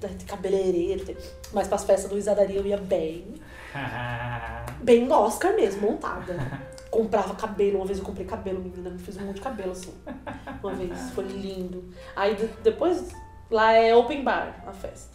Ter 0.00 0.24
cabeleireiro, 0.26 1.04
tem... 1.04 1.16
mas 1.52 1.68
pras 1.68 1.84
festas 1.84 2.10
do 2.10 2.16
Risadaria 2.16 2.58
eu 2.58 2.66
ia 2.66 2.76
bem. 2.76 3.34
Bem 4.82 5.10
Oscar 5.10 5.54
mesmo, 5.54 5.90
montada. 5.90 6.36
Comprava 6.90 7.34
cabelo, 7.34 7.78
uma 7.78 7.86
vez 7.86 7.98
eu 7.98 8.04
comprei 8.04 8.26
cabelo, 8.26 8.60
menina, 8.60 8.90
me 8.90 8.98
fiz 8.98 9.16
um 9.16 9.22
monte 9.26 9.36
de 9.36 9.40
cabelo 9.40 9.72
assim. 9.72 9.94
Uma 10.62 10.72
vez, 10.74 11.10
foi 11.10 11.24
lindo. 11.24 11.84
Aí 12.14 12.34
de- 12.34 12.46
depois, 12.62 13.10
lá 13.50 13.72
é 13.72 13.94
open 13.96 14.22
bar, 14.22 14.62
a 14.66 14.72
festa. 14.72 15.14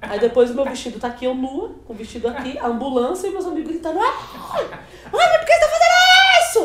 Aí 0.00 0.18
depois 0.18 0.50
o 0.50 0.54
meu 0.54 0.64
vestido 0.64 0.98
tá 0.98 1.08
aqui, 1.08 1.26
eu 1.26 1.34
nua, 1.34 1.74
com 1.86 1.92
o 1.92 1.96
vestido 1.96 2.26
aqui, 2.28 2.58
a 2.58 2.66
ambulância 2.66 3.26
e 3.28 3.30
meus 3.30 3.44
amigos 3.44 3.70
gritando, 3.70 3.98
ai, 4.00 4.06
ai, 4.08 4.68
mas 5.12 5.36
por 5.36 5.46
que 5.46 5.52
você 5.52 5.60
tá 5.60 5.68
fazendo 5.68 5.94
isso? 6.00 6.13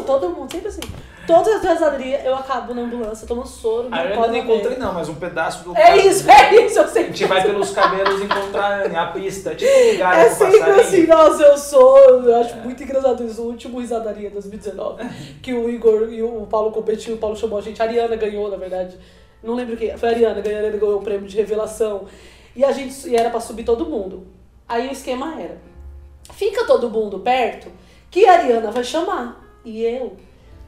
Todo 0.03 0.29
mundo, 0.29 0.51
sempre 0.51 0.67
assim. 0.67 0.81
Todas 1.27 1.55
as 1.55 1.61
pesadarias 1.61 2.25
eu 2.25 2.33
acabo 2.33 2.73
na 2.73 2.81
ambulância, 2.81 3.27
tomando 3.27 3.47
soro, 3.47 3.87
Ah, 3.91 4.03
eu 4.03 4.13
ainda 4.15 4.27
não 4.29 4.35
encontrei 4.35 4.77
não, 4.77 4.91
mas 4.91 5.07
um 5.09 5.13
pedaço 5.13 5.63
do 5.63 5.77
É 5.77 5.95
isso, 5.97 6.27
é 6.27 6.65
isso, 6.65 6.79
eu 6.79 6.85
A 6.85 6.87
sempre 6.87 7.09
gente 7.09 7.25
vai 7.25 7.43
pelos 7.43 7.69
cabelos 7.69 8.19
encontrar 8.19 8.91
a 8.91 9.03
a 9.03 9.07
pista. 9.11 9.53
Tipo 9.53 9.71
um 9.71 9.91
lugar 9.91 10.17
É 10.17 10.29
sempre 10.29 10.59
passarinho. 10.59 10.81
assim, 10.81 11.05
nossa, 11.05 11.43
eu 11.43 11.57
sou. 11.57 11.97
Eu 12.23 12.35
acho 12.41 12.55
muito 12.57 12.81
engraçado 12.81 13.23
isso. 13.23 13.43
O 13.43 13.45
último 13.45 13.79
Risadaria 13.79 14.31
2019, 14.31 15.03
que 15.43 15.53
o 15.53 15.69
Igor 15.69 16.11
e 16.11 16.23
o 16.23 16.47
Paulo 16.47 16.71
competiu, 16.71 17.13
o 17.13 17.17
Paulo 17.17 17.35
chamou 17.35 17.59
a 17.59 17.61
gente, 17.61 17.79
a 17.79 17.85
Ariana 17.85 18.15
ganhou, 18.15 18.49
na 18.49 18.57
verdade. 18.57 18.97
Não 19.43 19.53
lembro 19.53 19.77
quem. 19.77 19.95
Foi 19.97 20.09
a 20.09 20.11
Ariana, 20.11 20.41
ganhou, 20.41 20.57
a 20.57 20.61
Ariana 20.63 20.77
ganhou 20.77 20.97
o 20.97 21.03
prêmio 21.03 21.27
de 21.27 21.37
revelação. 21.37 22.05
E 22.55 22.65
a 22.65 22.71
gente 22.71 23.07
e 23.07 23.15
era 23.15 23.29
pra 23.29 23.39
subir 23.39 23.63
todo 23.65 23.85
mundo. 23.85 24.25
Aí 24.67 24.87
o 24.87 24.91
esquema 24.91 25.39
era: 25.39 25.57
fica 26.33 26.65
todo 26.65 26.89
mundo 26.89 27.19
perto, 27.19 27.67
que 28.09 28.25
a 28.25 28.33
Ariana 28.33 28.71
vai 28.71 28.83
chamar. 28.83 29.48
E 29.69 29.85
eu 29.85 30.17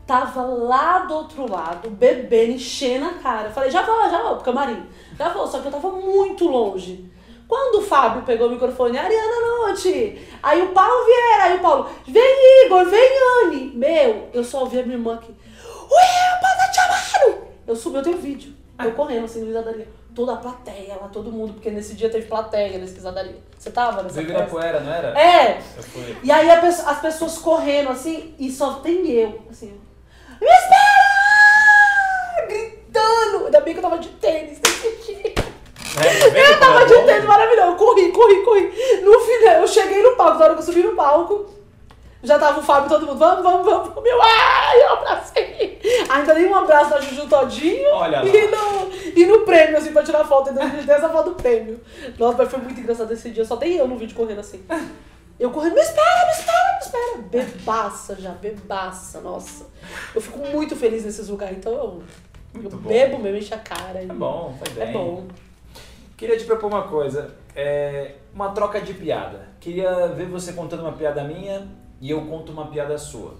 tava 0.05 0.43
lá 0.43 0.99
do 0.99 1.13
outro 1.15 1.49
lado, 1.49 1.89
bebendo, 1.89 2.53
enchendo 2.53 3.05
a 3.05 3.13
cara. 3.13 3.47
Eu 3.47 3.53
Falei, 3.53 3.71
já 3.71 3.81
vou, 3.81 4.09
já 4.09 4.21
vou 4.21 4.35
pro 4.35 4.45
camarim. 4.45 4.85
Já 5.17 5.29
vou, 5.29 5.47
só 5.47 5.59
que 5.59 5.67
eu 5.67 5.71
tava 5.71 5.89
muito 5.91 6.47
longe. 6.47 7.09
Quando 7.47 7.79
o 7.79 7.81
Fábio 7.81 8.23
pegou 8.23 8.47
o 8.47 8.51
microfone, 8.51 8.97
Ariana 8.97 9.47
Noite, 9.59 10.25
aí 10.41 10.61
o 10.61 10.69
Paulo 10.69 11.05
Vieira, 11.05 11.43
aí 11.43 11.57
o 11.57 11.59
Paulo, 11.59 11.89
vem 12.07 12.65
Igor, 12.65 12.85
vem 12.85 13.09
Anne. 13.43 13.71
Meu, 13.75 14.29
eu 14.33 14.43
só 14.43 14.61
ouvi 14.61 14.79
a 14.79 14.83
minha 14.83 14.95
irmã 14.95 15.15
aqui, 15.15 15.35
Ué, 15.91 16.39
tá 16.39 16.69
te 16.69 16.75
chamando! 16.75 17.41
Eu 17.67 17.75
subi, 17.75 17.97
eu 17.97 18.03
tenho 18.03 18.17
vídeo. 18.17 18.53
Eu 18.79 18.93
correndo 18.93 19.25
assim, 19.25 19.41
no 19.41 19.47
risadaria. 19.47 19.87
Toda 20.13 20.33
a 20.33 20.37
plateia 20.37 20.97
lá, 20.99 21.07
todo 21.07 21.31
mundo, 21.31 21.53
porque 21.53 21.69
nesse 21.69 21.93
dia 21.93 22.09
teve 22.09 22.27
plateia 22.27 22.77
nesse 22.77 22.95
risadaria. 22.95 23.37
Você 23.57 23.71
tava 23.71 24.03
nessa 24.03 24.19
Vive 24.19 24.33
na 24.33 24.43
poeira, 24.45 24.81
não 24.81 24.91
era? 24.91 25.17
É, 25.17 25.61
e 26.21 26.29
aí 26.29 26.49
as 26.49 26.99
pessoas 26.99 27.37
correndo 27.37 27.89
assim, 27.91 28.35
e 28.37 28.51
só 28.51 28.73
tem 28.75 29.09
eu, 29.09 29.41
assim. 29.49 29.79
Me 30.41 30.47
espera! 30.47 31.01
Gritando! 32.47 33.45
Ainda 33.45 33.61
bem 33.61 33.73
que 33.73 33.79
eu 33.79 33.83
tava 33.83 33.99
de 33.99 34.09
tênis 34.09 34.59
nesse 34.59 35.05
dia. 35.05 35.33
É, 36.03 36.29
vem 36.29 36.43
Eu 36.43 36.53
que 36.53 36.59
tava 36.59 36.81
é 36.81 36.85
de 36.85 37.05
tênis 37.05 37.25
maravilhoso. 37.25 37.71
Eu 37.71 37.75
corri, 37.75 38.11
corri, 38.11 38.43
corri. 38.43 39.01
No 39.03 39.19
final, 39.19 39.53
eu 39.55 39.67
cheguei 39.67 40.01
no 40.01 40.15
palco, 40.15 40.39
na 40.39 40.45
hora 40.45 40.53
que 40.55 40.61
eu 40.61 40.65
subi 40.65 40.83
no 40.83 40.95
palco, 40.95 41.49
já 42.23 42.37
tava 42.37 42.59
o 42.59 42.63
Fábio 42.63 42.85
e 42.85 42.89
todo 42.89 43.05
mundo. 43.05 43.17
Vamos, 43.17 43.43
vamos, 43.43 43.65
vamos. 43.65 44.03
Meu, 44.03 44.21
ai, 44.21 44.81
eu 44.81 44.93
abracei. 44.93 45.79
Ainda 46.09 46.35
dei 46.35 46.45
um 46.45 46.55
abraço 46.55 46.91
na 46.91 47.01
Juju 47.01 47.27
todinho. 47.27 47.89
Olha 47.93 48.21
lá. 48.21 48.25
E 48.25 48.47
no, 48.47 49.19
e 49.19 49.25
no 49.25 49.45
prêmio, 49.45 49.77
assim, 49.77 49.91
pra 49.91 50.03
tirar 50.03 50.23
foto. 50.25 50.49
Ainda 50.49 50.67
dei 50.67 50.95
essa 50.95 51.09
foto 51.09 51.31
do 51.31 51.35
prêmio. 51.35 51.79
Nossa, 52.19 52.37
mas 52.37 52.49
foi 52.49 52.59
muito 52.59 52.79
engraçado 52.79 53.11
esse 53.11 53.31
dia. 53.31 53.43
Só 53.43 53.57
tem 53.57 53.75
eu 53.75 53.87
no 53.87 53.97
vídeo 53.97 54.15
correndo 54.15 54.39
assim. 54.39 54.63
Eu 55.39 55.49
correndo, 55.49 55.73
me 55.73 55.81
espera, 55.81 56.25
me 56.25 56.31
espera, 56.31 56.73
me 56.73 56.79
espera. 56.79 57.45
Bebaça 57.45 58.15
já, 58.19 58.29
bebaça, 58.29 59.19
nossa. 59.21 59.65
Eu 60.13 60.21
fico 60.21 60.37
muito 60.37 60.75
feliz 60.75 61.03
nesses 61.03 61.27
lugares. 61.27 61.57
Então 61.57 61.73
eu, 61.73 62.03
eu 62.63 62.69
bebo 62.69 63.17
mesmo, 63.17 63.39
enche 63.39 63.53
a 63.53 63.57
cara. 63.57 64.03
É 64.03 64.05
bom, 64.05 64.55
foi 64.63 64.75
bem. 64.75 64.89
É 64.89 64.91
bom. 64.91 65.25
Queria 66.15 66.37
te 66.37 66.45
propor 66.45 66.67
uma 66.67 66.83
coisa. 66.83 67.33
É, 67.55 68.17
uma 68.31 68.51
troca 68.51 68.79
de 68.79 68.93
piada. 68.93 69.47
Queria 69.59 70.09
ver 70.09 70.27
você 70.27 70.53
contando 70.53 70.81
uma 70.81 70.93
piada 70.93 71.23
minha 71.23 71.67
e 72.01 72.09
eu 72.09 72.21
conto 72.25 72.51
uma 72.51 72.65
piada 72.67 72.97
sua. 72.97 73.35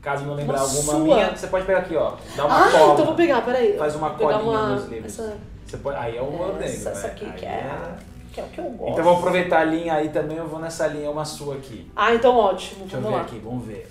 Caso 0.00 0.24
não 0.24 0.34
lembrar 0.34 0.54
Uma 0.56 0.62
alguma 0.62 0.92
sua? 0.92 0.98
minha, 1.00 1.36
você 1.36 1.46
pode 1.48 1.66
pegar 1.66 1.80
aqui, 1.80 1.94
ó. 1.94 2.14
Dá 2.34 2.46
uma 2.46 2.66
Ah, 2.66 2.70
cola. 2.70 2.92
então 2.94 3.04
vou 3.04 3.14
pegar, 3.14 3.42
peraí. 3.42 3.76
Faz 3.76 3.94
uma 3.96 4.08
Vou 4.08 4.18
colinha 4.28 4.40
uma, 4.42 4.68
nos 4.76 4.88
livros. 4.88 5.12
Essa, 5.18 5.36
Você 5.66 5.76
pode, 5.76 5.98
aí 5.98 6.16
é 6.16 6.22
o 6.22 6.24
humor 6.24 6.54
negro. 6.54 6.64
essa, 6.64 6.88
essa 6.90 7.06
né? 7.08 7.12
aqui 7.12 7.24
Aí 7.26 7.32
que 7.32 7.44
é, 7.44 7.94
que 8.32 8.40
é 8.40 8.44
o 8.44 8.46
que 8.48 8.58
eu 8.60 8.64
gosto. 8.64 8.92
Então 8.92 9.04
vamos 9.04 9.18
aproveitar 9.18 9.60
a 9.60 9.64
linha 9.64 9.92
aí 9.94 10.08
também, 10.08 10.38
eu 10.38 10.46
vou 10.48 10.58
nessa 10.58 10.86
linha, 10.86 11.10
uma 11.10 11.26
sua 11.26 11.56
aqui. 11.56 11.90
Ah, 11.94 12.14
então 12.14 12.34
ótimo. 12.34 12.80
Deixa 12.80 12.96
eu 12.96 13.02
Vamos 13.02 13.10
ver 13.10 13.22
lá. 13.22 13.22
aqui, 13.28 13.38
vamos 13.44 13.66
ver. 13.66 13.88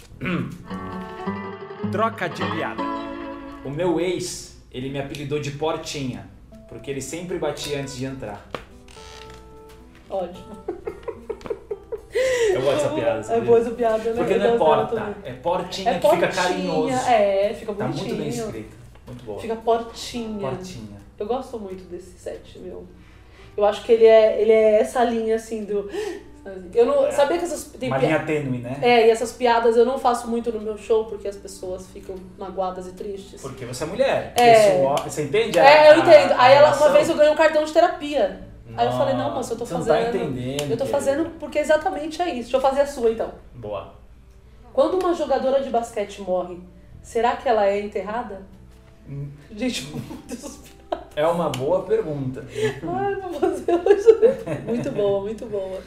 Troca 1.92 2.28
de 2.28 2.44
piada. 2.52 2.82
O 3.64 3.70
meu 3.70 4.00
ex, 4.00 4.58
ele 4.72 4.90
me 4.90 5.00
apelidou 5.00 5.40
de 5.40 5.52
Portinha, 5.52 6.28
porque 6.68 6.90
ele 6.90 7.02
sempre 7.02 7.38
batia 7.38 7.80
antes 7.82 7.96
de 7.96 8.06
entrar. 8.06 8.44
Ótimo. 10.10 10.58
Eu 12.60 12.66
gosto 12.66 12.78
dessa 12.84 12.90
piada, 12.96 13.34
É 13.34 13.42
boa 13.42 13.60
essa 13.60 13.72
piada, 13.72 13.98
né? 14.14 14.14
Porque 14.16 14.36
não 14.38 14.46
é 14.54 14.58
porta, 14.58 15.16
é 15.24 15.34
portinha 15.34 15.90
É 15.92 15.94
que 16.00 16.10
fica 16.10 16.28
portinha, 16.28 16.44
carinhoso. 16.44 17.10
É, 17.10 17.54
fica 17.58 17.74
Tá 17.74 17.84
bonitinho. 17.86 18.08
muito 18.08 18.20
bem 18.22 18.30
escrito. 18.30 18.78
Muito 19.08 19.24
boa. 19.26 19.40
Fica 19.40 19.56
portinha. 19.56 20.50
Portinha. 20.50 21.00
Eu 21.20 21.26
gosto 21.26 21.60
muito 21.60 21.84
desse 21.90 22.18
set, 22.18 22.60
meu. 22.60 22.86
Eu 23.58 23.66
acho 23.66 23.84
que 23.84 23.92
ele 23.92 24.06
é, 24.06 24.42
ele 24.42 24.52
é 24.52 24.80
essa 24.80 25.04
linha 25.04 25.36
assim 25.36 25.64
do. 25.66 25.90
Eu 26.74 26.86
não. 26.86 27.06
É. 27.06 27.12
Sabia 27.12 27.38
que 27.38 27.44
essas. 27.44 27.66
Tem 27.78 27.90
Uma 27.90 27.98
linha 27.98 28.20
tênue, 28.20 28.60
né? 28.60 28.80
É, 28.82 29.08
e 29.08 29.10
essas 29.12 29.34
piadas 29.34 29.76
eu 29.76 29.86
não 29.86 30.00
faço 30.00 30.28
muito 30.28 30.52
no 30.52 30.62
meu 30.62 30.78
show 30.78 31.06
porque 31.06 31.28
as 31.28 31.36
pessoas 31.36 31.88
ficam 31.88 32.16
magoadas 32.38 32.88
e 32.88 32.94
tristes. 32.94 33.42
Porque 33.42 33.66
você 33.66 33.84
é 33.84 33.88
mulher. 33.88 34.34
É. 34.38 34.52
Isso, 34.78 34.86
ó, 34.86 34.96
você 34.96 35.24
entende? 35.24 35.60
a- 35.60 35.70
É, 35.70 35.92
eu 35.92 36.00
entendo. 36.00 36.32
a 36.32 36.42
Aí 36.42 36.54
ela, 36.56 36.76
uma 36.76 36.90
vez 36.92 37.10
eu 37.10 37.16
ganhei 37.16 37.32
um 37.34 37.36
cartão 37.36 37.64
de 37.66 37.74
terapia. 37.74 38.40
Aí 38.78 38.86
eu 38.86 38.92
falei, 38.92 39.16
não, 39.16 39.34
moça, 39.34 39.54
eu 39.54 39.58
tô 39.58 39.66
Você 39.66 39.74
não 39.74 39.84
fazendo. 39.86 40.12
tá 40.12 40.18
entendendo. 40.18 40.72
eu 40.72 40.78
tô 40.78 40.86
fazendo 40.86 41.30
porque 41.40 41.60
exatamente 41.60 42.22
é 42.22 42.30
isso. 42.30 42.52
Deixa 42.52 42.58
eu 42.58 42.62
fazer 42.62 42.82
a 42.82 42.88
sua 42.88 43.12
então. 43.12 43.32
Boa. 43.56 43.94
Quando 44.74 45.00
uma 45.00 45.14
jogadora 45.14 45.62
de 45.62 45.70
basquete 45.70 46.22
morre, 46.22 46.60
será 47.02 47.36
que 47.36 47.50
ela 47.50 47.66
é 47.66 47.80
enterrada? 47.82 48.42
Hum. 49.08 49.30
Gente, 49.56 49.86
Deus. 50.28 50.60
É 51.16 51.26
uma 51.28 51.50
boa 51.50 51.84
pergunta. 51.84 52.46
Ai, 52.48 53.16
vou 53.16 53.34
fazer 53.34 53.74
hoje. 53.74 54.62
Muito 54.66 54.92
boa, 54.92 55.22
muito 55.22 55.46
boa. 55.48 55.82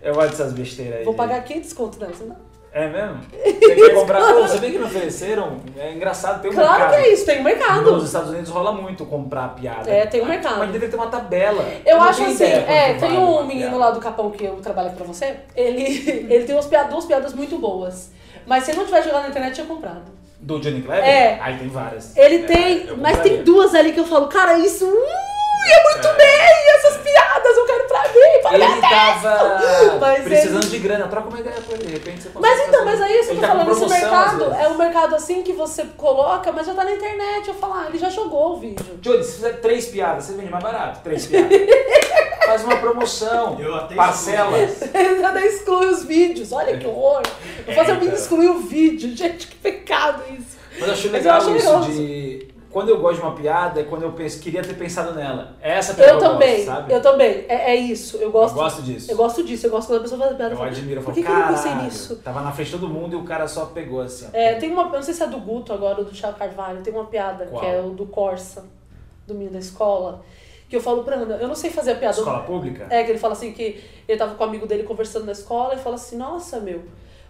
Eu 0.00 0.14
gosto 0.14 0.30
dessas 0.30 0.52
besteiras 0.52 0.98
aí. 0.98 1.04
Vou 1.04 1.14
pagar 1.14 1.42
500 1.44 1.72
conto 1.72 1.98
nessa. 1.98 2.24
Não. 2.24 2.36
É 2.72 2.86
mesmo? 2.88 3.18
Você 3.32 3.74
quer 3.74 3.94
comprar? 3.94 4.32
Pô, 4.32 4.46
sabia 4.46 4.70
que 4.70 4.78
me 4.78 4.84
ofereceram? 4.84 5.56
É 5.76 5.92
engraçado, 5.92 6.40
tem 6.40 6.52
um 6.52 6.54
Claro 6.54 6.70
mercado. 6.78 6.90
que 6.90 6.96
é 7.08 7.12
isso, 7.12 7.26
tem 7.26 7.40
um 7.40 7.42
mercado. 7.42 7.90
Nos 7.92 8.04
Estados 8.04 8.30
Unidos 8.30 8.48
rola 8.50 8.70
muito 8.72 9.04
comprar 9.06 9.48
piada. 9.56 9.90
É, 9.90 10.06
tem 10.06 10.20
um 10.22 10.26
mercado. 10.26 10.58
Mas 10.58 10.66
deveria 10.68 10.88
ter 10.88 10.96
uma 10.96 11.08
tabela. 11.08 11.64
Eu 11.84 12.00
acho 12.00 12.22
assim, 12.22 12.44
é, 12.44 12.94
tem 12.94 13.18
um 13.18 13.44
menino 13.44 13.70
piada. 13.70 13.76
lá 13.84 13.90
do 13.90 13.98
Capão 14.00 14.30
que 14.30 14.44
eu 14.44 14.54
trabalho 14.56 14.88
aqui 14.88 14.96
pra 14.98 15.06
você, 15.06 15.36
ele, 15.56 15.82
ele 16.30 16.44
tem 16.44 16.54
umas 16.54 16.66
piadas, 16.66 16.90
duas 16.92 17.04
piadas 17.06 17.34
muito 17.34 17.58
boas. 17.58 18.12
Mas 18.46 18.62
se 18.64 18.70
ele 18.70 18.78
não 18.78 18.86
tivesse 18.86 19.08
jogado 19.08 19.22
na 19.24 19.28
internet, 19.30 19.54
tinha 19.54 19.66
comprado. 19.66 20.02
Do 20.38 20.58
Johnny 20.60 20.80
Clever? 20.82 21.04
É. 21.04 21.38
Aí 21.42 21.58
tem 21.58 21.68
várias. 21.68 22.16
Ele 22.16 22.44
É, 22.44 22.46
tem, 22.46 22.96
mas 22.98 23.18
tem 23.20 23.42
duas 23.42 23.74
ali 23.74 23.92
que 23.92 24.00
eu 24.00 24.06
falo, 24.06 24.28
cara, 24.28 24.56
isso 24.58 24.86
uh, 24.86 24.88
é 24.88 25.82
muito 25.92 26.06
É. 26.08 26.14
bem, 26.14 26.76
essas 26.76 26.96
piadas 26.98 27.56
eu 27.58 27.66
quero 27.66 27.88
mim, 28.36 28.42
para 28.42 28.54
Ele 28.54 28.80
tava 28.80 29.60
Mas 30.00 30.24
precisando 30.24 30.62
ele- 30.64 30.70
de 30.70 30.78
grana. 30.78 31.08
Troca 31.08 31.28
uma 31.28 31.40
ideia 31.40 31.56
com 31.60 31.72
ele, 31.74 31.84
de 31.86 31.92
repente 31.92 32.22
você 32.22 32.30
Mas 32.38 32.60
então, 32.68 32.84
fazer. 32.84 32.98
mas 32.98 33.00
é 33.00 33.12
isso 33.12 33.24
que 33.24 33.30
eu 33.30 33.32
Ele 33.32 33.40
tô 33.40 33.46
tá 33.46 33.52
falando, 33.52 33.70
esse 33.72 33.88
mercado 33.88 34.44
é 34.54 34.68
um 34.68 34.78
mercado 34.78 35.14
assim 35.14 35.42
que 35.42 35.52
você 35.52 35.84
coloca, 35.96 36.52
mas 36.52 36.66
já 36.66 36.74
tá 36.74 36.84
na 36.84 36.92
internet. 36.92 37.48
Eu 37.48 37.54
falo, 37.54 37.74
ah, 37.74 37.86
ele 37.88 37.98
já 37.98 38.08
jogou 38.10 38.54
o 38.54 38.56
vídeo. 38.58 38.84
Johnny, 39.00 39.22
se 39.24 39.32
fizer 39.36 39.52
três 39.60 39.86
piadas, 39.86 40.24
você 40.24 40.32
vende 40.34 40.50
mais 40.50 40.62
barato. 40.62 41.00
Três 41.02 41.26
piadas. 41.26 41.50
Faz 42.46 42.64
uma 42.64 42.76
promoção. 42.78 43.56
Eu 43.60 43.74
até 43.74 43.94
Parcelas. 43.94 44.82
Ele 44.94 45.24
ainda 45.24 45.40
exclui 45.46 45.86
os 45.88 46.04
vídeos, 46.04 46.52
olha 46.52 46.76
que 46.78 46.86
horror. 46.86 47.22
Vou 47.66 47.74
fazer 47.74 47.92
o 47.92 47.94
É, 47.94 47.98
vídeo 47.98 48.08
então. 48.08 48.18
excluir 48.20 48.48
o 48.48 48.58
vídeo, 48.60 49.16
gente, 49.16 49.46
que 49.46 49.56
pecado 49.56 50.22
isso. 50.32 50.58
Mas 50.78 50.88
eu 50.88 50.94
acho 50.94 51.02
Mas 51.02 51.04
eu 51.04 51.12
legal 51.12 51.36
acho 51.36 51.56
isso 51.56 51.66
legal. 51.66 51.80
de. 51.82 52.29
Quando 52.70 52.88
eu 52.90 53.00
gosto 53.00 53.16
de 53.16 53.22
uma 53.26 53.34
piada, 53.34 53.80
é 53.80 53.84
quando 53.84 54.02
eu 54.04 54.12
penso, 54.12 54.38
queria 54.40 54.62
ter 54.62 54.74
pensado 54.74 55.12
nela. 55.12 55.56
É 55.60 55.72
essa 55.72 55.92
piada 55.94 56.12
Eu 56.12 56.18
que 56.18 56.24
eu 56.24 56.30
também, 56.30 56.56
gosto, 56.56 56.66
sabe? 56.66 56.92
eu 56.92 57.02
também. 57.02 57.44
É, 57.48 57.72
é 57.72 57.74
isso, 57.74 58.16
eu 58.18 58.30
gosto. 58.30 58.56
Eu 58.56 58.62
gosto 58.62 58.82
disso. 58.82 59.10
Eu 59.10 59.16
gosto 59.16 59.42
disso, 59.42 59.66
eu 59.66 59.70
gosto 59.70 59.88
quando 59.88 59.98
a 59.98 60.02
pessoa 60.02 60.20
faz 60.20 60.36
piada. 60.36 60.52
Eu 60.54 60.56
fala, 60.58 60.70
admiro, 60.70 61.00
eu 61.00 61.04
Por 61.04 61.12
falo, 61.12 61.14
que, 61.16 61.22
que 61.22 61.28
eu 61.30 61.36
não 61.36 61.48
pensei 61.48 61.74
nisso? 61.74 62.16
Tava 62.16 62.40
na 62.42 62.52
frente 62.52 62.66
de 62.70 62.78
todo 62.78 62.88
mundo 62.88 63.14
e 63.14 63.16
o 63.16 63.24
cara 63.24 63.48
só 63.48 63.66
pegou 63.66 64.00
assim. 64.00 64.26
ó. 64.26 64.36
É, 64.36 64.54
tem 64.54 64.70
uma, 64.70 64.82
eu 64.82 64.90
não 64.92 65.02
sei 65.02 65.14
se 65.14 65.22
é 65.22 65.26
do 65.26 65.38
Guto 65.40 65.72
agora, 65.72 65.98
ou 65.98 66.04
do 66.04 66.12
Thiago 66.12 66.38
Carvalho, 66.38 66.80
tem 66.82 66.92
uma 66.94 67.06
piada 67.06 67.46
Qual? 67.46 67.60
que 67.60 67.66
é 67.66 67.80
o 67.80 67.90
do 67.90 68.06
Corsa, 68.06 68.64
do 69.26 69.34
menino 69.34 69.52
da 69.54 69.58
escola, 69.58 70.22
que 70.68 70.76
eu 70.76 70.80
falo 70.80 71.02
pra 71.02 71.16
Ana, 71.16 71.36
eu 71.36 71.48
não 71.48 71.56
sei 71.56 71.70
fazer 71.70 71.90
a 71.92 71.94
piada. 71.96 72.16
Escola 72.18 72.40
pública? 72.44 72.86
É, 72.88 73.02
que 73.02 73.10
ele 73.10 73.18
fala 73.18 73.32
assim 73.32 73.52
que 73.52 73.82
ele 74.06 74.16
tava 74.16 74.36
com 74.36 74.44
o 74.44 74.46
amigo 74.46 74.66
dele 74.68 74.84
conversando 74.84 75.26
na 75.26 75.32
escola 75.32 75.74
e 75.74 75.78
fala 75.78 75.96
assim, 75.96 76.16
nossa, 76.16 76.60
meu, 76.60 76.82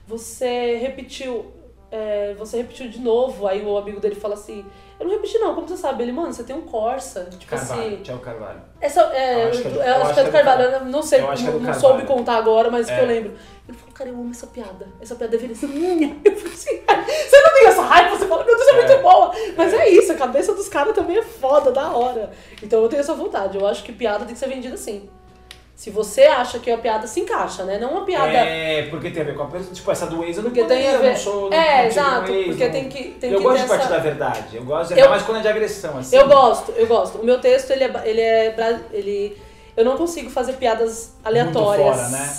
você 0.07 0.77
repetiu, 0.77 1.47
é, 1.91 2.35
você 2.39 2.59
repetiu 2.59 2.89
de 2.91 2.99
novo. 2.99 3.47
Aí 3.47 3.65
o 3.65 3.77
amigo 3.79 4.01
dele 4.01 4.15
fala 4.15 4.35
assim, 4.35 4.65
eu 5.01 5.07
não 5.07 5.13
repeti 5.15 5.39
não, 5.39 5.55
como 5.55 5.67
você 5.67 5.77
sabe? 5.77 6.03
Ele, 6.05 6.13
mano, 6.13 6.33
você 6.33 6.45
tem 6.45 6.55
um 6.55 6.61
Corsa. 6.61 7.25
Tipo 7.31 7.47
Carvalho, 7.51 7.81
assim. 7.83 7.97
Thiago 8.03 8.21
Carvalho. 8.21 8.61
Essa, 8.81 9.01
é, 9.15 9.45
Eu 9.45 9.49
acho 9.49 9.63
que 9.63 9.69
é 9.69 9.71
do- 9.71 9.83
eu 9.83 9.95
acho 10.03 10.15
que 10.15 10.21
é 10.21 10.25
do 10.25 10.31
Carvalho, 10.33 10.63
eu 10.63 10.85
não 10.85 11.03
sei, 11.03 11.21
Eu 11.21 11.29
que 11.29 11.47
é 11.47 11.51
não, 11.51 11.75
soube 11.75 12.05
contar 12.05 12.37
agora, 12.37 12.71
mas 12.71 12.87
que 12.87 12.93
É. 12.93 13.03
eu 13.03 13.07
lembro. 13.07 13.33
Ele 13.69 13.77
falou, 13.79 13.95
cara, 13.95 14.11
eu 14.11 14.15
amo 14.17 14.31
essa 14.31 14.47
piada. 14.47 14.87
Essa 15.01 15.15
piada 15.15 15.31
deveria 15.31 15.57
ser 15.57 15.69
minha. 15.69 16.17
Eu 16.25 16.37
falei 16.37 16.53
assim, 16.53 16.81
você 17.29 17.41
não 17.43 17.55
tem 17.55 17.67
essa 17.67 17.83
raiva, 17.83 18.17
você 18.17 18.27
fala, 18.27 18.45
meu 18.45 18.57
Deus, 18.57 18.69
é, 18.69 18.71
É. 18.73 18.75
muito 18.87 19.03
boa. 19.03 19.33
Mas 19.57 19.73
é. 19.75 19.89
isso, 19.89 20.13
a 20.13 20.17
cabeça 20.17 20.55
dos 20.55 20.69
caras 20.69 20.95
também 20.95 21.17
é 21.19 21.23
foda, 21.23 21.71
da 21.73 21.91
hora. 21.93 22.31
Então 22.63 22.83
eu 22.83 22.89
tenho 22.89 23.01
essa 23.01 23.15
vontade. 23.15 23.57
Eu 23.59 23.67
acho 23.67 23.83
que 23.83 23.93
piada 23.93 24.25
tem 24.25 24.35
que 24.35 24.39
ser 24.41 24.49
vendida 24.49 24.75
assim. 24.75 25.09
Se 25.81 25.89
você 25.89 26.25
acha 26.25 26.59
que 26.59 26.71
a 26.71 26.77
piada 26.77 27.07
se 27.07 27.21
encaixa, 27.21 27.65
né? 27.65 27.79
Não 27.79 27.93
uma 27.93 28.05
piada. 28.05 28.29
É, 28.31 28.83
porque 28.91 29.11
tem 29.11 29.23
a 29.23 29.25
ver 29.25 29.35
com 29.35 29.45
a 29.45 29.47
pessoa. 29.47 29.73
Tipo, 29.73 29.91
essa 29.91 30.07
do 30.07 30.23
ex 30.23 30.37
eu 30.37 30.43
não 30.43 30.51
Porque 30.51 30.63
tem 30.67 30.77
poderia, 30.77 30.91
a 30.91 30.95
eu 30.97 31.01
ver. 31.01 31.09
não 31.13 31.17
sou. 31.17 31.51
é, 31.51 31.87
exato. 31.87 32.31
ex, 32.31 32.47
porque 32.49 32.65
não- 32.67 32.71
tem 32.73 32.89
que, 32.91 33.05
tem 33.19 33.31
eu 33.31 33.39
que 33.39 33.43
gosto 33.45 33.63
de 33.63 33.67
partir 33.69 33.85
essa... 33.87 33.95
da 33.95 33.99
verdade. 33.99 34.57
Eu 34.59 34.63
gosto, 34.65 34.91
Eu- 34.91 34.97
ainda 34.99 35.09
mais 35.09 35.23
quando 35.23 35.39
é 35.39 35.41
de 35.41 35.49
agressão, 35.49 35.97
assim. 35.97 36.15
Eu 36.15 36.29
gosto, 36.29 36.71
eu 36.73 36.87
gosto. 36.87 37.17
O 37.17 37.25
meu 37.25 37.41
texto, 37.41 37.71
ele 37.71 37.85
é. 37.85 38.03
Ele 38.05 38.21
é 38.21 38.81
ele, 38.93 39.39
eu 39.75 39.83
não 39.83 39.97
consigo 39.97 40.29
fazer 40.29 40.53
piadas 40.53 41.15
aleatórias. 41.25 41.97
fora, 41.97 42.09
né? 42.11 42.37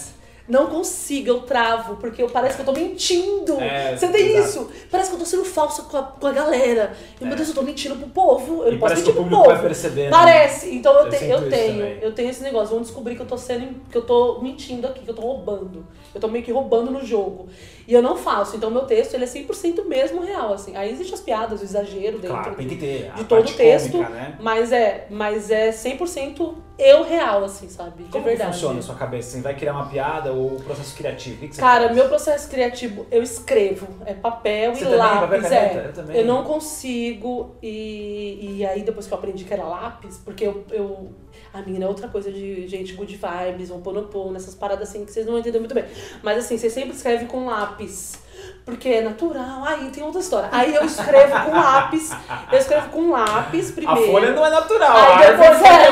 Não 0.51 0.67
consigo, 0.67 1.29
eu 1.29 1.39
travo, 1.43 1.95
porque 1.95 2.21
eu, 2.21 2.29
parece 2.29 2.55
que 2.57 2.61
eu 2.61 2.65
tô 2.65 2.73
mentindo. 2.73 3.57
É, 3.61 3.95
Você 3.95 4.09
tem 4.09 4.31
exato. 4.35 4.47
isso? 4.49 4.69
Parece 4.91 5.09
que 5.09 5.15
eu 5.15 5.19
tô 5.19 5.25
sendo 5.25 5.45
falsa 5.45 5.83
com 5.83 5.95
a, 5.95 6.03
com 6.03 6.27
a 6.27 6.31
galera. 6.33 6.91
E, 7.19 7.23
meu 7.23 7.31
É. 7.33 7.35
Deus, 7.37 7.47
eu 7.47 7.55
tô 7.55 7.61
mentindo 7.61 7.95
pro 7.95 8.09
povo. 8.09 8.63
Eu 8.63 8.67
E 8.67 8.71
não 8.73 8.79
posso 8.79 8.95
mentir 8.95 9.11
o 9.11 9.13
pro 9.15 9.29
povo. 9.29 9.45
vai 9.45 9.61
perceber. 9.61 10.03
né? 10.03 10.09
Parece. 10.09 10.75
Então 10.75 10.93
eu, 10.93 11.05
Eu 11.05 11.09
te- 11.09 11.17
sinto 11.19 11.31
eu 11.31 11.49
tenho, 11.49 11.77
também. 11.79 11.97
eu 12.01 12.11
tenho 12.11 12.29
esse 12.29 12.43
negócio. 12.43 12.67
Vão 12.73 12.81
descobrir 12.81 13.15
que 13.15 13.21
eu 13.21 13.25
tô 13.25 13.37
sendo, 13.37 13.75
que 13.89 13.97
eu 13.97 14.01
tô 14.01 14.41
mentindo 14.41 14.85
aqui, 14.87 14.99
que 15.05 15.09
eu 15.09 15.15
tô 15.15 15.21
roubando. 15.21 15.87
Eu 16.13 16.19
tô 16.19 16.27
meio 16.27 16.43
que 16.43 16.51
roubando 16.51 16.91
no 16.91 17.05
jogo. 17.05 17.47
E 17.87 17.93
eu 17.93 18.01
não 18.01 18.17
faço. 18.17 18.57
Então 18.57 18.69
meu 18.69 18.81
texto, 18.83 19.13
ele 19.13 19.23
é 19.23 19.27
100% 19.27 19.85
mesmo 19.87 20.21
real, 20.21 20.51
assim. 20.53 20.75
Aí 20.75 20.91
existem 20.91 21.13
as 21.13 21.21
piadas, 21.21 21.61
o 21.61 21.63
exagero 21.63 22.19
dentro 22.19 22.35
Claro, 22.35 22.55
tem 22.55 22.67
que 22.67 22.75
ter. 22.75 23.09
de 23.15 23.23
todo 23.23 23.47
o 23.47 23.53
texto, 23.53 23.91
cômica, 23.93 24.09
né? 24.09 24.35
mas 24.41 24.71
é, 24.73 25.07
mas 25.09 25.49
é 25.49 25.69
100% 25.71 26.55
eu 26.81 27.03
real, 27.03 27.43
assim, 27.43 27.69
sabe? 27.69 28.03
De 28.03 28.09
Como 28.09 28.23
que 28.23 28.29
verdade. 28.29 28.53
funciona 28.53 28.79
a 28.79 28.81
sua 28.81 28.95
cabeça? 28.95 29.31
Você 29.31 29.41
vai 29.41 29.55
criar 29.55 29.73
uma 29.73 29.87
piada 29.87 30.31
ou 30.33 30.55
o 30.55 30.61
processo 30.63 30.95
criativo? 30.95 31.45
O 31.45 31.49
que 31.49 31.57
Cara, 31.57 31.85
faz? 31.85 31.95
meu 31.95 32.07
processo 32.07 32.49
criativo, 32.49 33.05
eu 33.11 33.21
escrevo, 33.21 33.87
é 34.05 34.13
papel 34.13 34.73
Você 34.73 34.81
e 34.81 34.83
também, 34.83 34.97
lápis, 34.99 35.41
papel 35.43 35.53
é. 35.53 35.85
Eu 35.87 35.93
também. 35.93 36.25
não 36.25 36.43
consigo 36.43 37.55
e, 37.61 38.57
e 38.57 38.65
aí 38.65 38.81
depois 38.83 39.05
que 39.07 39.13
eu 39.13 39.17
aprendi 39.17 39.43
que 39.43 39.53
era 39.53 39.63
lápis, 39.63 40.17
porque 40.23 40.45
eu, 40.45 40.65
eu 40.71 41.11
a 41.53 41.61
minha 41.61 41.83
é 41.83 41.87
outra 41.87 42.07
coisa 42.07 42.31
de 42.31 42.67
gente 42.67 42.93
good 42.93 43.15
vibes, 43.15 43.69
vão 43.69 43.81
pôr 43.81 43.93
no 43.93 44.03
pôr, 44.03 44.31
nessas 44.31 44.55
paradas 44.55 44.89
assim 44.89 45.05
que 45.05 45.11
vocês 45.11 45.25
não 45.25 45.37
entendem 45.37 45.59
muito 45.59 45.75
bem. 45.75 45.85
Mas 46.23 46.37
assim, 46.39 46.57
você 46.57 46.69
sempre 46.69 46.95
escreve 46.95 47.25
com 47.25 47.45
lápis. 47.45 48.19
Porque 48.63 48.87
é 48.89 49.01
natural, 49.01 49.63
aí 49.65 49.89
tem 49.89 50.03
outra 50.03 50.21
história. 50.21 50.47
Aí 50.51 50.73
eu 50.75 50.85
escrevo 50.85 51.45
com 51.45 51.51
lápis, 51.51 52.11
eu 52.51 52.59
escrevo 52.59 52.89
com 52.89 53.09
lápis 53.11 53.71
A 53.71 53.73
primeiro. 53.73 54.11
folha 54.11 54.31
não 54.33 54.45
é 54.45 54.49
natural. 54.51 54.95
Aí 54.95 55.13
a 55.27 55.31
depois 55.31 55.61
é, 55.63 55.89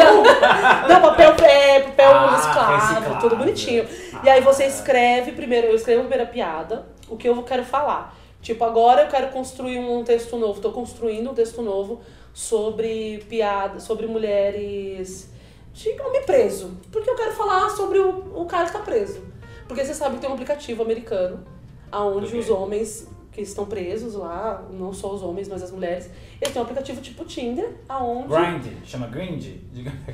não, 0.87 1.01
papel 1.01 1.33
é 1.43 1.79
papel 1.81 2.11
Ah, 2.11 2.31
reciclável, 2.35 2.77
reciclável. 2.77 3.19
tudo 3.19 3.35
bonitinho. 3.37 3.87
E 4.23 4.29
aí 4.29 4.41
você 4.41 4.63
Ah. 4.63 4.67
escreve 4.67 5.31
primeiro, 5.31 5.67
eu 5.67 5.75
escrevo 5.75 6.01
a 6.01 6.05
primeira 6.05 6.29
piada, 6.31 6.85
o 7.09 7.17
que 7.17 7.27
eu 7.27 7.41
quero 7.43 7.63
falar. 7.65 8.15
Tipo, 8.41 8.63
agora 8.63 9.01
eu 9.01 9.07
quero 9.07 9.27
construir 9.29 9.79
um 9.79 10.03
texto 10.03 10.37
novo, 10.37 10.61
tô 10.61 10.71
construindo 10.71 11.31
um 11.31 11.33
texto 11.33 11.61
novo 11.63 12.01
sobre 12.33 13.25
piada, 13.27 13.79
sobre 13.79 14.05
mulheres 14.07 15.29
de 15.73 15.89
homem 16.01 16.21
preso. 16.23 16.77
Porque 16.91 17.09
eu 17.09 17.15
quero 17.15 17.33
falar 17.33 17.69
sobre 17.71 17.99
o, 17.99 18.41
o 18.41 18.45
cara 18.45 18.65
que 18.67 18.73
tá 18.73 18.79
preso. 18.79 19.21
Porque 19.67 19.83
você 19.83 19.93
sabe 19.93 20.15
que 20.15 20.21
tem 20.21 20.29
um 20.29 20.33
aplicativo 20.33 20.81
americano, 20.83 21.43
aonde 21.91 22.27
Ok. 22.27 22.39
os 22.39 22.49
homens 22.49 23.07
que 23.31 23.41
estão 23.41 23.63
presos 23.65 24.15
lá, 24.15 24.63
não 24.71 24.91
só 24.91 25.13
os 25.13 25.21
homens, 25.23 25.47
mas 25.47 25.61
as 25.63 25.71
mulheres, 25.71 26.09
eles 26.41 26.51
têm 26.51 26.59
um 26.61 26.63
aplicativo 26.65 26.99
tipo 26.99 27.23
Tinder, 27.23 27.69
aonde 27.87 28.27
Grind, 28.27 28.65
chama 28.83 29.07
grind? 29.07 29.45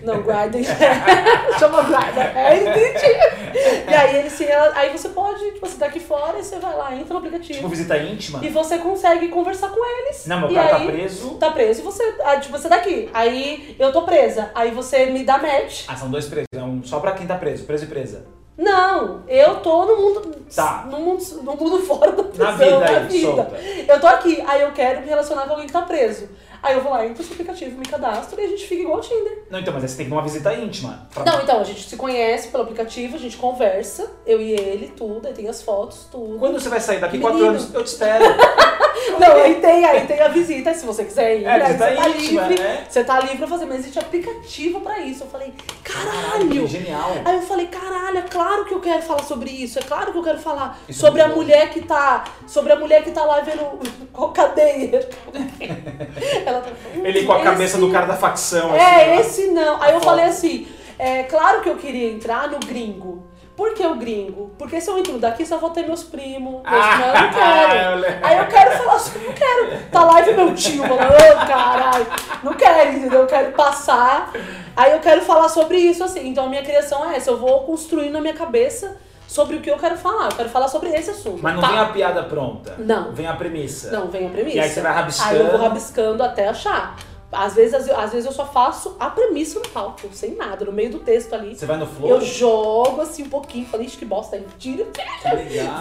Não, 0.03 0.21
Grindr. 0.21 0.59
Chama 1.57 1.81
Grindr. 1.83 2.19
É, 2.35 2.57
entendi. 2.57 3.89
E 3.89 3.93
aí, 3.93 4.17
ele 4.17 4.29
se, 4.29 4.43
aí 4.51 4.91
você 4.95 5.09
pode, 5.09 5.39
tipo, 5.53 5.65
você 5.65 5.77
tá 5.77 5.85
aqui 5.85 5.99
fora 6.01 6.38
e 6.38 6.43
você 6.43 6.59
vai 6.59 6.75
lá, 6.75 6.93
entra 6.93 7.13
no 7.13 7.19
aplicativo. 7.19 7.53
Tipo 7.57 7.69
visita 7.69 7.97
íntima? 7.97 8.45
E 8.45 8.49
você 8.49 8.77
consegue 8.79 9.29
conversar 9.29 9.69
com 9.69 9.83
eles. 10.01 10.27
Não, 10.27 10.41
meu 10.41 10.53
cara 10.53 10.79
tá 10.79 10.85
preso. 10.85 11.29
Tá 11.35 11.51
preso 11.51 11.79
e 11.81 11.83
você. 11.83 12.03
Ah, 12.23 12.38
tipo, 12.38 12.55
você 12.57 12.67
tá 12.67 12.75
aqui. 12.75 13.09
Aí 13.13 13.75
eu 13.79 13.91
tô 13.93 14.03
presa. 14.03 14.51
Aí 14.53 14.71
você 14.71 15.05
me 15.07 15.23
dá 15.23 15.38
match. 15.38 15.85
Ah, 15.88 15.95
são 15.95 16.11
dois 16.11 16.25
presos. 16.25 16.47
É 16.53 16.61
um 16.61 16.83
só 16.83 16.99
pra 16.99 17.13
quem 17.13 17.25
tá 17.25 17.35
preso, 17.38 17.63
preso 17.63 17.85
e 17.85 17.88
presa. 17.88 18.27
Não, 18.57 19.23
eu 19.27 19.55
tô 19.57 19.85
no 19.85 19.97
mundo. 19.97 20.35
Tá. 20.55 20.87
No 20.89 20.99
mundo, 20.99 21.23
no 21.43 21.55
mundo 21.55 21.79
fora 21.85 22.11
da 22.13 22.23
prisão, 22.23 22.45
Na 22.45 22.51
vida 22.53 22.79
na 22.79 22.85
aí, 22.87 23.07
vida. 23.07 23.27
solta. 23.27 23.51
Eu 23.87 23.99
tô 23.99 24.07
aqui, 24.07 24.41
aí 24.47 24.61
eu 24.61 24.71
quero 24.71 25.01
me 25.01 25.07
relacionar 25.07 25.43
com 25.43 25.51
alguém 25.51 25.67
que 25.67 25.73
tá 25.73 25.81
preso. 25.81 26.29
Aí 26.63 26.73
eu 26.75 26.81
vou 26.81 26.91
lá, 26.93 27.05
entro 27.05 27.23
no 27.23 27.31
aplicativo, 27.31 27.77
me 27.77 27.85
cadastro 27.85 28.39
e 28.41 28.45
a 28.45 28.47
gente 28.47 28.65
fica 28.65 28.81
igual 28.81 28.97
o 28.97 29.01
Tinder. 29.01 29.43
Não, 29.51 29.59
então, 29.59 29.71
mas 29.73 29.83
aí 29.83 29.89
você 29.89 29.97
tem 29.97 30.05
que 30.05 30.09
ir 30.11 30.15
numa 30.15 30.23
visita 30.23 30.51
íntima. 30.53 31.07
Pra- 31.13 31.23
Não, 31.23 31.41
então, 31.43 31.59
a 31.59 31.63
gente 31.63 31.87
se 31.87 31.95
conhece 31.95 32.47
pelo 32.47 32.63
aplicativo, 32.63 33.15
a 33.15 33.19
gente 33.19 33.37
conversa, 33.37 34.09
eu 34.25 34.41
e 34.41 34.51
ele, 34.53 34.87
tudo, 34.97 35.27
aí 35.27 35.33
tem 35.33 35.47
as 35.47 35.61
fotos, 35.61 36.07
tudo. 36.11 36.39
Quando 36.39 36.59
você 36.59 36.67
vai 36.69 36.79
sair 36.79 36.99
daqui 36.99 37.17
Menino. 37.19 37.31
quatro 37.37 37.47
anos, 37.49 37.73
eu 37.73 37.83
te 37.83 37.87
espero. 37.87 38.25
Não, 39.19 39.35
aí 39.43 39.55
tem, 39.55 39.85
aí 39.85 40.05
tem 40.07 40.19
a 40.21 40.27
visita, 40.27 40.73
se 40.73 40.85
você 40.85 41.03
quiser 41.05 41.39
ir, 41.39 41.45
É, 41.45 41.49
aí 41.51 41.61
você 41.73 41.77
tá 41.95 42.09
íntima, 42.09 42.41
livre. 42.47 42.63
né? 42.63 42.85
Você 42.89 43.03
tá 43.03 43.19
livre 43.19 43.37
pra 43.37 43.47
fazer, 43.47 43.65
mas 43.65 43.79
existe 43.79 43.99
aplicativo 43.99 44.81
pra 44.81 44.99
isso. 44.99 45.23
Eu 45.23 45.27
falei, 45.27 45.53
caralho! 45.83 46.67
genial. 46.67 47.11
Aí 47.23 47.35
eu 47.35 47.41
falei, 47.41 47.67
caralho, 47.67 48.17
é 48.19 48.21
claro 48.23 48.65
que 48.65 48.73
eu 48.73 48.79
quero 48.79 49.01
falar 49.01 49.23
sobre 49.23 49.49
isso, 49.49 49.79
é 49.79 49.81
claro 49.81 50.11
que 50.11 50.17
eu 50.17 50.23
quero 50.23 50.39
falar 50.39 50.79
Isso 50.89 50.99
sobre 50.99 51.21
é 51.21 51.25
a 51.25 51.27
bom. 51.29 51.35
mulher 51.35 51.69
que 51.69 51.81
tá. 51.81 52.23
Sobre 52.47 52.71
a 52.71 52.75
mulher 52.75 53.03
que 53.03 53.11
tá 53.11 53.23
lá 53.23 53.41
vendo 53.41 53.79
qual 54.11 54.31
cadeia. 54.31 55.07
Ela 56.45 56.61
tá, 56.61 56.69
hum, 56.95 57.05
Ele 57.05 57.23
com 57.25 57.33
a 57.33 57.35
esse- 57.37 57.43
cabeça 57.45 57.77
do 57.77 57.91
cara 57.91 58.05
da 58.05 58.15
facção. 58.15 58.73
É, 58.75 59.17
assim, 59.17 59.21
esse 59.43 59.47
não. 59.51 59.81
Aí 59.81 59.93
eu 59.93 59.99
Foda. 59.99 60.06
falei 60.12 60.25
assim, 60.25 60.67
é 60.97 61.23
claro 61.23 61.62
que 61.62 61.69
eu 61.69 61.75
queria 61.77 62.10
entrar 62.12 62.49
no 62.49 62.60
gringo. 62.60 63.27
Por 63.56 63.73
que 63.73 63.85
o 63.87 63.95
gringo? 63.95 64.51
Porque 64.58 64.81
se 64.81 64.89
eu 64.89 64.97
entro 64.97 65.17
daqui, 65.17 65.45
só 65.45 65.58
vou 65.58 65.69
ter 65.69 65.83
meus 65.85 66.03
primos, 66.03 66.62
meus 66.62 66.63
Ah, 66.65 66.99
eu 67.08 67.21
não 67.21 67.31
quero. 67.33 67.79
eu 67.91 67.95
lembro. 67.99 68.27
Aí 68.27 68.37
eu 68.37 68.47
quero 68.47 68.71
falar 68.71 68.99
sobre, 68.99 69.19
não 69.27 69.33
quero. 69.33 69.77
Tá 69.91 70.03
lá 70.03 70.21
e 70.21 70.33
meu 70.33 70.53
tio 70.56 70.83
falando, 70.83 71.13
ô 71.13 71.47
caralho, 71.47 72.08
não 72.43 72.53
quero, 72.53 72.91
entendeu? 72.97 73.21
Eu 73.21 73.27
quero 73.27 73.51
passar. 73.53 74.31
Aí 74.75 74.91
eu 74.91 74.99
quero 74.99 75.21
falar 75.21 75.47
sobre 75.47 75.77
isso, 75.77 76.03
assim. 76.03 76.27
Então 76.27 76.45
a 76.45 76.49
minha 76.49 76.63
criação 76.63 77.10
é 77.10 77.15
essa, 77.15 77.29
eu 77.31 77.37
vou 77.37 77.62
construindo 77.62 78.12
na 78.13 78.21
minha 78.21 78.33
cabeça 78.33 78.97
sobre 79.25 79.56
o 79.56 79.62
que 79.62 79.71
eu 79.71 79.77
quero 79.77 79.97
falar. 79.97 80.25
Eu 80.31 80.35
quero 80.35 80.49
falar 80.49 80.67
sobre 80.67 80.89
esse 80.89 81.12
assunto. 81.12 81.39
Mas 81.41 81.53
não 81.56 81.62
Tá. 81.62 81.67
vem 81.69 81.79
a 81.79 81.85
piada 81.85 82.23
pronta. 82.23 82.75
Não. 82.77 83.13
Vem 83.13 83.25
a 83.27 83.33
premissa. 83.35 83.89
Não, 83.91 84.08
vem 84.08 84.27
a 84.27 84.29
premissa. 84.29 84.58
E 84.58 84.60
aí 84.60 84.69
você 84.69 84.81
vai 84.81 84.93
rabiscando. 84.93 85.29
Aí 85.33 85.39
eu 85.39 85.47
vou 85.51 85.60
rabiscando 85.62 86.21
até 86.23 86.49
achar. 86.49 86.95
Às 87.36 87.54
vezes, 87.56 87.73
às, 87.73 87.90
às 87.90 88.12
vezes 88.12 88.25
eu 88.25 88.31
só 88.31 88.46
faço 88.46 88.96
a 89.00 89.10
premissa 89.10 89.60
no 89.60 89.67
palco, 89.69 90.08
sem 90.13 90.36
nada, 90.36 90.65
no 90.65 90.71
meio 90.71 90.90
do 90.92 91.00
texto 91.00 91.33
ali. 91.33 91.56
Você 91.56 91.65
vai 91.65 91.77
no 91.77 91.86
flow? 91.86 92.10
Eu 92.10 92.21
jogo 92.21 93.02
assim 93.02 93.23
um 93.23 93.29
pouquinho, 93.29 93.65
falei, 93.65 93.86
ixi, 93.88 93.98
que 93.98 94.06
bosta, 94.06 94.36
aí 94.36 94.46
tira. 94.58 94.86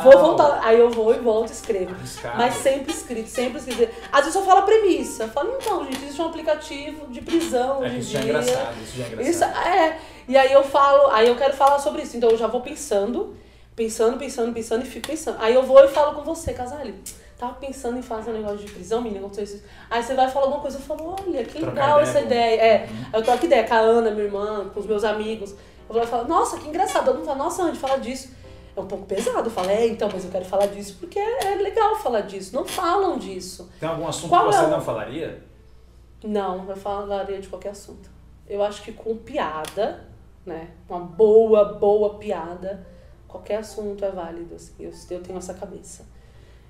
Vou 0.03 0.19
voltar. 0.19 0.61
Aí 0.63 0.79
eu 0.79 0.91
vou 0.91 1.15
e 1.15 1.19
volto 1.19 1.51
e 1.51 1.53
escrevo. 1.53 1.95
Arriscado. 1.95 2.39
Mas 2.39 2.55
sempre 2.57 2.93
escrito, 2.93 3.29
sempre 3.29 3.59
escrito. 3.59 3.93
Às 4.13 4.21
vezes 4.25 4.35
eu 4.35 4.43
falo 4.45 4.61
a 4.61 4.63
premissa. 4.63 5.25
Eu 5.25 5.29
falo, 5.29 5.55
então, 5.61 5.85
gente, 5.85 6.03
existe 6.05 6.21
um 6.21 6.27
aplicativo 6.27 7.07
de 7.09 7.21
prisão 7.21 7.85
É 7.85 7.89
em 7.89 7.99
isso 7.99 8.11
já 8.11 8.19
é 8.19 8.23
dia. 8.23 8.31
engraçado, 8.33 8.75
isso 8.83 8.97
já 8.97 9.05
é 9.05 9.07
engraçado. 9.09 9.31
Isso 9.31 9.45
é. 9.45 9.99
E 10.27 10.37
aí 10.37 10.53
eu 10.53 10.63
falo, 10.65 11.11
aí 11.11 11.29
eu 11.29 11.37
quero 11.37 11.55
falar 11.55 11.79
sobre 11.79 12.03
isso. 12.03 12.17
Então 12.17 12.31
eu 12.31 12.37
já 12.39 12.47
vou 12.47 12.61
pensando, 12.61 13.37
pensando, 13.77 14.19
pensando, 14.19 14.53
pensando 14.53 14.83
e 14.85 14.87
fico 14.89 15.09
pensando. 15.09 15.37
Aí 15.41 15.55
eu 15.55 15.63
vou 15.63 15.85
e 15.85 15.89
falo 15.89 16.15
com 16.15 16.23
você, 16.23 16.53
Casale. 16.53 16.95
Tava 17.39 17.55
pensando 17.55 17.99
em 17.99 18.03
fazer 18.03 18.31
um 18.31 18.35
negócio 18.35 18.59
de 18.59 18.71
prisão, 18.71 19.01
menina, 19.01 19.21
aconteceu 19.21 19.57
isso. 19.57 19.65
Aí 19.91 20.03
você 20.03 20.15
vai 20.15 20.31
falar 20.31 20.47
alguma 20.47 20.63
coisa, 20.63 20.79
eu 20.79 20.83
falo, 20.83 21.17
olha, 21.19 21.45
que 21.45 21.59
Trocar 21.59 21.73
legal 21.73 22.01
ideia 22.01 22.03
essa 22.03 22.21
ideia. 22.21 22.61
É, 22.61 22.89
eu 23.13 23.23
troco 23.23 23.45
ideia 23.45 23.67
com 23.67 23.75
a 23.75 23.79
Ana, 23.79 24.11
minha 24.11 24.25
irmã, 24.25 24.71
com 24.73 24.81
os 24.81 24.87
meus 24.87 25.03
amigos. 25.03 25.55
Eu 25.89 25.95
vou 25.95 26.07
falar, 26.07 26.25
nossa, 26.25 26.59
que 26.59 26.69
engraçado. 26.69 27.07
Todo 27.07 27.17
mundo 27.17 27.27
fala, 27.27 27.39
nossa, 27.39 27.63
Andy, 27.65 27.79
fala 27.79 27.99
disso. 27.99 28.33
É 28.77 28.81
um 28.81 28.87
pouco 28.87 29.05
pesado. 29.05 29.47
Eu 29.47 29.51
falo, 29.51 29.71
é, 29.71 29.87
então, 29.87 30.09
mas 30.13 30.25
eu 30.25 30.31
quero 30.31 30.45
falar 30.45 30.67
disso 30.67 30.97
porque 31.01 31.19
é 31.19 31.53
é 31.53 31.55
legal 31.57 31.97
falar 31.97 32.23
disso. 32.23 32.55
Não 32.55 32.65
falam 32.65 33.19
disso. 33.19 33.71
Tem 33.79 33.89
algum 33.89 34.07
assunto 34.07 34.31
Qual 34.31 34.49
que 34.49 34.55
você 34.55 34.65
é 34.65 34.69
não 34.69 34.81
falaria? 34.81 35.43
Não, 36.23 36.69
eu 36.69 36.77
falaria 36.77 37.41
de 37.41 37.49
qualquer 37.49 37.71
assunto. 37.71 38.09
Eu 38.49 38.63
acho 38.63 38.83
que 38.83 38.93
com 38.93 39.17
piada, 39.17 40.05
né? 40.45 40.71
Uma 40.89 41.01
boa, 41.01 41.75
boa 41.75 42.15
piada, 42.15 42.87
qualquer 43.29 43.57
assunto 43.57 44.05
é 44.05 44.11
válido. 44.11 44.55
Assim. 44.55 44.73
Eu, 44.79 44.91
eu 45.11 45.23
tenho 45.23 45.39
essa 45.39 45.55
cabeça. 45.55 46.05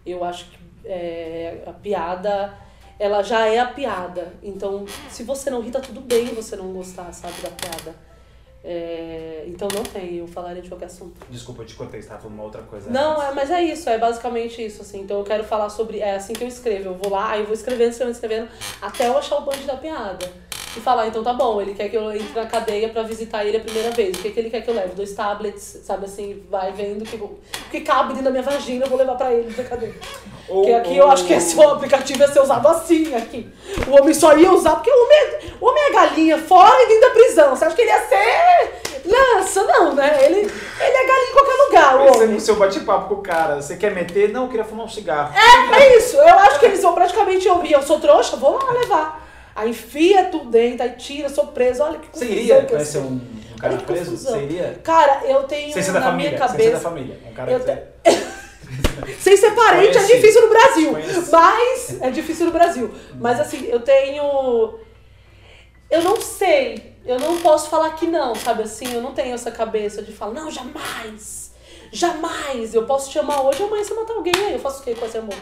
Eu 0.05 0.23
acho 0.25 0.47
que 0.47 0.59
é, 0.85 1.63
a 1.67 1.73
piada, 1.73 2.55
ela 2.99 3.23
já 3.23 3.47
é 3.47 3.59
a 3.59 3.67
piada. 3.67 4.35
Então, 4.43 4.85
se 5.09 5.23
você 5.23 5.51
não 5.51 5.61
ri, 5.61 5.71
tá 5.71 5.81
tudo 5.81 6.01
bem 6.01 6.27
você 6.27 6.57
não 6.57 6.73
gostar, 6.73 7.13
sabe, 7.13 7.41
da 7.43 7.51
piada. 7.51 7.95
É, 8.67 9.45
então 9.47 9.69
não 9.75 9.83
tem, 9.83 10.17
eu 10.17 10.27
falaria 10.27 10.63
de 10.63 10.71
qualquer 10.71 10.87
assunto. 10.87 11.21
Desculpa, 11.29 11.63
eu 11.63 11.67
te 11.67 11.75
cortei, 11.75 12.01
você 12.01 12.09
tava 12.09 12.27
uma 12.29 12.43
outra 12.43 12.63
coisa. 12.63 12.91
Não, 12.91 13.13
antes. 13.13 13.25
é, 13.25 13.33
mas 13.35 13.51
é 13.51 13.63
isso, 13.63 13.91
é 13.91 13.99
basicamente 13.99 14.65
isso, 14.65 14.81
assim. 14.81 15.03
Então 15.03 15.19
eu 15.19 15.25
quero 15.25 15.45
falar 15.45 15.69
sobre. 15.69 16.01
É 16.01 16.15
assim 16.15 16.33
que 16.33 16.43
eu 16.43 16.49
escrevo. 16.49 16.89
Eu 16.89 16.95
vou 16.95 17.13
lá, 17.13 17.33
aí 17.33 17.41
eu 17.41 17.45
vou 17.45 17.53
escrevendo, 17.53 17.91
escrevendo, 17.91 18.15
escrevendo, 18.15 18.49
até 18.81 19.09
eu 19.09 19.19
achar 19.19 19.37
o 19.37 19.43
punch 19.43 19.65
da 19.65 19.77
piada. 19.77 20.33
E 20.77 20.81
falar, 20.81 21.07
então 21.07 21.23
tá 21.23 21.33
bom, 21.33 21.61
ele 21.63 21.73
quer 21.73 21.89
que 21.89 21.97
eu 21.97 22.11
entre 22.13 22.33
na 22.35 22.47
cadeia 22.47 22.89
pra 22.89 23.03
visitar 23.05 23.45
ele 23.45 23.59
a 23.59 23.61
primeira 23.61 23.91
vez. 23.93 24.17
O 24.17 24.23
que, 24.23 24.31
que 24.31 24.41
ele 24.41 24.51
quer 24.51 24.61
que 24.61 24.69
eu 24.69 24.75
leve? 24.75 24.95
Dois 24.95 25.13
tablets, 25.13 25.79
sabe 25.85 26.07
assim, 26.07 26.43
vai 26.51 26.73
vendo 26.73 27.05
que, 27.05 27.17
que 27.71 27.81
cabe 27.83 28.09
dentro 28.09 28.25
da 28.25 28.31
minha 28.31 28.43
vagina, 28.43 28.85
eu 28.85 28.89
vou 28.89 28.99
levar 28.99 29.15
pra 29.15 29.33
ele 29.33 29.53
da 29.55 29.63
cadeia. 29.63 29.95
Ou- 30.49 30.63
Porque 30.63 30.73
aqui 30.75 30.91
ou- 30.91 30.97
eu 31.07 31.11
acho 31.13 31.25
que 31.27 31.33
esse 31.33 31.63
aplicativo 31.63 32.19
ia 32.21 32.29
ser 32.29 32.41
usado 32.41 32.67
assim, 32.67 33.15
aqui. 33.15 33.49
O 33.89 34.01
homem 34.01 34.13
só 34.13 34.37
ia 34.37 34.51
usar 34.53 34.75
porque 34.75 34.91
o 34.91 35.05
homem, 35.05 35.17
é- 35.19 35.41
o 35.61 35.67
homem 35.67 35.83
é 35.85 35.91
galinha 35.93 36.39
fora 36.39 36.75
e 36.83 36.89
dentro 36.89 37.01
da 37.09 37.11
prisão. 37.15 37.51
Você 37.55 37.65
acha 37.67 37.77
que 37.77 37.83
ele 37.83 37.91
ia 37.91 38.09
ser 38.09 38.73
lança? 39.07 39.63
Não, 39.65 39.95
né? 39.95 40.19
Ele, 40.25 40.39
ele 40.41 40.51
é 40.97 41.07
galinha 41.07 41.31
em 41.31 41.33
qualquer 41.33 41.65
lugar, 41.67 41.95
o 41.95 41.99
Pensando 42.05 42.17
homem. 42.23 42.35
no 42.35 42.41
seu 42.41 42.57
bate-papo 42.57 43.09
com 43.15 43.21
o 43.21 43.23
cara, 43.23 43.63
você 43.63 43.77
quer 43.77 43.95
meter? 43.95 44.31
Não, 44.31 44.43
eu 44.45 44.49
queria 44.49 44.65
fumar 44.65 44.87
um 44.87 44.89
cigarro. 44.89 45.33
É 45.73 45.97
isso, 45.99 46.17
eu 46.17 46.39
acho 46.41 46.59
que 46.59 46.67
eles 46.67 46.83
vão 46.83 46.95
praticamente 46.95 47.49
ouvir. 47.49 47.73
Eu 47.73 47.83
sou 47.83 48.01
trouxa, 48.01 48.37
vou 48.37 48.59
lá 48.63 48.73
levar. 48.73 49.24
Aí 49.55 49.71
enfia 49.71 50.25
tudo 50.25 50.51
dentro, 50.51 50.83
aí 50.83 50.91
tira, 50.93 51.29
sou 51.29 51.47
preso. 51.49 51.83
Olha 51.83 51.99
que 51.99 52.07
Você 52.13 52.27
confusão 52.27 52.37
iria 52.43 52.61
que 52.63 52.73
conhecer 52.73 52.99
um, 52.99 53.21
um 53.53 53.57
cara 53.59 53.77
que 53.77 53.85
preso? 53.85 54.11
confusão. 54.11 54.33
Você 54.33 54.45
iria? 54.45 54.81
Cara, 54.83 55.23
eu 55.27 55.43
tenho 55.45 55.73
Sem 55.73 55.83
ser 55.83 55.93
da 55.93 56.01
na 56.01 56.07
família, 56.07 56.31
minha 56.33 56.41
sem 56.41 56.49
ser 56.49 56.57
da 56.57 56.65
cabeça. 56.65 56.81
família. 56.83 57.19
Um 57.29 57.33
cara 57.33 57.53
Eu 57.53 57.61
que 57.61 57.67
te- 57.67 57.79
você- 58.11 58.25
Sem 59.21 59.37
ser 59.37 59.51
parente 59.53 59.93
Conheci. 59.93 60.13
é 60.13 60.17
difícil 60.17 60.43
no 60.43 60.49
Brasil. 60.49 60.91
Conheci. 60.93 61.31
Mas 61.31 62.03
é 62.03 62.11
difícil 62.11 62.47
no 62.47 62.53
Brasil. 62.53 62.91
Mas 63.21 63.39
assim, 63.41 63.65
eu 63.67 63.81
tenho. 63.81 64.79
Eu 65.91 66.03
não 66.03 66.21
sei. 66.21 66.95
Eu 67.07 67.19
não 67.21 67.39
posso 67.39 67.69
falar 67.69 67.91
que 67.91 68.07
não, 68.07 68.35
sabe 68.35 68.63
assim? 68.63 68.93
Eu 68.93 69.03
não 69.03 69.13
tenho 69.13 69.35
essa 69.35 69.51
cabeça 69.51 70.03
de 70.03 70.11
falar, 70.11 70.33
não, 70.33 70.51
jamais. 70.51 71.53
Jamais. 71.93 72.75
Eu 72.75 72.85
posso 72.87 73.11
te 73.11 73.19
amar 73.19 73.45
hoje 73.45 73.63
amanhã 73.63 73.85
você 73.85 73.95
matar 73.95 74.15
alguém. 74.15 74.35
Aí 74.35 74.55
eu 74.55 74.59
faço 74.59 74.81
o 74.81 74.83
quê 74.85 74.95
com 74.95 75.05
esse 75.07 75.19
amor? 75.19 75.35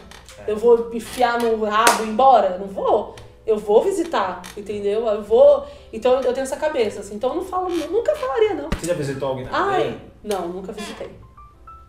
Eu 0.46 0.56
vou 0.56 0.90
enfiar 0.92 1.38
no 1.40 1.64
rabo 1.64 2.02
e 2.02 2.06
ir 2.06 2.10
embora? 2.10 2.58
Não 2.58 2.66
vou. 2.66 3.14
Eu 3.47 3.57
vou 3.59 3.82
visitar, 3.82 4.40
entendeu? 4.57 5.07
Eu 5.07 5.22
vou. 5.22 5.66
Então 5.93 6.20
eu 6.20 6.32
tenho 6.32 6.45
essa 6.45 6.57
cabeça, 6.57 7.01
assim. 7.01 7.16
Então 7.16 7.30
eu 7.30 7.36
não 7.36 7.45
falo, 7.45 7.68
eu 7.70 7.90
nunca 7.90 8.14
falaria, 8.14 8.55
não. 8.55 8.68
Você 8.78 8.86
já 8.86 8.95
visitou 8.95 9.28
alguém 9.30 9.45
na 9.45 9.51
Ai, 9.53 9.82
cadeia? 9.82 9.99
não, 10.22 10.49
nunca 10.49 10.72
visitei. 10.72 11.11